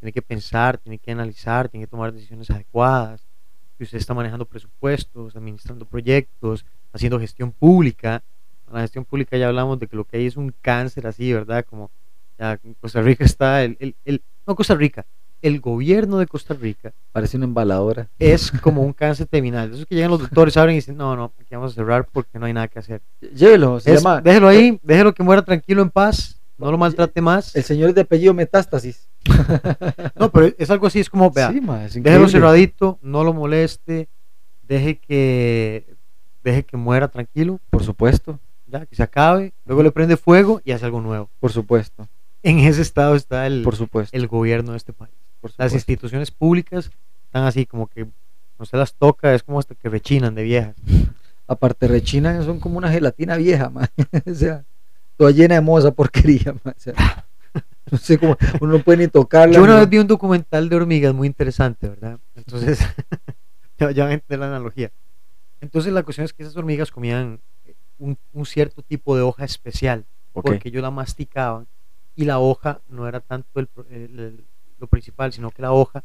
Tiene 0.00 0.12
que 0.12 0.22
pensar, 0.22 0.78
tiene 0.78 0.98
que 0.98 1.10
analizar, 1.12 1.68
tiene 1.68 1.86
que 1.86 1.90
tomar 1.90 2.12
decisiones 2.12 2.50
adecuadas. 2.50 3.26
Si 3.78 3.84
usted 3.84 3.98
está 3.98 4.14
manejando 4.14 4.44
presupuestos, 4.44 5.34
administrando 5.36 5.84
proyectos, 5.84 6.64
haciendo 6.92 7.18
gestión 7.18 7.52
pública. 7.52 8.22
La 8.72 8.80
gestión 8.80 9.04
pública 9.04 9.36
ya 9.36 9.48
hablamos 9.48 9.78
de 9.78 9.86
que 9.86 9.96
lo 9.96 10.04
que 10.04 10.16
hay 10.16 10.26
es 10.26 10.36
un 10.36 10.52
cáncer 10.62 11.06
así, 11.06 11.32
¿verdad? 11.32 11.64
Como 11.68 11.90
ya 12.38 12.58
en 12.62 12.74
Costa 12.74 13.00
Rica 13.02 13.24
está 13.24 13.62
el, 13.64 13.76
el, 13.80 13.94
el- 14.04 14.22
no 14.46 14.54
Costa 14.54 14.74
Rica, 14.74 15.06
el 15.42 15.60
gobierno 15.60 16.18
de 16.18 16.26
Costa 16.26 16.54
Rica 16.54 16.92
Parece 17.12 17.36
una 17.36 17.44
embaladora. 17.46 18.08
es 18.18 18.50
como 18.62 18.82
un 18.82 18.92
cáncer 18.92 19.26
terminal. 19.26 19.68
De 19.70 19.76
esos 19.76 19.86
que 19.86 19.94
llegan 19.94 20.10
los 20.10 20.20
doctores, 20.20 20.56
abren 20.56 20.74
y 20.74 20.78
dicen, 20.78 20.96
no, 20.96 21.14
no, 21.16 21.32
aquí 21.40 21.54
vamos 21.54 21.72
a 21.72 21.74
cerrar 21.74 22.06
porque 22.10 22.38
no 22.38 22.46
hay 22.46 22.52
nada 22.52 22.68
que 22.68 22.78
hacer. 22.78 23.00
Llévelo, 23.34 23.78
se 23.80 23.92
Es- 23.94 24.02
llama. 24.02 24.20
déjelo 24.20 24.48
ahí, 24.48 24.78
déjelo 24.82 25.14
que 25.14 25.22
muera 25.22 25.42
tranquilo 25.42 25.82
en 25.82 25.90
paz, 25.90 26.40
no 26.58 26.70
lo 26.70 26.78
maltrate 26.78 27.20
más. 27.20 27.54
El 27.56 27.62
señor 27.64 27.90
es 27.90 27.94
de 27.94 28.00
apellido 28.02 28.34
Metástasis. 28.34 29.08
No, 30.16 30.30
pero 30.30 30.54
es 30.58 30.70
algo 30.70 30.86
así, 30.86 31.00
es 31.00 31.10
como, 31.10 31.30
vea, 31.30 31.50
Sí, 31.52 31.60
ma, 31.60 31.84
es 31.84 31.94
déjelo 32.02 32.28
cerradito, 32.28 32.98
no 33.02 33.24
lo 33.24 33.32
moleste, 33.32 34.08
deje 34.62 34.98
que, 34.98 35.94
deje 36.42 36.62
que 36.64 36.76
muera 36.76 37.08
tranquilo, 37.08 37.60
Por 37.70 37.82
supuesto, 37.82 38.38
ya, 38.66 38.86
que 38.86 38.94
se 38.96 39.02
acabe, 39.02 39.52
luego 39.66 39.82
le 39.82 39.90
prende 39.90 40.16
fuego 40.16 40.60
y 40.64 40.72
hace 40.72 40.84
algo 40.84 41.00
nuevo. 41.00 41.28
por 41.40 41.52
supuesto, 41.52 42.08
En 42.44 42.58
ese 42.58 42.82
estado 42.82 43.16
está 43.16 43.46
el, 43.46 43.62
por 43.62 43.74
supuesto. 43.74 44.14
el 44.14 44.28
gobierno 44.28 44.72
de 44.72 44.76
este 44.76 44.92
país. 44.92 45.14
por 45.40 45.50
Las 45.56 45.72
instituciones 45.72 46.30
públicas 46.30 46.90
están 47.24 47.44
así 47.44 47.64
como 47.64 47.86
que 47.86 48.06
no 48.58 48.66
se 48.66 48.76
las 48.76 48.92
toca, 48.94 49.34
es 49.34 49.42
como 49.42 49.58
hasta 49.58 49.74
que 49.74 49.88
rechinan 49.88 50.34
de 50.34 50.42
viejas. 50.42 50.76
Aparte, 51.48 51.88
rechinan, 51.88 52.44
son 52.44 52.60
como 52.60 52.76
una 52.76 52.90
gelatina 52.90 53.36
vieja, 53.36 53.70
ma. 53.70 53.90
o 54.30 54.34
sea, 54.34 54.62
toda 55.16 55.30
llena 55.30 55.58
de 55.58 55.78
esa 55.78 55.90
porquería. 55.92 56.54
O 56.62 56.72
sea, 56.76 57.24
no 57.90 57.96
sé 57.96 58.18
cómo, 58.18 58.36
uno 58.60 58.74
no 58.74 58.78
puede 58.80 58.98
ni 58.98 59.08
tocarla. 59.08 59.54
Yo 59.54 59.62
una 59.62 59.76
vez 59.76 59.88
vi 59.88 59.98
un 59.98 60.06
documental 60.06 60.68
de 60.68 60.76
hormigas 60.76 61.14
muy 61.14 61.26
interesante, 61.26 61.88
¿verdad? 61.88 62.18
Entonces, 62.34 62.78
ya, 63.78 63.90
ya 63.90 64.12
entender 64.12 64.38
la 64.38 64.48
analogía. 64.48 64.92
Entonces, 65.62 65.94
la 65.94 66.02
cuestión 66.02 66.26
es 66.26 66.34
que 66.34 66.42
esas 66.42 66.56
hormigas 66.58 66.90
comían 66.90 67.40
eh, 67.64 67.74
un, 67.98 68.18
un 68.34 68.44
cierto 68.44 68.82
tipo 68.82 69.16
de 69.16 69.22
hoja 69.22 69.46
especial, 69.46 70.04
porque 70.34 70.68
ellos 70.68 70.82
la 70.82 70.90
masticaban 70.90 71.66
y 72.16 72.24
la 72.24 72.38
hoja 72.38 72.80
no 72.88 73.08
era 73.08 73.20
tanto 73.20 73.60
el 73.60 73.68
el- 73.90 74.44
lo 74.78 74.86
principal, 74.88 75.32
sino 75.32 75.50
que 75.50 75.62
la 75.62 75.72
hoja 75.72 76.04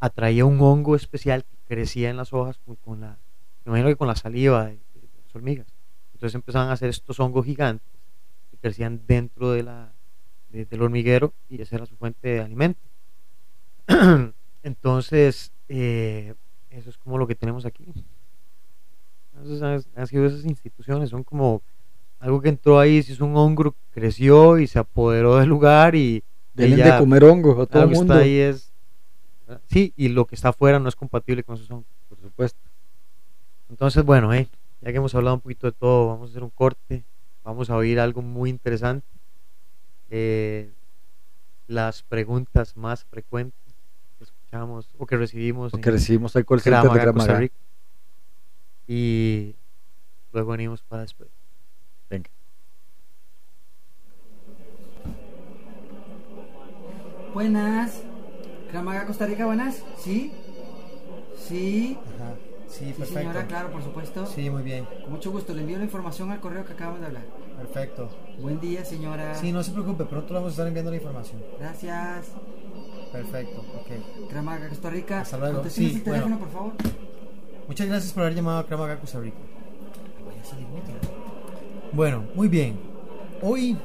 atraía 0.00 0.44
un 0.44 0.60
hongo 0.60 0.96
especial 0.96 1.44
que 1.44 1.56
crecía 1.68 2.10
en 2.10 2.16
las 2.16 2.32
hojas 2.32 2.58
con, 2.58 2.76
con 2.76 3.00
la, 3.00 3.18
me 3.64 3.70
imagino 3.70 3.88
que 3.88 3.96
con 3.96 4.08
la 4.08 4.16
saliva 4.16 4.66
de, 4.66 4.80
las 5.24 5.34
hormigas. 5.36 5.66
Entonces 6.14 6.34
empezaban 6.34 6.68
a 6.68 6.72
hacer 6.72 6.88
estos 6.90 7.20
hongos 7.20 7.46
gigantes 7.46 7.86
que 8.50 8.58
crecían 8.58 9.02
dentro 9.06 9.52
de 9.52 9.62
la, 9.64 9.94
de- 10.50 10.66
del 10.66 10.82
hormiguero 10.82 11.34
y 11.48 11.60
esa 11.62 11.76
era 11.76 11.86
su 11.86 11.96
fuente 11.96 12.28
de 12.28 12.40
alimento. 12.40 12.80
Entonces, 14.62 15.52
eh, 15.68 16.34
eso 16.70 16.90
es 16.90 16.98
como 16.98 17.18
lo 17.18 17.26
que 17.26 17.34
tenemos 17.34 17.66
aquí. 17.66 17.86
Han, 19.34 19.82
han 19.96 20.06
sido 20.06 20.26
esas 20.26 20.44
instituciones, 20.44 21.10
son 21.10 21.24
como 21.24 21.62
algo 22.22 22.40
que 22.40 22.48
entró 22.50 22.78
ahí, 22.78 23.02
se 23.02 23.12
hizo 23.12 23.24
un 23.24 23.36
hongo, 23.36 23.74
creció 23.90 24.58
y 24.58 24.66
se 24.68 24.78
apoderó 24.78 25.36
del 25.38 25.48
lugar 25.48 25.94
y 25.96 26.22
ya- 26.54 26.94
de 26.94 26.98
comer 26.98 27.24
hongos 27.24 27.58
a 27.58 27.66
todo 27.66 27.82
el 27.82 27.88
que 27.90 27.94
mundo. 27.96 28.14
está 28.14 28.24
ahí 28.24 28.36
es... 28.38 28.72
Sí, 29.66 29.92
y 29.96 30.08
lo 30.08 30.24
que 30.26 30.34
está 30.36 30.50
afuera 30.50 30.78
no 30.78 30.88
es 30.88 30.94
compatible 30.96 31.42
con 31.42 31.56
esos 31.56 31.70
hongos. 31.70 31.86
Por 32.08 32.18
supuesto. 32.20 32.60
Entonces, 33.68 34.04
bueno, 34.04 34.32
eh, 34.32 34.48
ya 34.80 34.90
que 34.92 34.96
hemos 34.98 35.14
hablado 35.14 35.34
un 35.34 35.40
poquito 35.40 35.66
de 35.66 35.72
todo, 35.72 36.08
vamos 36.08 36.28
a 36.28 36.30
hacer 36.30 36.42
un 36.44 36.50
corte, 36.50 37.04
vamos 37.44 37.68
a 37.70 37.76
oír 37.76 37.98
algo 38.00 38.22
muy 38.22 38.48
interesante. 38.50 39.06
Eh, 40.10 40.70
las 41.66 42.02
preguntas 42.02 42.76
más 42.76 43.04
frecuentes 43.04 43.58
que 44.18 44.24
escuchamos 44.24 44.88
o 44.98 45.06
que 45.06 45.16
recibimos 45.16 45.72
en 45.74 45.82
recibimos 45.82 46.36
al 46.36 46.44
call 46.46 46.60
de 46.60 46.70
Maga, 46.70 46.92
Krav 47.02 47.14
Costa 47.14 47.26
Maga. 47.32 47.40
Rica. 47.40 47.56
Y 48.86 49.54
luego 50.32 50.52
venimos 50.52 50.82
para 50.82 51.02
después. 51.02 51.28
Venga. 52.12 52.28
Buenas. 57.32 58.02
Cramaga 58.70 59.06
Costa 59.06 59.24
Rica, 59.26 59.46
buenas. 59.46 59.82
¿Sí? 59.98 60.30
Sí. 61.36 61.98
Ajá, 62.16 62.34
sí, 62.68 62.78
Sí, 62.78 62.84
perfecto. 62.92 63.14
señora, 63.20 63.46
claro, 63.46 63.70
por 63.72 63.82
supuesto. 63.82 64.26
Sí, 64.26 64.50
muy 64.50 64.62
bien, 64.62 64.84
Con 65.02 65.12
mucho 65.12 65.30
gusto. 65.30 65.54
Le 65.54 65.62
envío 65.62 65.78
la 65.78 65.84
información 65.84 66.30
al 66.30 66.40
correo 66.40 66.64
que 66.66 66.74
acabamos 66.74 67.00
de 67.00 67.06
hablar. 67.06 67.22
perfecto. 67.56 68.10
Buen 68.40 68.60
día, 68.60 68.84
señora. 68.84 69.34
Sí, 69.34 69.50
no 69.52 69.62
se 69.62 69.72
preocupe, 69.72 70.04
pronto 70.04 70.28
le 70.28 70.34
vamos 70.34 70.48
a 70.48 70.52
estar 70.52 70.66
enviando 70.66 70.90
la 70.90 70.96
información. 70.98 71.42
Gracias. 71.58 72.26
Perfecto, 73.10 73.60
ok. 73.60 74.28
Cramaga 74.28 74.68
Costa 74.68 74.90
Rica. 74.90 75.20
Hasta 75.22 75.38
luego. 75.38 75.64
Sí, 75.70 75.86
el 75.96 76.02
teléfono, 76.02 76.36
bueno. 76.36 76.38
por 76.38 76.50
favor. 76.52 76.72
Muchas 77.68 77.86
gracias 77.86 78.12
por 78.12 78.24
haber 78.24 78.34
llamado 78.34 78.58
a 78.58 78.66
Kramaga 78.66 78.98
Costa 79.00 79.18
Rica. 79.20 79.38
Voy 80.24 80.34
a 80.38 80.44
salir 80.44 80.66
útil. 80.66 80.94
Bueno, 81.94 82.24
muy 82.34 82.48
bien. 82.48 82.80
Hoy 83.42 83.76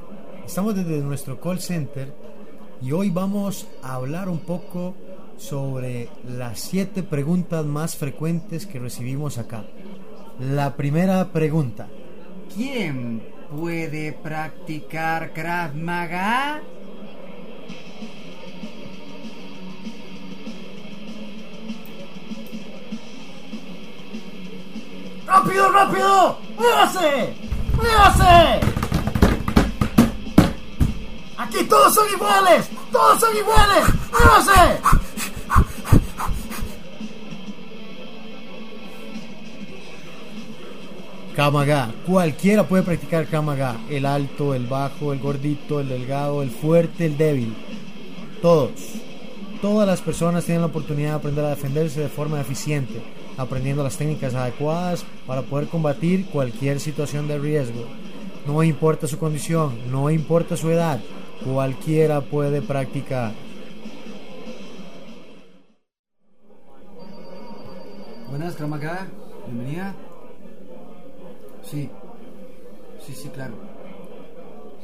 estamos 0.45 0.73
desde 0.75 0.99
nuestro 0.99 1.41
call 1.41 1.59
center 1.59 2.13
y 2.81 2.93
hoy 2.93 3.09
vamos 3.09 3.67
a 3.83 3.95
hablar 3.95 4.29
un 4.29 4.39
poco 4.39 4.95
sobre 5.37 6.07
las 6.25 6.57
siete 6.61 7.03
preguntas 7.03 7.65
más 7.65 7.97
frecuentes 7.97 8.65
que 8.65 8.79
recibimos 8.79 9.37
acá. 9.37 9.65
La 10.39 10.77
primera 10.77 11.33
pregunta. 11.33 11.89
¿Quién 12.55 13.21
puede 13.53 14.13
practicar 14.13 15.33
Krav 15.33 15.75
Maga? 15.75 16.61
¡Rápido, 25.25 25.71
rápido! 25.73 26.37
¡Muévase! 26.57 27.46
¡Muévase! 27.77 28.59
¡Aquí 31.37 31.63
todos 31.65 31.93
son 31.93 32.09
iguales! 32.11 32.69
¡Todos 32.91 33.19
son 33.19 33.37
iguales! 33.37 33.85
¡Muévase! 34.11 34.81
Kamaga. 41.35 41.91
Cualquiera 42.07 42.67
puede 42.67 42.81
practicar 42.81 43.27
Kamaga. 43.27 43.77
El 43.91 44.07
alto, 44.07 44.55
el 44.55 44.65
bajo, 44.65 45.13
el 45.13 45.19
gordito, 45.19 45.79
el 45.79 45.87
delgado, 45.87 46.41
el 46.41 46.49
fuerte, 46.49 47.05
el 47.05 47.15
débil. 47.15 47.55
Todos. 48.41 48.71
Todas 49.61 49.87
las 49.87 50.01
personas 50.01 50.45
tienen 50.45 50.61
la 50.61 50.67
oportunidad 50.67 51.09
de 51.11 51.15
aprender 51.15 51.45
a 51.45 51.49
defenderse 51.49 51.99
de 52.01 52.09
forma 52.09 52.41
eficiente. 52.41 53.16
Aprendiendo 53.37 53.83
las 53.83 53.97
técnicas 53.97 54.33
adecuadas 54.35 55.05
para 55.25 55.43
poder 55.43 55.67
combatir 55.67 56.25
cualquier 56.27 56.79
situación 56.79 57.27
de 57.27 57.37
riesgo. 57.37 57.85
No 58.45 58.63
importa 58.63 59.07
su 59.07 59.17
condición, 59.19 59.91
no 59.91 60.09
importa 60.09 60.57
su 60.57 60.69
edad, 60.69 60.99
cualquiera 61.43 62.21
puede 62.21 62.61
practicar. 62.61 63.33
Buenas, 68.29 68.55
Kramaga. 68.55 69.07
Bienvenida. 69.45 69.95
Sí. 71.63 71.89
Sí, 73.05 73.13
sí, 73.13 73.29
claro. 73.29 73.53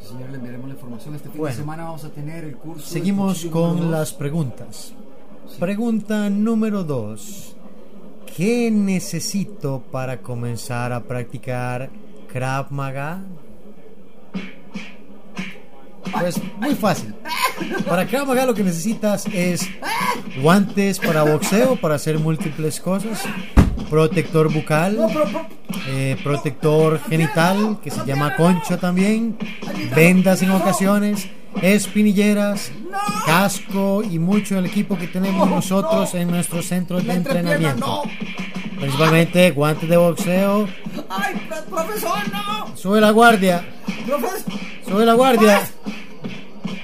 Sí, 0.01 0.09
señor, 0.09 0.29
le 0.29 0.37
enviaremos 0.37 0.67
la 0.67 0.73
información. 0.75 1.15
Este 1.15 1.29
fin 1.29 1.39
Bueno. 1.39 1.55
de 1.55 1.61
semana 1.61 1.83
vamos 1.83 2.03
a 2.03 2.09
tener 2.09 2.43
el 2.43 2.55
curso. 2.57 2.85
Seguimos 2.85 3.45
con 3.45 3.91
las 3.91 4.13
preguntas. 4.13 4.93
Sí. 5.47 5.57
Pregunta 5.59 6.29
número 6.29 6.83
2. 6.83 7.55
¿Qué 8.35 8.71
necesito 8.71 9.83
para 9.91 10.17
comenzar 10.21 10.91
a 10.91 11.01
practicar 11.01 11.91
Krav 12.31 12.71
Maga? 12.71 13.21
Pues 16.19 16.41
muy 16.59 16.73
fácil. 16.73 17.13
Para 17.87 18.07
Krav 18.07 18.25
Maga 18.25 18.47
lo 18.47 18.55
que 18.55 18.63
necesitas 18.63 19.27
es 19.27 19.69
guantes 20.41 20.97
para 20.97 21.21
boxeo, 21.21 21.75
para 21.79 21.93
hacer 21.93 22.17
múltiples 22.17 22.79
cosas, 22.79 23.21
protector 23.91 24.51
bucal, 24.51 24.97
eh, 25.89 26.17
protector 26.23 26.99
genital, 27.07 27.77
que 27.83 27.91
se 27.91 28.03
llama 28.03 28.35
concho 28.35 28.79
también, 28.79 29.37
vendas 29.95 30.41
en 30.41 30.49
ocasiones, 30.49 31.29
espinilleras, 31.61 32.71
casco 33.25 34.03
y 34.03 34.19
mucho 34.19 34.55
del 34.55 34.65
equipo 34.65 34.97
que 34.97 35.07
tenemos 35.07 35.49
nosotros 35.49 36.13
en 36.15 36.29
nuestro 36.29 36.61
centro 36.61 36.99
de 37.01 37.13
entrenamiento. 37.13 38.03
Principalmente 38.79 39.51
guantes 39.51 39.87
de 39.89 39.97
boxeo. 39.97 40.67
¡Ay, 41.09 41.35
pro- 41.47 41.63
profesor, 41.75 42.17
no! 42.31 42.75
Sube 42.75 42.99
la 42.99 43.11
guardia, 43.11 43.65
¡Profesor! 44.05 44.51
sube 44.85 45.05
la 45.05 45.13
guardia. 45.13 45.61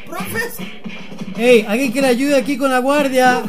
¡Profesor! 0.07 0.65
Hey, 1.35 1.65
alguien 1.67 1.91
que 1.93 2.01
le 2.01 2.07
ayude 2.07 2.37
aquí 2.37 2.57
con 2.57 2.69
la 2.71 2.79
guardia. 2.79 3.43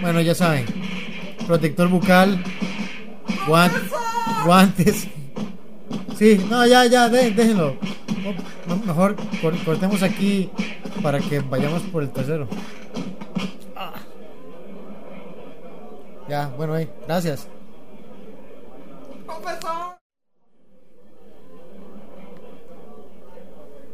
Bueno, 0.00 0.20
ya 0.20 0.34
saben. 0.34 0.66
Protector 1.46 1.88
bucal. 1.88 2.42
guan- 3.46 3.72
guantes. 4.44 5.08
Sí, 6.18 6.44
no, 6.50 6.66
ya, 6.66 6.84
ya, 6.86 7.08
dé- 7.08 7.30
déjenlo. 7.30 7.76
Me- 8.66 8.76
Mejor 8.86 9.14
cor- 9.40 9.64
cortemos 9.64 10.02
aquí 10.02 10.50
para 11.02 11.20
que 11.20 11.40
vayamos 11.40 11.82
por 11.84 12.02
el 12.02 12.10
tercero. 12.10 12.48
Ah. 13.76 13.92
Ya, 16.28 16.48
bueno, 16.56 16.74
ahí, 16.74 16.88
gracias. 17.06 17.46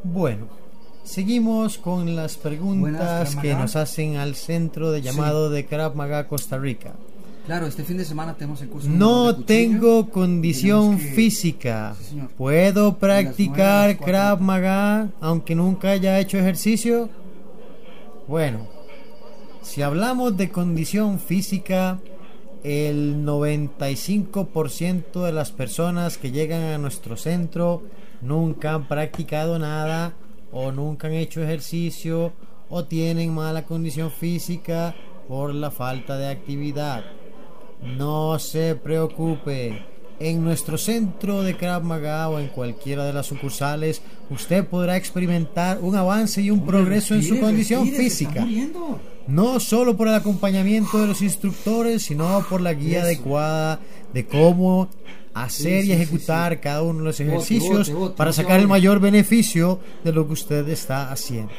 Bueno, 0.02 0.48
seguimos 1.02 1.78
con 1.78 2.14
las 2.14 2.36
preguntas 2.36 3.34
Buenas, 3.34 3.36
que 3.36 3.54
nos 3.54 3.76
hacen 3.76 4.16
al 4.16 4.34
centro 4.34 4.90
de 4.90 5.02
llamado 5.02 5.50
de 5.50 5.66
Krav 5.66 5.94
Maga 5.94 6.28
Costa 6.28 6.58
Rica. 6.58 6.92
Claro, 7.46 7.66
este 7.66 7.84
fin 7.84 7.98
de 7.98 8.04
semana 8.06 8.34
tenemos 8.34 8.62
el 8.62 8.68
curso. 8.70 8.88
No 8.88 9.32
de 9.34 9.44
tengo 9.44 10.08
condición 10.10 10.96
que- 10.96 11.04
física. 11.12 11.94
Sí. 12.00 12.18
¿Puedo 12.38 12.96
practicar 12.96 13.90
las. 13.90 13.98
Krav 13.98 14.40
Maga 14.40 15.08
aunque 15.20 15.54
nunca 15.54 15.90
haya 15.90 16.18
hecho 16.20 16.38
ejercicio? 16.38 17.10
Bueno, 18.26 18.66
si 19.62 19.82
hablamos 19.82 20.36
de 20.38 20.48
condición 20.50 21.18
física, 21.18 21.98
el 22.62 23.24
95% 23.26 25.22
de 25.24 25.32
las 25.32 25.52
personas 25.52 26.16
que 26.16 26.30
llegan 26.30 26.62
a 26.62 26.78
nuestro 26.78 27.16
centro 27.18 27.82
nunca 28.22 28.72
han 28.72 28.88
practicado 28.88 29.58
nada 29.58 30.14
o 30.50 30.72
nunca 30.72 31.08
han 31.08 31.12
hecho 31.14 31.42
ejercicio 31.42 32.32
o 32.70 32.84
tienen 32.84 33.34
mala 33.34 33.64
condición 33.66 34.10
física 34.10 34.94
por 35.28 35.54
la 35.54 35.70
falta 35.70 36.16
de 36.16 36.28
actividad. 36.28 37.04
No 37.84 38.38
se 38.38 38.74
preocupe. 38.74 39.82
En 40.20 40.44
nuestro 40.44 40.78
centro 40.78 41.42
de 41.42 41.56
Krav 41.56 41.82
Maga 41.82 42.28
o 42.28 42.38
en 42.38 42.46
cualquiera 42.46 43.04
de 43.04 43.12
las 43.12 43.26
sucursales, 43.26 44.00
usted 44.30 44.64
podrá 44.64 44.96
experimentar 44.96 45.78
un 45.82 45.96
avance 45.96 46.40
y 46.40 46.50
un 46.52 46.60
Hombre, 46.60 46.76
progreso 46.78 47.14
en 47.16 47.24
su 47.24 47.40
condición 47.40 47.80
respire, 47.82 48.04
física. 48.04 48.46
No 49.26 49.58
solo 49.58 49.96
por 49.96 50.06
el 50.06 50.14
acompañamiento 50.14 50.98
de 51.00 51.08
los 51.08 51.20
instructores, 51.20 52.04
sino 52.04 52.46
por 52.48 52.60
la 52.60 52.74
guía 52.74 52.98
Eso. 52.98 53.06
adecuada 53.06 53.80
de 54.12 54.24
cómo 54.24 54.88
hacer 55.34 55.72
Sí, 55.72 55.78
y 55.78 55.80
sí, 55.80 55.86
sí, 55.88 55.92
ejecutar 55.92 56.60
cada 56.60 56.82
uno 56.82 57.00
de 57.00 57.04
los 57.06 57.18
ejercicios 57.18 57.88
bote, 57.88 57.94
bote, 57.94 58.16
para 58.16 58.32
sacar 58.32 58.60
el 58.60 58.68
mayor 58.68 59.00
beneficio 59.00 59.80
de 60.04 60.12
lo 60.12 60.28
que 60.28 60.34
usted 60.34 60.68
está 60.68 61.10
haciendo. 61.10 61.52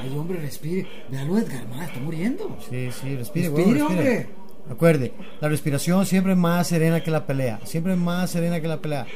Ay, 0.00 0.16
hombre, 0.16 0.38
respire. 0.40 0.86
Véalo, 1.10 1.36
Edgar, 1.38 1.66
ma, 1.68 1.84
está 1.84 2.00
muriendo. 2.00 2.56
Sí, 2.70 2.88
sí, 2.92 3.16
respire, 3.16 3.16
Respire, 3.16 3.48
huevón, 3.50 3.74
respire. 3.74 3.82
hombre. 3.84 4.28
Acuerde, 4.70 5.14
la 5.40 5.48
respiración 5.48 6.04
siempre 6.04 6.32
es 6.32 6.38
más 6.38 6.66
serena 6.68 7.02
que 7.02 7.10
la 7.10 7.26
pelea. 7.26 7.60
Siempre 7.64 7.94
es 7.94 7.98
más 7.98 8.30
serena 8.30 8.60
que 8.60 8.68
la 8.68 8.78
pelea. 8.80 9.06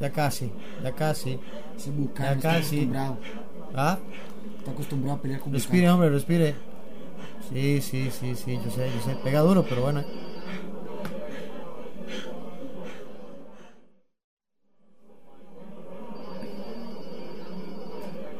Ya 0.00 0.10
casi, 0.10 0.50
ya 0.82 0.92
casi. 0.92 1.38
Ese 1.76 1.90
Ya 2.18 2.36
casi. 2.38 2.76
acostumbrado. 2.76 3.18
¿Ah? 3.74 3.98
Está 4.58 4.70
acostumbrado 4.70 5.18
a 5.18 5.22
pelear 5.22 5.40
con. 5.40 5.52
Respire, 5.52 5.90
hombre, 5.90 6.08
respire. 6.10 6.54
Sí, 7.52 7.80
sí, 7.82 8.10
sí, 8.10 8.34
sí, 8.34 8.58
yo 8.64 8.70
sé, 8.70 8.90
yo 8.94 9.00
sé. 9.02 9.16
Pega 9.22 9.40
duro, 9.40 9.64
pero 9.68 9.82
bueno. 9.82 10.02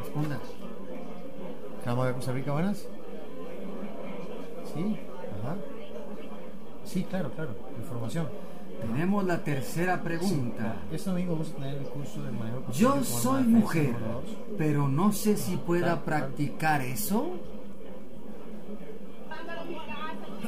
Responda. 0.01 0.39
Crama 1.83 2.07
de 2.07 2.13
Costa 2.15 2.33
Rica, 2.33 2.53
buenas. 2.53 2.87
Sí. 4.75 4.97
Sí, 6.93 7.05
claro, 7.05 7.31
claro. 7.31 7.55
Información. 7.79 8.29
Tenemos 8.83 9.25
la 9.25 9.39
tercera 9.39 10.03
pregunta. 10.03 10.77
Este 10.93 11.09
domingo 11.09 11.33
vamos 11.33 11.51
a 11.51 11.55
tener 11.55 11.77
el 11.79 11.85
curso 11.85 12.23
de 12.23 12.33
manejo. 12.33 12.65
Yo 12.73 13.03
soy 13.03 13.45
mujer, 13.45 13.95
pero 14.59 14.89
no 14.89 15.13
sé 15.13 15.37
si 15.37 15.57
pueda 15.57 16.05
practicar 16.05 16.83
eso. 16.83 17.31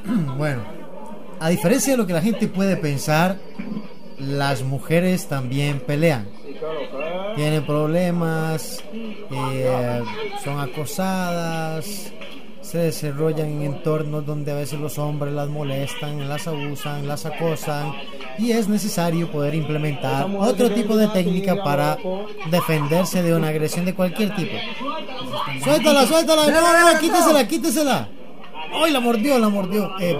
Bueno, 0.36 0.62
a 1.40 1.48
diferencia 1.48 1.94
de 1.94 1.96
lo 1.96 2.06
que 2.06 2.12
la 2.12 2.20
gente 2.20 2.46
puede 2.46 2.76
pensar, 2.76 3.38
las 4.18 4.62
mujeres 4.62 5.26
también 5.28 5.80
pelean. 5.80 6.28
Tienen 7.36 7.64
problemas, 7.64 8.84
eh, 8.92 10.02
son 10.42 10.60
acosadas, 10.60 12.12
se 12.74 12.80
desarrollan 12.80 13.46
en 13.46 13.62
entornos 13.62 14.26
donde 14.26 14.50
a 14.50 14.56
veces 14.56 14.80
los 14.80 14.98
hombres 14.98 15.32
las 15.32 15.48
molestan, 15.48 16.28
las 16.28 16.48
abusan, 16.48 17.06
las 17.06 17.24
acosan 17.24 17.92
y 18.36 18.50
es 18.50 18.68
necesario 18.68 19.30
poder 19.30 19.54
implementar 19.54 20.26
otro 20.36 20.68
tipo 20.72 20.96
de 20.96 21.06
técnica 21.06 21.62
para 21.62 21.96
defenderse 22.50 23.22
de 23.22 23.32
una 23.32 23.50
agresión 23.50 23.84
de 23.84 23.94
cualquier 23.94 24.34
tipo. 24.34 24.56
Suéltala, 25.62 26.04
suéltala, 26.04 26.50
no, 26.50 26.92
no, 26.92 26.98
quítesela, 26.98 27.46
quítesela. 27.46 28.08
¡Ay, 28.74 28.92
la 28.92 29.00
mordió, 29.00 29.38
la 29.38 29.48
mordió! 29.48 29.92
Eh, 30.00 30.18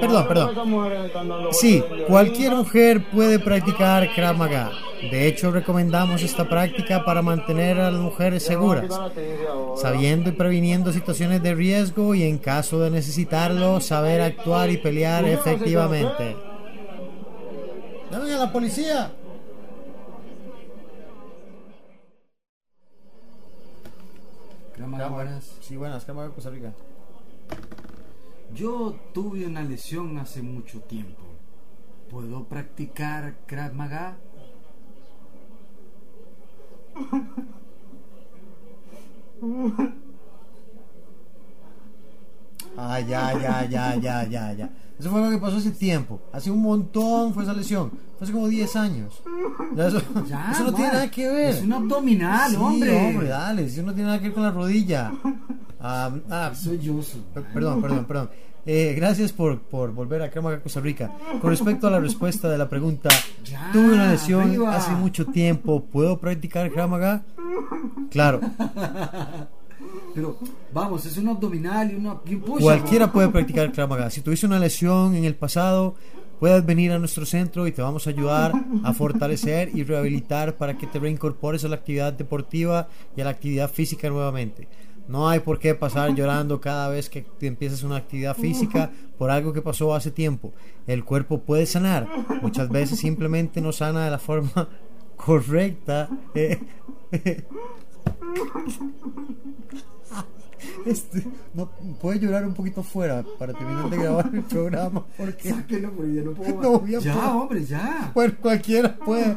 perdón, 0.00 0.28
perdón. 0.28 1.52
Sí, 1.52 1.82
cualquier 2.06 2.54
mujer 2.54 3.04
puede 3.10 3.38
practicar 3.38 4.14
Krav 4.14 4.36
Maga. 4.36 4.70
De 5.10 5.26
hecho, 5.26 5.50
recomendamos 5.50 6.22
esta 6.22 6.48
práctica 6.48 7.04
para 7.04 7.20
mantener 7.20 7.80
a 7.80 7.90
las 7.90 8.00
mujeres 8.00 8.44
seguras, 8.44 8.86
sabiendo 9.76 10.30
y 10.30 10.32
previniendo 10.32 10.92
situaciones 10.92 11.42
de 11.42 11.54
riesgo 11.54 12.14
y 12.14 12.22
en 12.22 12.38
caso 12.38 12.80
de 12.80 12.90
necesitarlo, 12.90 13.80
saber 13.80 14.20
actuar 14.20 14.70
y 14.70 14.78
pelear 14.78 15.24
efectivamente. 15.24 16.36
¡Llamen 18.10 18.32
a 18.32 18.38
la 18.38 18.52
policía! 18.52 19.12
Cámara, 24.78 25.08
buenas. 25.08 25.56
Sí, 25.60 25.76
buenas, 25.76 26.04
Krav 26.04 26.16
Maga 26.16 26.30
Costa 26.30 26.50
Rica. 26.50 26.72
Yo 28.54 28.94
tuve 29.12 29.46
una 29.46 29.62
lesión 29.62 30.18
hace 30.18 30.42
mucho 30.42 30.80
tiempo. 30.80 31.22
¿Puedo 32.10 32.44
practicar 32.44 33.34
Krav 33.46 33.74
Maga? 33.74 34.16
Ah, 42.76 43.00
ya, 43.00 43.32
ya, 43.40 43.64
ya, 43.64 43.96
ya, 43.96 44.24
ya, 44.28 44.52
ya. 44.52 44.70
Eso 44.98 45.10
fue 45.10 45.20
lo 45.22 45.30
que 45.30 45.38
pasó 45.38 45.56
hace 45.56 45.70
tiempo. 45.70 46.20
Hace 46.32 46.50
un 46.50 46.60
montón 46.62 47.32
fue 47.32 47.42
esa 47.42 47.52
lesión. 47.52 47.90
Fue 48.18 48.24
hace 48.24 48.32
como 48.32 48.48
10 48.48 48.76
años. 48.76 49.22
Eso, 49.76 50.00
Ya, 50.28 50.50
eso 50.52 50.64
no 50.64 50.72
tiene 50.74 50.92
nada 50.92 51.10
que 51.10 51.28
ver. 51.28 51.54
Es 51.54 51.62
un 51.62 51.72
abdominal, 51.72 52.50
Sí, 52.50 52.56
hombre. 52.56 53.06
hombre, 53.08 53.28
dale. 53.28 53.64
Eso 53.64 53.82
no 53.82 53.92
tiene 53.94 54.06
nada 54.08 54.18
que 54.18 54.24
ver 54.26 54.34
con 54.34 54.42
la 54.42 54.50
rodilla. 54.50 55.12
Ah, 55.80 56.10
ah, 56.30 56.52
Soy 56.54 56.78
yo. 56.78 57.00
Perdón, 57.52 57.82
perdón, 57.82 58.04
perdón. 58.06 58.30
Eh, 58.68 58.94
gracias 58.96 59.32
por, 59.32 59.60
por 59.60 59.92
volver 59.92 60.22
a 60.22 60.30
Cramaga, 60.30 60.60
Costa 60.60 60.80
Rica. 60.80 61.12
Con 61.40 61.50
respecto 61.50 61.86
a 61.86 61.90
la 61.90 62.00
respuesta 62.00 62.48
de 62.48 62.58
la 62.58 62.68
pregunta, 62.68 63.08
Ya, 63.44 63.70
tuve 63.72 63.94
una 63.94 64.10
lesión 64.10 64.42
arriba. 64.48 64.74
hace 64.74 64.90
mucho 64.92 65.26
tiempo, 65.26 65.84
¿puedo 65.84 66.18
practicar 66.18 66.70
Cramaga? 66.72 67.22
Claro, 68.10 68.40
Pero 70.14 70.36
vamos, 70.72 71.04
es 71.06 71.16
un 71.18 71.28
abdominal 71.28 71.92
y, 71.92 71.94
una, 71.94 72.16
y 72.26 72.34
un 72.34 72.40
push. 72.40 72.62
cualquiera 72.62 73.12
puede 73.12 73.28
practicar 73.28 73.70
Cramaga. 73.70 74.10
Si 74.10 74.20
tuviste 74.22 74.46
una 74.46 74.58
lesión 74.58 75.14
en 75.14 75.24
el 75.24 75.34
pasado, 75.34 75.94
puedes 76.40 76.64
venir 76.64 76.90
a 76.92 76.98
nuestro 76.98 77.24
centro 77.26 77.66
y 77.66 77.72
te 77.72 77.82
vamos 77.82 78.06
a 78.06 78.10
ayudar 78.10 78.52
a 78.82 78.92
fortalecer 78.94 79.70
y 79.74 79.84
rehabilitar 79.84 80.56
para 80.56 80.76
que 80.76 80.86
te 80.86 80.98
reincorpores 80.98 81.64
a 81.64 81.68
la 81.68 81.76
actividad 81.76 82.12
deportiva 82.14 82.88
y 83.16 83.20
a 83.20 83.24
la 83.24 83.30
actividad 83.30 83.70
física 83.70 84.08
nuevamente. 84.08 84.66
No 85.08 85.28
hay 85.28 85.40
por 85.40 85.58
qué 85.58 85.74
pasar 85.74 86.14
llorando 86.14 86.60
cada 86.60 86.88
vez 86.88 87.08
que 87.08 87.24
empiezas 87.40 87.82
una 87.82 87.96
actividad 87.96 88.36
física 88.36 88.90
por 89.18 89.30
algo 89.30 89.52
que 89.52 89.62
pasó 89.62 89.94
hace 89.94 90.10
tiempo. 90.10 90.52
El 90.86 91.04
cuerpo 91.04 91.40
puede 91.42 91.66
sanar. 91.66 92.08
Muchas 92.42 92.68
veces 92.68 92.98
simplemente 92.98 93.60
no 93.60 93.72
sana 93.72 94.04
de 94.04 94.10
la 94.10 94.18
forma 94.18 94.68
correcta. 95.16 96.08
Eh, 96.34 96.60
Este, 100.84 101.24
no, 101.54 101.68
puede 102.00 102.18
llorar 102.18 102.46
un 102.46 102.54
poquito 102.54 102.82
fuera 102.82 103.24
para 103.38 103.52
terminar 103.52 103.90
de 103.90 103.96
grabar 103.98 104.30
el 104.32 104.42
programa 104.42 105.04
porque 105.16 105.50
Sáquenlo, 105.50 105.92
porque 105.92 106.14
ya 106.14 106.22
no 106.22 106.32
puedo 106.32 106.54
más. 106.54 106.62
No 106.62 106.78
voy 106.80 106.94
a 106.94 106.98
ya, 106.98 107.14
poder. 107.14 107.28
hombre, 107.30 107.64
ya. 107.64 108.10
bueno, 108.14 108.34
cualquiera 108.40 108.96
puede 108.96 109.34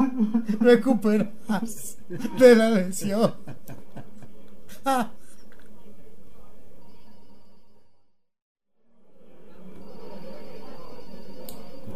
recuperarse 0.60 1.98
de 2.38 2.56
la 2.56 2.70
lesión. 2.72 3.34
Ah. 4.86 5.12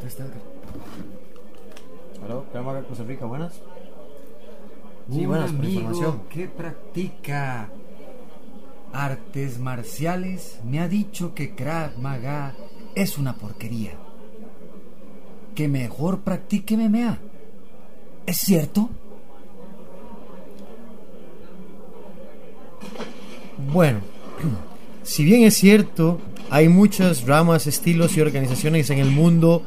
Edgar. 0.05 0.41
Aló, 2.23 2.45
Cramaga, 2.51 2.83
Costa 2.83 3.03
Rica, 3.03 3.25
buenas. 3.25 3.53
Sí, 5.11 5.21
Un 5.21 5.27
buenas, 5.27 5.51
por 5.51 5.59
amigo 5.65 5.79
información. 5.81 6.21
que 6.29 6.47
practica 6.47 7.69
artes 8.93 9.59
marciales 9.59 10.59
me 10.63 10.79
ha 10.79 10.87
dicho 10.87 11.33
que 11.33 11.55
Krav 11.55 11.97
Maga 11.97 12.53
es 12.95 13.17
una 13.17 13.33
porquería. 13.35 13.91
Que 15.55 15.67
mejor 15.67 16.21
practique 16.21 16.77
MMA. 16.77 17.19
¿Es 18.25 18.37
cierto? 18.37 18.89
Bueno, 23.71 23.99
si 25.03 25.23
bien 25.23 25.43
es 25.43 25.55
cierto, 25.55 26.19
hay 26.49 26.69
muchas 26.69 27.25
ramas, 27.25 27.67
estilos 27.67 28.15
y 28.17 28.21
organizaciones 28.21 28.89
en 28.89 28.99
el 28.99 29.11
mundo 29.11 29.63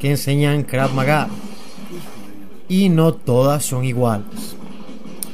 que 0.00 0.10
enseñan 0.10 0.64
Krav 0.64 0.92
Maga. 0.94 1.28
Y 2.68 2.88
no 2.88 3.14
todas 3.14 3.64
son 3.64 3.84
iguales. 3.84 4.56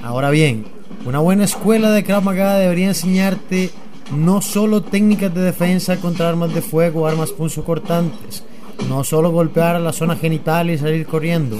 Ahora 0.02 0.30
bien, 0.30 0.64
una 1.04 1.18
buena 1.18 1.44
escuela 1.44 1.90
de 1.90 2.04
Krav 2.04 2.22
Maga 2.22 2.56
debería 2.56 2.88
enseñarte 2.88 3.70
no 4.14 4.42
solo 4.42 4.82
técnicas 4.82 5.34
de 5.34 5.42
defensa 5.42 5.96
contra 5.96 6.28
armas 6.28 6.54
de 6.54 6.62
fuego, 6.62 7.06
armas 7.06 7.30
punzocortantes, 7.30 8.44
no 8.88 9.04
solo 9.04 9.30
golpear 9.30 9.76
a 9.76 9.80
la 9.80 9.92
zona 9.92 10.16
genital 10.16 10.70
y 10.70 10.78
salir 10.78 11.06
corriendo. 11.06 11.58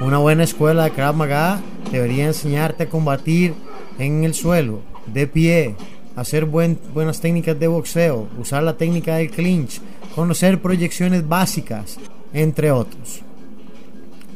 Una 0.00 0.18
buena 0.18 0.44
escuela 0.44 0.84
de 0.84 0.90
Krav 0.90 1.16
Maga 1.16 1.60
debería 1.90 2.26
enseñarte 2.26 2.84
a 2.84 2.88
combatir 2.88 3.54
en 3.98 4.24
el 4.24 4.34
suelo, 4.34 4.80
de 5.06 5.26
pie, 5.26 5.76
hacer 6.16 6.46
buen- 6.46 6.78
buenas 6.94 7.20
técnicas 7.20 7.58
de 7.58 7.68
boxeo, 7.68 8.28
usar 8.40 8.62
la 8.62 8.76
técnica 8.76 9.16
del 9.16 9.30
clinch, 9.30 9.80
conocer 10.14 10.60
proyecciones 10.60 11.28
básicas, 11.28 11.98
entre 12.32 12.70
otros. 12.72 13.20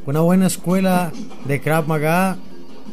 Una 0.07 0.21
buena 0.21 0.47
escuela 0.47 1.13
de 1.47 1.61
Krav 1.61 1.87
Maga 1.87 2.37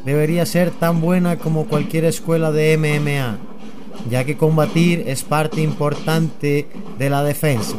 debería 0.06 0.46
ser 0.46 0.72
tan 0.72 1.02
buena 1.02 1.38
como 1.38 1.66
cualquier 1.66 2.06
escuela 2.06 2.52
de 2.52 2.74
MMA, 2.78 3.38
ya 4.10 4.24
que 4.24 4.38
combatir 4.38 5.04
es 5.08 5.24
parte 5.24 5.62
importante 5.62 6.68
de 6.98 7.10
la 7.10 7.24
defensa. 7.24 7.76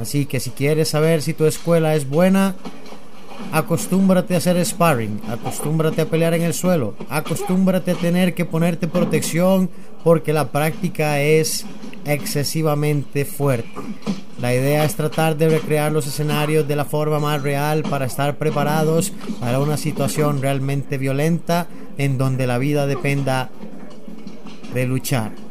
Así 0.00 0.26
que 0.26 0.40
si 0.40 0.50
quieres 0.50 0.88
saber 0.88 1.22
si 1.22 1.32
tu 1.34 1.46
escuela 1.46 1.94
es 1.94 2.08
buena, 2.08 2.54
acostúmbrate 3.52 4.34
a 4.34 4.38
hacer 4.38 4.64
sparring, 4.64 5.20
acostúmbrate 5.28 6.02
a 6.02 6.06
pelear 6.06 6.34
en 6.34 6.42
el 6.42 6.54
suelo, 6.54 6.94
acostúmbrate 7.08 7.92
a 7.92 7.94
tener 7.94 8.34
que 8.34 8.44
ponerte 8.44 8.88
protección 8.88 9.70
porque 10.04 10.32
la 10.32 10.52
práctica 10.52 11.20
es 11.20 11.64
excesivamente 12.04 13.24
fuerte. 13.24 13.70
La 14.40 14.54
idea 14.54 14.84
es 14.84 14.94
tratar 14.94 15.36
de 15.36 15.48
recrear 15.48 15.90
los 15.92 16.06
escenarios 16.06 16.68
de 16.68 16.76
la 16.76 16.84
forma 16.84 17.18
más 17.18 17.42
real 17.42 17.82
para 17.82 18.04
estar 18.04 18.36
preparados 18.36 19.12
para 19.40 19.60
una 19.60 19.76
situación 19.76 20.42
realmente 20.42 20.98
violenta 20.98 21.68
en 21.96 22.18
donde 22.18 22.46
la 22.46 22.58
vida 22.58 22.86
dependa 22.86 23.50
de 24.74 24.86
luchar. 24.86 25.45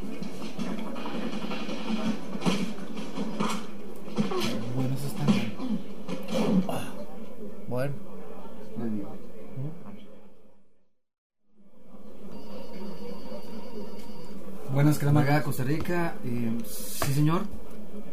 Buenas, 14.85 15.13
Maga, 15.13 15.41
Costa 15.41 15.63
Rica. 15.63 16.13
Eh, 16.23 16.51
sí, 16.67 17.13
señor. 17.13 17.41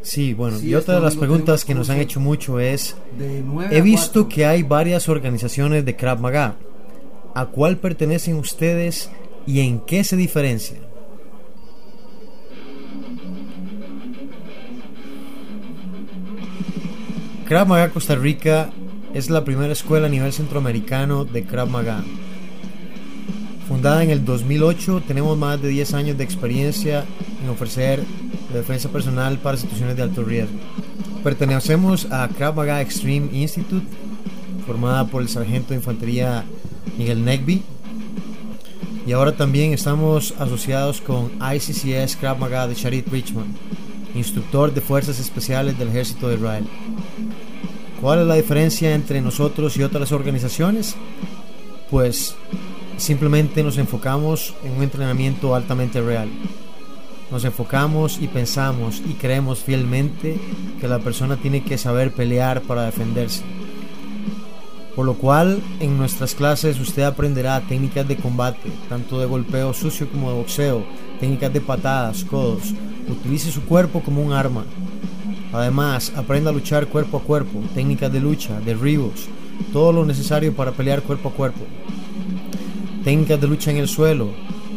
Sí, 0.01 0.33
bueno, 0.33 0.59
Sí, 0.59 0.69
y 0.71 0.75
otra 0.75 0.95
de 0.95 1.01
las 1.03 1.17
preguntas 1.17 1.67
que 1.67 1.75
nos 1.75 1.91
han 1.91 2.01
hecho 2.01 2.19
mucho 2.19 2.61
es, 2.61 2.97
De 3.19 3.43
9 3.45 3.77
he 3.77 3.83
visto 3.83 4.23
4. 4.23 4.29
que 4.29 4.47
hay 4.47 4.63
varias 4.63 5.11
organizaciones 5.11 5.85
de 5.85 5.97
Krav 5.97 6.21
Maga. 6.21 6.57
¿A 7.35 7.47
cuál 7.47 7.77
pertenecen 7.77 8.37
ustedes 8.37 9.11
y 9.47 9.61
en 9.61 9.81
qué 9.81 10.03
se 10.03 10.17
diferencian? 10.17 10.81
Krav 17.47 17.69
Maga 17.69 17.91
Costa 17.91 18.15
Rica 18.15 18.71
es 19.13 19.29
la 19.29 19.45
primera 19.45 19.75
escuela 19.75 20.07
a 20.07 20.11
nivel 20.11 20.33
centroamericano 20.33 21.27
de 21.27 21.45
Krav 21.45 21.69
Maga. 21.69 22.03
Fundada 23.73 24.05
en 24.05 24.11
el 24.11 24.23
2008, 24.23 25.05
tenemos 25.09 25.39
más 25.39 25.63
de 25.63 25.69
10 25.69 25.95
años 25.95 26.19
de 26.19 26.25
experiencia 26.25 27.07
en 27.43 27.49
ofrecer 27.49 28.05
defensa 28.53 28.91
personal 28.91 29.39
para 29.39 29.57
situaciones 29.57 29.97
de 29.97 30.03
alto 30.03 30.23
riesgo. 30.23 30.59
Pertenecemos 31.25 32.07
a 32.11 32.29
Krav 32.29 32.55
Maga 32.55 32.83
Extreme 32.83 33.31
Institute, 33.33 33.87
formada 34.67 35.07
por 35.07 35.23
el 35.23 35.31
sargento 35.31 35.71
de 35.71 35.77
infantería 35.77 36.45
Miguel 36.99 37.25
Negby. 37.25 37.63
Y 39.07 39.13
ahora 39.13 39.35
también 39.35 39.73
estamos 39.73 40.35
asociados 40.39 41.01
con 41.01 41.31
ICCS 41.41 42.17
Krav 42.17 42.39
Maga 42.39 42.69
de 42.69 42.75
Sharit 42.75 43.09
Richmond, 43.09 43.57
instructor 44.15 44.75
de 44.75 44.83
fuerzas 44.83 45.19
especiales 45.19 45.79
del 45.79 45.89
ejército 45.89 46.29
de 46.29 46.35
Israel. 46.35 46.67
¿Cuál 48.03 48.21
es 48.21 48.27
la 48.27 48.35
diferencia 48.35 48.95
entre 48.95 49.23
nosotros 49.23 49.79
y 49.79 49.83
otras 49.83 50.13
organizaciones? 50.13 50.95
Pues 51.91 52.37
simplemente 52.97 53.63
nos 53.63 53.79
enfocamos 53.79 54.55
en 54.65 54.73
un 54.73 54.83
entrenamiento 54.83 55.55
altamente 55.55 56.01
real. 56.01 56.29
Nos 57.31 57.45
enfocamos 57.45 58.19
y 58.21 58.29
pensamos 58.29 59.01
y 59.09 59.15
creemos 59.15 59.61
fielmente 59.61 60.39
que 60.81 60.89
la 60.89 60.99
persona 60.99 61.37
tiene 61.37 61.65
que 61.65 61.79
saber 61.79 62.13
pelear 62.13 62.61
para 62.63 62.85
defenderse. 62.85 63.43
Por 64.95 65.07
lo 65.07 65.15
cual, 65.15 65.63
en 65.81 65.97
nuestras 65.97 66.35
clases 66.35 66.79
usted 66.79 67.05
aprenderá 67.05 67.59
técnicas 67.63 68.07
de 68.07 68.17
combate, 68.17 68.71
tanto 68.91 69.19
de 69.19 69.25
golpeo 69.25 69.73
sucio 69.73 70.11
como 70.11 70.31
de 70.31 70.37
boxeo, 70.37 70.85
técnicas 71.19 71.51
de 71.51 71.63
patadas, 71.63 72.25
codos. 72.25 72.75
Utilice 73.09 73.51
su 73.51 73.63
cuerpo 73.63 74.03
como 74.03 74.23
un 74.23 74.35
arma. 74.35 74.67
Además, 75.55 76.13
aprenda 76.15 76.51
a 76.51 76.53
luchar 76.53 76.89
cuerpo 76.89 77.17
a 77.17 77.23
cuerpo, 77.23 77.63
técnicas 77.75 78.13
de 78.13 78.21
lucha, 78.21 78.61
derribos, 78.61 79.29
todo 79.73 79.93
lo 79.93 80.05
necesario 80.05 80.55
para 80.55 80.73
pelear 80.73 81.03
cuerpo 81.03 81.31
a 81.31 81.33
cuerpo. 81.33 81.65
Técnicas 83.05 83.41
de 83.41 83.49
lucha 83.49 83.71
en 83.71 83.79
el 83.79 83.89
suelo, 83.89 84.31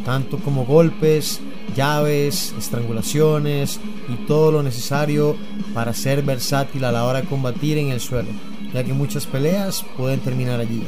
tanto 0.04 0.38
como 0.40 0.66
golpes, 0.66 1.42
llaves, 1.76 2.56
estrangulaciones 2.58 3.80
y 4.10 4.26
todo 4.26 4.52
lo 4.52 4.64
necesario 4.64 5.36
para 5.74 5.94
ser 5.94 6.24
versátil 6.24 6.86
a 6.86 6.92
la 6.92 7.06
hora 7.06 7.22
de 7.22 7.28
combatir 7.28 7.78
en 7.78 7.90
el 7.90 8.00
suelo, 8.00 8.30
ya 8.74 8.84
que 8.84 8.94
muchas 8.94 9.26
peleas 9.28 9.86
pueden 9.98 10.20
terminar 10.22 10.60
allí. 10.60 10.84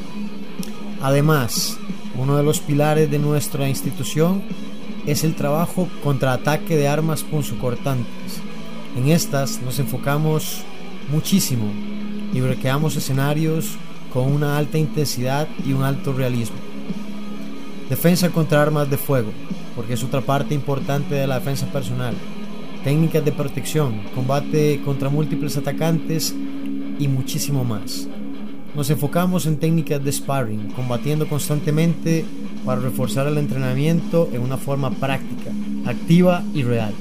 Además, 1.01 1.77
uno 2.15 2.37
de 2.37 2.43
los 2.43 2.59
pilares 2.59 3.11
de 3.11 3.19
nuestra 3.19 3.69
institución 3.69 4.41
es 5.05 5.23
el 5.23 5.35
trabajo 5.35 5.87
contra 6.03 6.33
ataque 6.33 6.75
de 6.75 6.87
armas 6.87 7.23
punzocortantes. 7.23 8.41
En 8.95 9.09
estas 9.09 9.61
nos 9.61 9.77
enfocamos 9.79 10.63
muchísimo 11.11 11.71
y 12.33 12.41
recreamos 12.41 12.95
escenarios 12.95 13.77
con 14.11 14.31
una 14.31 14.57
alta 14.57 14.77
intensidad 14.77 15.47
y 15.65 15.73
un 15.73 15.83
alto 15.83 16.13
realismo. 16.13 16.66
Defensa 17.89 18.29
contra 18.29 18.61
armas 18.61 18.89
de 18.89 18.97
fuego, 18.97 19.31
porque 19.75 19.93
es 19.93 20.03
otra 20.03 20.21
parte 20.21 20.53
importante 20.53 21.15
de 21.15 21.27
la 21.27 21.39
defensa 21.39 21.65
personal, 21.67 22.15
técnicas 22.83 23.23
de 23.23 23.31
protección, 23.31 24.01
combate 24.13 24.81
contra 24.83 25.09
múltiples 25.09 25.57
atacantes 25.57 26.35
y 26.99 27.07
muchísimo 27.07 27.63
más. 27.63 28.07
Nos 28.75 28.89
enfocamos 28.89 29.45
en 29.45 29.57
técnicas 29.57 30.03
de 30.03 30.11
sparring, 30.11 30.71
combatiendo 30.71 31.27
constantemente 31.27 32.25
para 32.65 32.81
reforzar 32.81 33.27
el 33.27 33.37
entrenamiento 33.37 34.29
en 34.33 34.41
una 34.41 34.57
forma 34.57 34.91
práctica, 34.91 35.51
activa 35.85 36.43
y 36.53 36.63
real. 36.63 36.93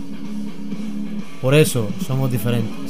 Por 1.43 1.55
eso 1.55 1.89
somos 2.07 2.31
diferentes. 2.31 2.86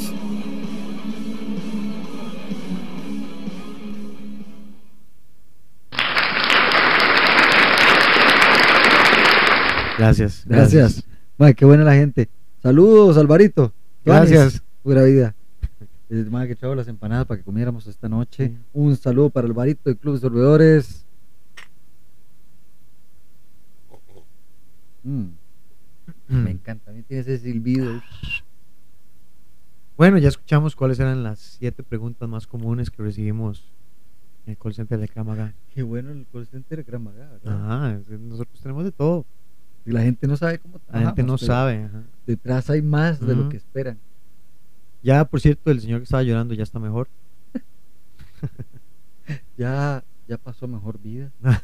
Gracias. 9.99 10.45
Gracias. 10.47 11.05
Mae, 11.39 11.55
qué 11.55 11.65
buena 11.65 11.85
la 11.85 11.95
gente. 11.95 12.29
Saludos, 12.63 13.17
Alvarito. 13.17 13.73
Gracias. 14.05 14.63
Pura 14.83 15.03
vida. 15.05 15.35
Mae 16.09 16.47
que 16.49 16.55
trajo 16.55 16.75
las 16.75 16.89
empanadas 16.89 17.27
para 17.27 17.39
que 17.39 17.45
comiéramos 17.45 17.87
esta 17.87 18.09
noche. 18.09 18.49
Sí. 18.49 18.59
Un 18.73 18.97
saludo 18.97 19.31
para 19.31 19.47
Alvarito 19.47 19.83
del 19.91 19.97
Club 19.99 20.15
de 20.15 20.21
Sorbedores. 20.21 21.05
Mm, 25.03 25.27
Mm. 26.29 26.43
Me 26.43 26.51
encanta. 26.51 26.91
A 26.91 26.95
mí 26.95 27.03
tiene 27.03 27.21
ese 27.21 27.39
silbido. 27.39 28.01
Bueno, 29.97 30.19
ya 30.19 30.29
escuchamos 30.29 30.75
cuáles 30.75 30.99
eran 30.99 31.23
las 31.23 31.39
siete 31.39 31.85
preguntas 31.85 32.29
más 32.29 32.47
comunes 32.49 32.91
que 32.91 33.01
recibimos 33.03 33.73
en 34.45 34.53
el 34.53 34.59
call 34.59 34.75
center 34.75 34.99
de 34.99 35.09
Cámaga. 35.09 35.55
Qué 35.73 35.83
bueno 35.85 36.11
el 36.11 36.27
call 36.33 36.47
center 36.49 36.79
de 36.79 36.85
Gran 36.85 37.05
Maga, 37.05 37.29
¿verdad? 37.31 37.93
Ajá, 37.95 38.01
nosotros 38.19 38.61
tenemos 38.61 38.83
de 38.85 38.91
todo. 38.93 39.25
Y 39.87 39.93
la 39.93 40.03
gente 40.03 40.27
no 40.27 40.37
sabe 40.37 40.59
cómo 40.59 40.81
La 40.93 41.01
gente 41.01 41.23
no 41.23 41.39
sabe. 41.39 41.85
ajá. 41.85 42.03
Detrás 42.27 42.69
hay 42.71 42.83
más 42.83 43.21
de 43.25 43.37
lo 43.37 43.49
que 43.49 43.57
esperan. 43.57 43.99
Ya, 45.03 45.25
por 45.25 45.41
cierto, 45.41 45.71
el 45.71 45.81
señor 45.81 46.01
que 46.01 46.05
estaba 46.05 46.23
llorando 46.25 46.55
ya 46.55 46.63
está 46.65 46.79
mejor. 46.79 47.09
Ya, 49.57 50.05
ya 50.29 50.39
pasó 50.39 50.69
mejor 50.69 51.01
vida. 51.01 51.31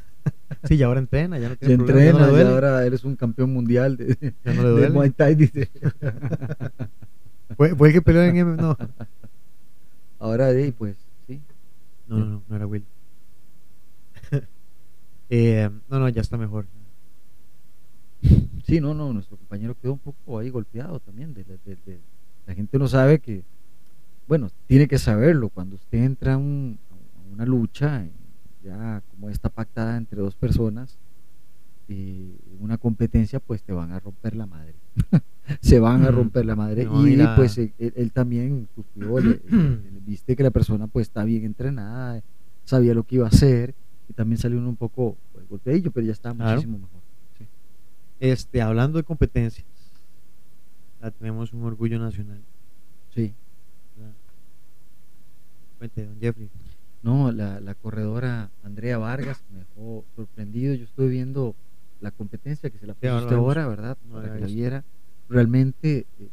Sí, 0.65 0.77
ya 0.77 0.87
ahora 0.87 1.01
entrena, 1.01 1.39
ya 1.39 1.49
no 1.49 1.57
tiene 1.57 1.79
problema, 1.79 2.05
ya 2.05 2.13
no 2.13 2.19
entrena 2.19 2.27
le 2.27 2.33
y 2.33 2.37
duele. 2.37 2.51
ahora 2.51 2.85
eres 2.87 3.03
un 3.05 3.17
campeón 3.17 3.53
mundial 3.53 3.97
de, 3.97 4.17
Ya 4.45 4.53
no 4.55 4.63
le 4.63 4.69
de 4.69 4.75
duele. 4.75 4.91
Muay 4.91 5.11
Thai, 5.11 5.35
dice. 5.35 5.69
¿Fue, 7.57 7.75
fue 7.75 7.89
el 7.89 7.95
que 7.95 8.03
peleó 8.03 8.23
en 8.23 8.37
M? 8.37 8.57
No. 8.57 8.77
Ahora, 10.21 10.53
eh, 10.53 10.73
pues, 10.77 10.95
sí. 11.27 11.41
No, 12.07 12.19
no, 12.19 12.25
no, 12.27 12.43
no 12.49 12.57
era 12.57 12.67
Will. 12.67 12.85
Eh, 15.31 15.71
no, 15.89 15.99
no, 15.99 16.09
ya 16.11 16.21
está 16.21 16.37
mejor. 16.37 16.67
Sí, 18.65 18.81
no, 18.81 18.95
no, 18.95 19.13
nuestro 19.13 19.37
compañero 19.37 19.77
quedó 19.81 19.93
un 19.95 19.99
poco 19.99 20.39
ahí 20.39 20.49
golpeado 20.51 21.01
también. 21.01 21.35
de- 21.35 21.45
de- 21.45 21.59
de- 21.65 21.77
de- 21.85 22.01
la 22.47 22.55
gente 22.55 22.79
no 22.79 22.87
sabe 22.89 23.19
que, 23.19 23.43
bueno, 24.29 24.49
tiene 24.67 24.87
que 24.89 24.99
saberlo. 24.99 25.49
Cuando 25.49 25.77
usted 25.77 25.99
entra 26.05 26.35
a, 26.35 26.37
un- 26.37 26.79
a 26.91 27.33
una 27.35 27.45
lucha, 27.47 28.05
eh, 28.05 28.11
ya 28.65 29.03
como 29.11 29.29
está 29.31 29.49
pactada 29.49 29.97
entre 29.97 30.21
dos 30.21 30.35
personas, 30.37 30.97
y 31.89 32.37
una 32.61 32.79
competencia, 32.79 33.41
pues 33.41 33.63
te 33.63 33.73
van 33.73 33.91
a 33.93 34.01
romper 34.01 34.37
la 34.37 34.47
madre. 34.47 34.75
Se 35.61 35.81
van 35.81 36.05
a 36.05 36.11
Mm, 36.13 36.15
romper 36.15 36.47
la 36.47 36.55
madre. 36.55 36.85
no, 36.85 37.07
y 37.07 37.17
pues 37.37 37.59
él, 37.59 37.73
él- 37.79 37.93
él 37.97 38.13
también 38.13 38.69
sufrió, 38.75 39.19
le- 39.19 39.41
le- 39.51 40.01
viste 40.07 40.37
que 40.37 40.43
la 40.45 40.51
persona 40.53 40.87
pues 40.87 41.09
está 41.09 41.25
bien 41.25 41.45
entrenada, 41.45 42.23
sabía 42.65 42.95
lo 42.95 43.03
que 43.03 43.17
iba 43.17 43.27
a 43.27 43.29
hacer, 43.29 43.75
y 44.09 44.13
también 44.13 44.39
salió 44.39 44.59
uno 44.59 44.69
un 44.69 44.77
poco 44.77 45.17
pues, 45.33 45.47
golpeadillo, 45.49 45.91
pero 45.91 46.07
ya 46.07 46.13
está 46.13 46.33
Claro. 46.33 46.53
muchísimo 46.53 46.79
mejor. 46.79 47.02
Sí. 48.23 48.29
Este, 48.31 48.63
hablando 48.63 48.99
de 48.99 49.05
competencias, 49.05 49.67
ya 51.01 51.11
tenemos 51.11 51.53
un 51.53 51.65
orgullo 51.65 51.99
nacional. 51.99 52.41
Sí. 53.15 53.35
Cuente, 55.79 56.07
don 56.07 56.19
Jeffrey. 56.21 56.49
No, 57.03 57.33
la, 57.33 57.59
la 57.61 57.75
corredora 57.75 58.51
Andrea 58.63 58.99
Vargas 58.99 59.43
me 59.53 59.59
dejó 59.61 60.05
sorprendido. 60.15 60.75
Yo 60.75 60.85
estuve 60.85 61.09
viendo 61.09 61.55
la 62.01 62.13
competencia 62.13 62.71
que 62.71 62.79
se 62.79 62.87
la 62.87 62.95
Sí, 62.95 63.01
puso 63.01 63.37
ahora 63.37 63.67
¿verdad? 63.67 63.99
No 64.09 64.15
Para 64.15 64.29
había 64.29 64.35
que 64.35 64.41
la 64.41 64.47
viera. 64.47 64.85
Realmente 65.29 66.07
eh, 66.21 66.29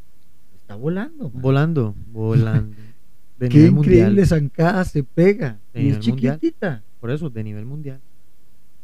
está 0.56 0.76
volando. 0.76 1.32
man. 1.32 1.42
Volando, 1.42 1.96
volando. 2.12 2.76
De 3.40 3.48
Qué 3.50 3.68
increíble 3.68 4.26
zancada 4.26 4.84
se 4.84 5.02
pega. 5.04 5.58
De 5.74 5.82
y 5.82 5.88
es 5.90 6.06
mundial. 6.06 6.36
chiquitita. 6.40 6.84
Por 7.00 7.10
eso, 7.10 7.30
de 7.30 7.44
nivel 7.44 7.66
mundial. 7.66 8.02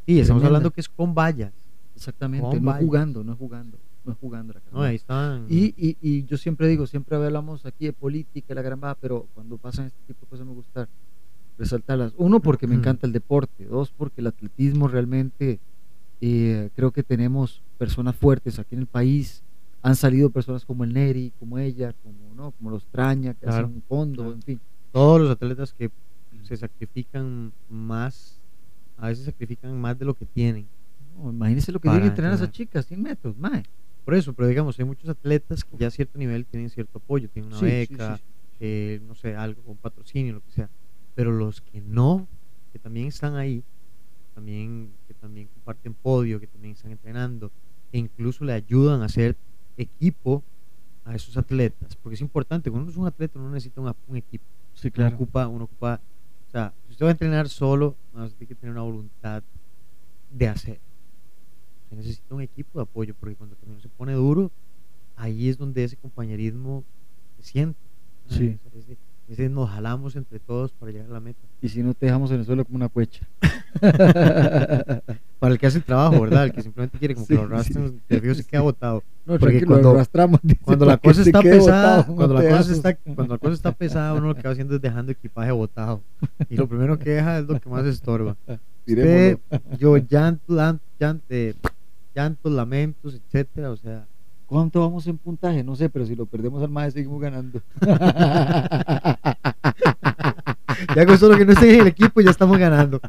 Sí, 0.07 0.19
estamos 0.19 0.43
hablando 0.45 0.71
que 0.71 0.79
es 0.81 0.87
con 0.89 1.13
vallas. 1.13 1.51
Exactamente. 1.95 2.45
Con 2.47 2.51
No 2.51 2.57
es 2.57 2.63
vallas. 2.65 2.83
jugando, 2.85 3.23
no 3.23 3.31
es 3.33 3.37
jugando. 3.37 3.77
No 4.03 4.11
es 4.11 4.17
jugando 4.19 4.53
la 4.53 4.61
No, 4.71 4.81
ahí 4.83 4.95
están. 4.97 5.45
Y, 5.49 5.73
y, 5.77 5.97
y 6.01 6.25
yo 6.25 6.37
siempre 6.37 6.67
digo, 6.67 6.85
siempre 6.85 7.15
hablamos 7.15 7.65
aquí 7.65 7.85
de 7.85 7.93
política, 7.93 8.53
la 8.53 8.61
gran 8.61 8.79
baja, 8.79 8.95
pero 9.01 9.27
cuando 9.33 9.57
pasan 9.57 9.87
este 9.87 9.99
tipo 10.05 10.25
de 10.25 10.29
cosas 10.29 10.45
me 10.45 10.53
gusta 10.53 10.87
resaltarlas. 11.57 12.13
Uno, 12.17 12.39
porque 12.39 12.67
me 12.67 12.75
encanta 12.75 13.07
el 13.07 13.13
deporte. 13.13 13.65
Dos, 13.65 13.91
porque 13.91 14.21
el 14.21 14.27
atletismo 14.27 14.87
realmente 14.87 15.59
eh, 16.21 16.69
creo 16.75 16.91
que 16.91 17.01
tenemos 17.01 17.61
personas 17.77 18.15
fuertes 18.15 18.59
aquí 18.59 18.75
en 18.75 18.81
el 18.81 18.87
país. 18.87 19.41
Han 19.81 19.95
salido 19.95 20.29
personas 20.29 20.65
como 20.65 20.83
el 20.83 20.93
Neri, 20.93 21.31
como 21.39 21.57
ella, 21.57 21.93
como 22.03 22.33
no, 22.35 22.51
como 22.51 22.69
los 22.71 22.85
Traña, 22.87 23.33
que 23.33 23.45
Claro, 23.45 23.65
hacen 23.65 23.75
un 23.77 23.81
fondo, 23.83 24.23
claro. 24.23 24.35
en 24.35 24.41
fin. 24.41 24.59
todos 24.91 25.21
los 25.21 25.29
atletas 25.31 25.73
que 25.73 25.89
se 26.43 26.57
sacrifican 26.57 27.51
más, 27.69 28.39
a 28.97 29.07
veces 29.07 29.25
sacrifican 29.25 29.79
más 29.79 29.97
de 29.97 30.05
lo 30.05 30.13
que 30.13 30.25
tienen. 30.25 30.67
Imagínense 31.23 31.71
lo 31.71 31.79
que 31.79 31.87
tienen 31.89 32.01
que 32.01 32.07
entrenar 32.09 32.33
a 32.33 32.35
esas 32.35 32.51
chicas, 32.51 32.85
100 32.85 33.01
metros, 33.01 33.37
mae. 33.37 33.63
Por 34.03 34.13
eso, 34.13 34.33
pero 34.33 34.47
digamos, 34.47 34.77
hay 34.77 34.85
muchos 34.85 35.09
atletas 35.09 35.63
que 35.63 35.77
ya 35.77 35.87
a 35.87 35.91
cierto 35.91 36.17
nivel 36.19 36.45
tienen 36.45 36.69
cierto 36.69 36.99
apoyo, 36.99 37.29
tienen 37.29 37.49
una 37.51 37.59
Sí, 37.59 37.65
beca, 37.65 38.17
sí, 38.17 38.23
sí. 38.23 38.57
eh, 38.59 39.01
no 39.07 39.15
sé, 39.15 39.35
algo, 39.35 39.61
un 39.65 39.77
patrocinio, 39.77 40.33
lo 40.33 40.41
que 40.41 40.51
sea. 40.51 40.69
Pero 41.15 41.31
los 41.31 41.61
que 41.61 41.81
no, 41.81 42.27
que 42.71 42.79
también 42.79 43.07
están 43.07 43.35
ahí, 43.35 43.63
también, 44.33 44.91
que 45.07 45.13
también 45.13 45.47
comparten 45.47 45.93
podio, 45.93 46.39
que 46.39 46.47
también 46.47 46.73
están 46.73 46.91
entrenando, 46.91 47.51
e 47.91 47.97
incluso 47.97 48.43
le 48.43 48.53
ayudan 48.53 49.01
a 49.01 49.05
hacer 49.05 49.35
equipo 49.77 50.43
a 51.05 51.15
esos 51.15 51.37
atletas, 51.37 51.95
porque 51.95 52.15
es 52.15 52.21
importante, 52.21 52.69
cuando 52.69 52.83
uno 52.85 52.91
es 52.91 52.97
un 52.97 53.07
atleta 53.07 53.39
uno 53.39 53.49
necesita 53.49 53.81
un, 53.81 53.93
un 54.07 54.17
equipo. 54.17 54.43
Sí, 54.73 54.91
uno 54.97 55.07
ocupa, 55.07 55.47
uno 55.47 55.63
ocupa, 55.65 55.99
o 56.47 56.51
sea, 56.51 56.73
si 56.85 56.91
usted 56.91 57.05
va 57.05 57.09
a 57.09 57.11
entrenar 57.13 57.47
solo, 57.49 57.95
no, 58.13 58.23
usted 58.25 58.37
tiene 58.37 58.49
que 58.49 58.55
tener 58.55 58.71
una 58.73 58.81
voluntad 58.83 59.41
de 60.31 60.47
hacer. 60.47 60.79
Usted 61.85 61.97
necesita 61.97 62.35
un 62.35 62.41
equipo 62.41 62.79
de 62.79 62.83
apoyo, 62.83 63.13
porque 63.19 63.35
cuando 63.35 63.55
el 63.55 63.61
camino 63.61 63.79
se 63.79 63.89
pone 63.89 64.13
duro, 64.13 64.51
ahí 65.15 65.49
es 65.49 65.57
donde 65.57 65.83
ese 65.83 65.95
compañerismo 65.97 66.83
se 67.39 67.43
siente. 67.51 67.79
Sí. 68.29 68.57
Ese, 69.27 69.49
nos 69.49 69.69
jalamos 69.71 70.15
entre 70.15 70.39
todos 70.39 70.71
para 70.71 70.91
llegar 70.91 71.09
a 71.09 71.13
la 71.13 71.19
meta. 71.19 71.39
Y 71.61 71.69
si 71.69 71.81
no 71.81 71.93
te 71.95 72.05
dejamos 72.05 72.29
en 72.31 72.39
el 72.39 72.45
suelo 72.45 72.63
como 72.63 72.75
una 72.75 72.89
cuecha. 72.89 73.27
Para 75.39 75.53
el 75.53 75.59
que 75.59 75.67
hace 75.67 75.79
el 75.79 75.83
trabajo, 75.83 76.21
¿verdad? 76.21 76.45
El 76.45 76.51
que 76.53 76.61
simplemente 76.61 76.97
quiere 76.97 77.13
como 77.15 77.25
Sí, 77.25 77.33
que 77.33 77.39
lo 77.39 77.43
arrastren, 77.45 78.01
el 78.07 78.21
fijo 78.21 78.33
se 78.35 78.43
queda 78.43 78.61
botado. 78.61 79.03
No, 79.25 79.37
Porque 79.39 79.65
cuando- 79.65 79.89
lo 79.89 79.95
arrastramos. 79.95 80.39
dice, 80.43 80.59
Cuando 80.63 80.85
la 80.85 80.97
cosa 80.97 81.23
se 81.23 81.29
está 81.29 81.41
pesada, 81.41 81.97
botado, 81.97 82.15
cuando 82.15 82.33
no 82.35 82.41
la 82.41 82.57
cosa 82.57 82.71
está, 82.71 82.95
cuando 82.95 83.33
la 83.33 83.37
cosa 83.39 83.53
está 83.53 83.71
pesada, 83.71 84.13
uno 84.13 84.27
lo 84.27 84.35
que 84.35 84.43
va 84.43 84.51
haciendo 84.51 84.75
es 84.75 84.81
dejando 84.81 85.11
equipaje 85.11 85.51
botado. 85.51 86.01
Y 86.49 86.55
lo 86.55 86.67
primero 86.67 86.97
que 86.99 87.09
deja 87.11 87.39
es 87.39 87.45
lo 87.45 87.59
que 87.59 87.69
más 87.69 87.85
estorba. 87.85 88.37
Usted, 88.87 89.39
yo 89.79 89.95
lan- 89.97 90.79
llan- 90.99 91.21
eh, 91.29 91.55
llantos, 92.15 92.51
lamentos, 92.51 93.13
etcétera, 93.13 93.71
o 93.71 93.77
sea, 93.77 94.07
¿Cuánto 94.45 94.79
vamos 94.79 95.07
en 95.07 95.17
puntaje? 95.17 95.63
No 95.63 95.75
sé, 95.75 95.89
pero 95.89 96.05
si 96.05 96.15
lo 96.15 96.27
perdemos 96.27 96.61
al 96.61 96.69
más 96.69 96.93
seguimos 96.93 97.19
ganando. 97.19 97.63
ya 100.95 101.05
con 101.05 101.17
solo 101.17 101.35
que 101.37 101.45
no 101.45 101.53
esté 101.53 101.73
en 101.73 101.81
el 101.81 101.87
equipo 101.87 102.21
ya 102.21 102.29
estamos 102.29 102.57
ganando. 102.59 103.01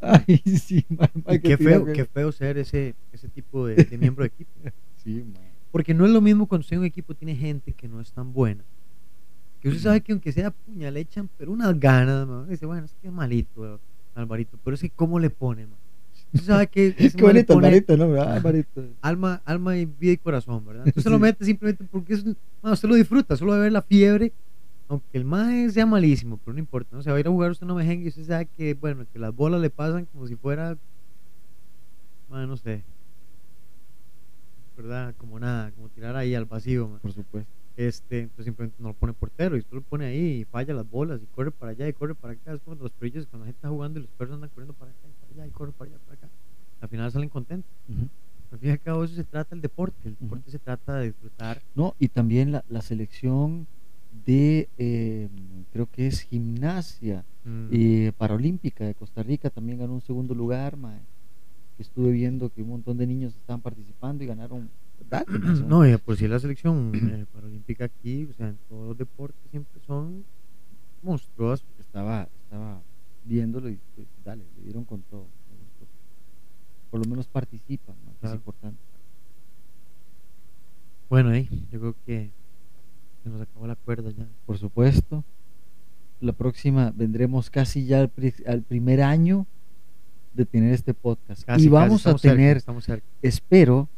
Ay, 0.00 0.36
sí, 0.58 0.84
man, 0.90 1.08
Y 1.28 1.38
qué 1.40 1.56
feo, 1.56 1.80
tirar, 1.80 1.96
qué 1.96 2.04
feo 2.04 2.30
ser 2.32 2.58
ese, 2.58 2.94
ese 3.12 3.28
tipo 3.28 3.66
de, 3.66 3.76
de 3.76 3.98
miembro 3.98 4.24
de 4.24 4.28
equipo. 4.28 4.50
Sí, 5.02 5.24
man. 5.24 5.42
Porque 5.70 5.94
no 5.94 6.04
es 6.04 6.12
lo 6.12 6.20
mismo 6.20 6.46
cuando 6.46 6.62
usted 6.62 6.74
en 6.74 6.80
un 6.80 6.86
equipo 6.86 7.14
tiene 7.14 7.34
gente 7.34 7.72
que 7.72 7.88
no 7.88 8.00
es 8.00 8.12
tan 8.12 8.32
buena. 8.32 8.62
Que 9.60 9.68
usted 9.68 9.82
sabe 9.82 10.02
que 10.02 10.12
aunque 10.12 10.32
sea 10.32 10.50
puñal, 10.50 10.94
le 10.94 11.00
echan, 11.00 11.30
pero 11.38 11.50
unas 11.50 11.80
ganas, 11.80 12.26
man. 12.26 12.46
Dice, 12.48 12.66
bueno, 12.66 12.84
es 12.84 12.94
que 13.00 13.08
es 13.08 13.12
malito, 13.12 13.80
Alvarito, 14.18 14.58
pero 14.64 14.74
es 14.74 14.80
que 14.80 14.90
cómo 14.90 15.18
le 15.18 15.30
pone, 15.30 15.66
man. 15.66 15.78
Usted 16.32 16.46
sabe 16.46 16.66
que 16.66 16.94
Qué 17.16 17.22
bonito, 17.22 17.54
Alvarito, 17.54 17.96
¿no? 17.96 18.20
Ah, 18.20 18.34
Alvarito. 18.34 18.84
alma, 19.00 19.40
alma 19.44 19.76
y 19.76 19.86
vida 19.86 20.12
y 20.12 20.16
corazón, 20.18 20.64
¿verdad? 20.64 20.86
Entonces 20.86 21.04
se 21.04 21.10
lo 21.10 21.16
Sí. 21.16 21.22
mete 21.22 21.44
simplemente 21.44 21.84
porque 21.84 22.14
es, 22.14 22.24
man, 22.62 22.72
usted 22.72 22.88
lo 22.88 22.94
disfruta, 22.96 23.36
solo 23.36 23.54
de 23.54 23.60
ver 23.60 23.72
la 23.72 23.82
fiebre, 23.82 24.32
aunque 24.88 25.06
el 25.18 25.24
mae 25.24 25.68
sea 25.70 25.86
malísimo, 25.86 26.38
pero 26.44 26.54
no 26.54 26.58
importa, 26.60 26.96
¿no? 26.96 27.02
Se 27.02 27.10
va 27.10 27.16
a 27.16 27.20
ir 27.20 27.26
a 27.26 27.30
jugar 27.30 27.50
usted 27.50 27.66
no 27.66 27.74
mejengue 27.74 28.06
y 28.06 28.08
usted 28.08 28.24
sabe 28.24 28.48
que, 28.56 28.74
bueno, 28.74 29.04
que 29.12 29.18
las 29.18 29.34
bolas 29.34 29.60
le 29.60 29.70
pasan 29.70 30.06
como 30.06 30.26
si 30.26 30.34
fuera, 30.36 30.76
man, 32.28 32.48
no 32.48 32.56
sé, 32.56 32.84
¿verdad? 34.76 35.14
Como 35.16 35.38
nada, 35.40 35.70
como 35.72 35.88
tirar 35.88 36.16
ahí 36.16 36.34
al 36.34 36.44
vacío, 36.44 36.88
man. 36.88 37.00
Por 37.00 37.12
supuesto. 37.12 37.50
Este, 37.78 38.22
entonces 38.22 38.46
simplemente 38.46 38.82
no 38.82 38.88
lo 38.88 38.94
pone 38.94 39.12
portero 39.12 39.56
y 39.56 39.62
solo 39.62 39.76
lo 39.76 39.82
pone 39.82 40.06
ahí 40.06 40.40
y 40.40 40.44
falla 40.44 40.74
las 40.74 40.90
bolas 40.90 41.22
y 41.22 41.26
corre 41.26 41.52
para 41.52 41.70
allá 41.70 41.86
y 41.86 41.92
corre 41.92 42.16
para 42.16 42.32
acá. 42.32 42.52
Es 42.52 42.60
como 42.62 42.74
los 42.74 42.90
perrillos 42.90 43.28
cuando 43.28 43.44
la 43.44 43.46
gente 43.46 43.58
está 43.58 43.68
jugando 43.68 44.00
y 44.00 44.02
los 44.02 44.10
perros 44.10 44.34
andan 44.34 44.50
corriendo 44.50 44.74
para 44.74 44.90
acá 44.90 45.00
y 45.06 45.12
para 45.20 45.32
allá 45.32 45.46
y 45.46 45.50
corre 45.52 45.70
para 45.70 45.90
allá 45.90 46.00
para 46.04 46.14
acá. 46.14 46.28
Al 46.80 46.88
final 46.88 47.12
salen 47.12 47.28
contentos. 47.28 47.70
Al 48.50 48.58
fin 48.58 48.70
y 48.70 48.72
al 48.72 48.80
cabo 48.80 49.04
eso 49.04 49.14
se 49.14 49.22
trata 49.22 49.54
el 49.54 49.60
deporte. 49.60 50.08
El 50.08 50.16
deporte 50.18 50.50
se 50.50 50.58
trata 50.58 50.96
de 50.96 51.06
disfrutar. 51.06 51.62
No, 51.76 51.94
y 52.00 52.08
también 52.08 52.50
la, 52.50 52.64
la 52.68 52.82
selección 52.82 53.68
de, 54.26 54.68
eh, 54.76 55.28
creo 55.72 55.86
que 55.86 56.08
es 56.08 56.22
gimnasia 56.22 57.24
eh, 57.70 58.12
paralímpica 58.18 58.84
de 58.84 58.94
Costa 58.94 59.22
Rica, 59.22 59.50
también 59.50 59.78
ganó 59.78 59.94
un 59.94 60.02
segundo 60.02 60.34
lugar, 60.34 60.76
mae. 60.76 61.00
Estuve 61.78 62.10
viendo 62.10 62.50
que 62.50 62.60
un 62.60 62.70
montón 62.70 62.98
de 62.98 63.06
niños 63.06 63.36
estaban 63.36 63.60
participando 63.60 64.24
y 64.24 64.26
ganaron. 64.26 64.68
no 65.66 65.84
No, 65.84 65.98
por 65.98 66.16
sí 66.16 66.28
la 66.28 66.38
selección 66.38 66.92
eh, 66.94 67.26
paralímpica 67.32 67.84
aquí, 67.86 68.24
o 68.26 68.32
sea, 68.34 68.48
en 68.48 68.58
todos 68.68 68.88
los 68.88 68.98
deportes 68.98 69.40
siempre 69.50 69.80
son 69.86 70.24
monstruosos. 71.02 71.66
estaba, 71.78 72.28
estaba 72.44 72.80
viéndolo 73.24 73.68
y 73.68 73.78
pues, 73.94 74.06
dale, 74.24 74.44
le 74.58 74.64
dieron 74.64 74.84
con 74.84 75.02
todo. 75.02 75.26
Por 76.90 77.00
lo 77.04 77.10
menos 77.10 77.26
participan, 77.26 77.94
que 78.20 78.26
es 78.26 78.32
importante. 78.32 78.78
Bueno, 81.10 81.30
ahí, 81.30 81.48
yo 81.70 81.80
creo 81.80 81.94
que 82.06 82.30
se 83.22 83.30
nos 83.30 83.40
acabó 83.40 83.66
la 83.66 83.76
cuerda 83.76 84.10
ya. 84.10 84.26
Por 84.46 84.58
supuesto. 84.58 85.24
La 86.20 86.32
próxima 86.32 86.92
vendremos 86.96 87.48
casi 87.48 87.84
ya 87.86 88.00
al, 88.00 88.08
pri- 88.08 88.34
al 88.46 88.62
primer 88.62 89.02
año 89.02 89.46
de 90.34 90.44
tener 90.44 90.72
este 90.74 90.92
podcast. 90.92 91.44
Casi, 91.44 91.62
y 91.62 91.64
casi, 91.64 91.68
vamos 91.68 92.06
a 92.06 92.18
cerca, 92.18 92.34
tener, 92.36 92.56
estamos 92.56 92.84
cerca. 92.84 93.06
espero, 93.22 93.88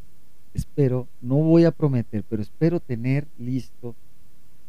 espero, 0.54 1.06
no 1.20 1.36
voy 1.36 1.64
a 1.64 1.70
prometer, 1.70 2.24
pero 2.28 2.42
espero 2.42 2.80
tener 2.80 3.26
listo 3.38 3.94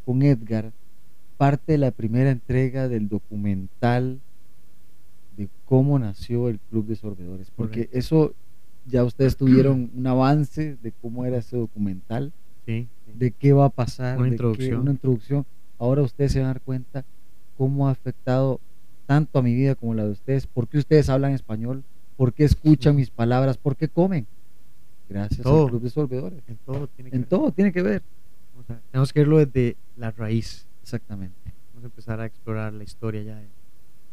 con 0.04 0.22
Edgar 0.22 0.72
parte 1.36 1.72
de 1.72 1.78
la 1.78 1.90
primera 1.90 2.30
entrega 2.30 2.88
del 2.88 3.08
documental 3.08 4.20
de 5.36 5.48
cómo 5.64 5.98
nació 5.98 6.48
el 6.48 6.60
Club 6.70 6.86
de 6.86 6.96
Sorbedores. 6.96 7.50
Porque 7.56 7.86
Correcto. 7.86 7.98
eso 7.98 8.34
ya 8.86 9.04
ustedes 9.04 9.36
tuvieron 9.36 9.90
un 9.96 10.06
avance 10.06 10.76
de 10.82 10.92
cómo 11.00 11.24
era 11.24 11.38
ese 11.38 11.56
documental 11.56 12.32
Sí, 12.66 12.86
sí. 13.06 13.12
de 13.18 13.30
qué 13.32 13.52
va 13.52 13.64
a 13.64 13.70
pasar, 13.70 14.16
Una 14.18 14.24
de 14.24 14.30
qué- 14.30 14.34
introducción. 14.34 14.80
una 14.82 14.90
introducción. 14.92 15.46
Ahora 15.78 16.02
ustedes 16.02 16.32
se 16.32 16.38
van 16.38 16.46
a 16.46 16.52
dar 16.54 16.60
cuenta 16.60 17.04
cómo 17.58 17.88
ha 17.88 17.90
afectado 17.90 18.60
tanto 19.06 19.38
a 19.40 19.42
mi 19.42 19.52
vida 19.54 19.74
como 19.74 19.94
la 19.94 20.04
de 20.04 20.10
ustedes, 20.12 20.46
por 20.46 20.68
qué 20.68 20.78
ustedes 20.78 21.08
hablan 21.08 21.32
español, 21.32 21.82
por 22.16 22.32
qué 22.32 22.44
escuchan 22.44 22.94
mis 22.94 23.10
palabras, 23.10 23.58
por 23.58 23.74
qué 23.76 23.88
comen. 23.88 24.26
Gracias 25.12 25.42
Todo. 25.42 25.64
al 25.64 25.70
Club 25.70 25.82
de 25.82 25.90
Solvedores. 25.90 26.42
en 26.48 26.56
todo 26.58 26.86
tiene 26.88 27.10
que 27.10 27.16
En 27.16 27.22
ver. 27.22 27.28
todo 27.28 27.52
tiene 27.52 27.72
que 27.72 27.82
ver. 27.82 28.02
Vamos 28.52 28.70
a- 28.70 28.80
tenemos 28.90 29.12
que 29.12 29.20
verlo 29.20 29.38
desde 29.38 29.76
la 29.96 30.10
raíz. 30.10 30.66
Exactamente. 30.82 31.36
Vamos 31.72 31.84
a 31.84 31.86
empezar 31.86 32.20
a 32.20 32.26
explorar 32.26 32.72
la 32.72 32.84
historia 32.84 33.22
ya 33.22 33.36
de 33.36 33.48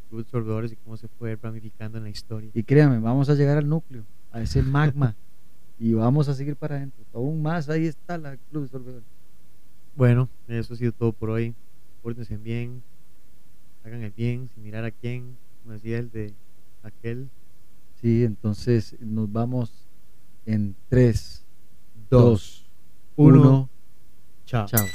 Club 0.10 0.24
de 0.26 0.30
Sorbedores 0.30 0.72
y 0.72 0.76
cómo 0.78 0.97
se 0.97 1.08
fue 1.08 1.36
ramificando 1.36 1.97
en 1.97 2.04
la 2.04 2.10
historia. 2.10 2.50
Y 2.54 2.64
créanme, 2.64 3.00
vamos 3.00 3.30
a 3.30 3.36
llegar 3.36 3.58
al 3.58 3.68
núcleo, 3.70 4.04
a 4.32 4.41
ese 4.41 4.62
magma, 4.64 5.16
y 5.80 5.93
vamos 5.93 6.28
a 6.30 6.34
seguir 6.34 6.56
para 6.56 6.76
adentro. 6.78 7.04
Aún 7.14 7.41
más, 7.41 7.70
ahí 7.70 7.86
está 7.86 8.18
la 8.18 8.38
Club 8.50 8.64
de 8.64 8.70
Solvedores. 8.70 9.08
Bueno, 9.95 10.30
eso 10.47 10.74
ha 10.74 10.78
sido 10.78 10.91
todo 10.91 11.12
por 11.12 11.30
hoy. 11.30 11.54
Pórtense 12.02 12.38
bien, 12.38 12.82
hagan 13.84 14.02
el 14.02 14.12
bien, 14.12 14.50
sin 14.54 14.64
mirar 14.64 14.86
a 14.86 14.91
quién, 14.91 15.36
como 15.62 15.74
decía 15.74 15.97
el 16.00 16.10
de 16.12 16.34
aquel. 16.84 17.30
Sí, 18.02 18.24
entonces 18.24 18.95
nos 19.02 19.30
vamos 19.32 19.89
en 20.54 20.76
3, 20.89 21.45
Dos, 22.10 22.66
2, 23.16 23.28
uno. 23.28 23.41
1. 23.41 23.70
Chao. 24.45 24.66
Chao. 24.68 24.86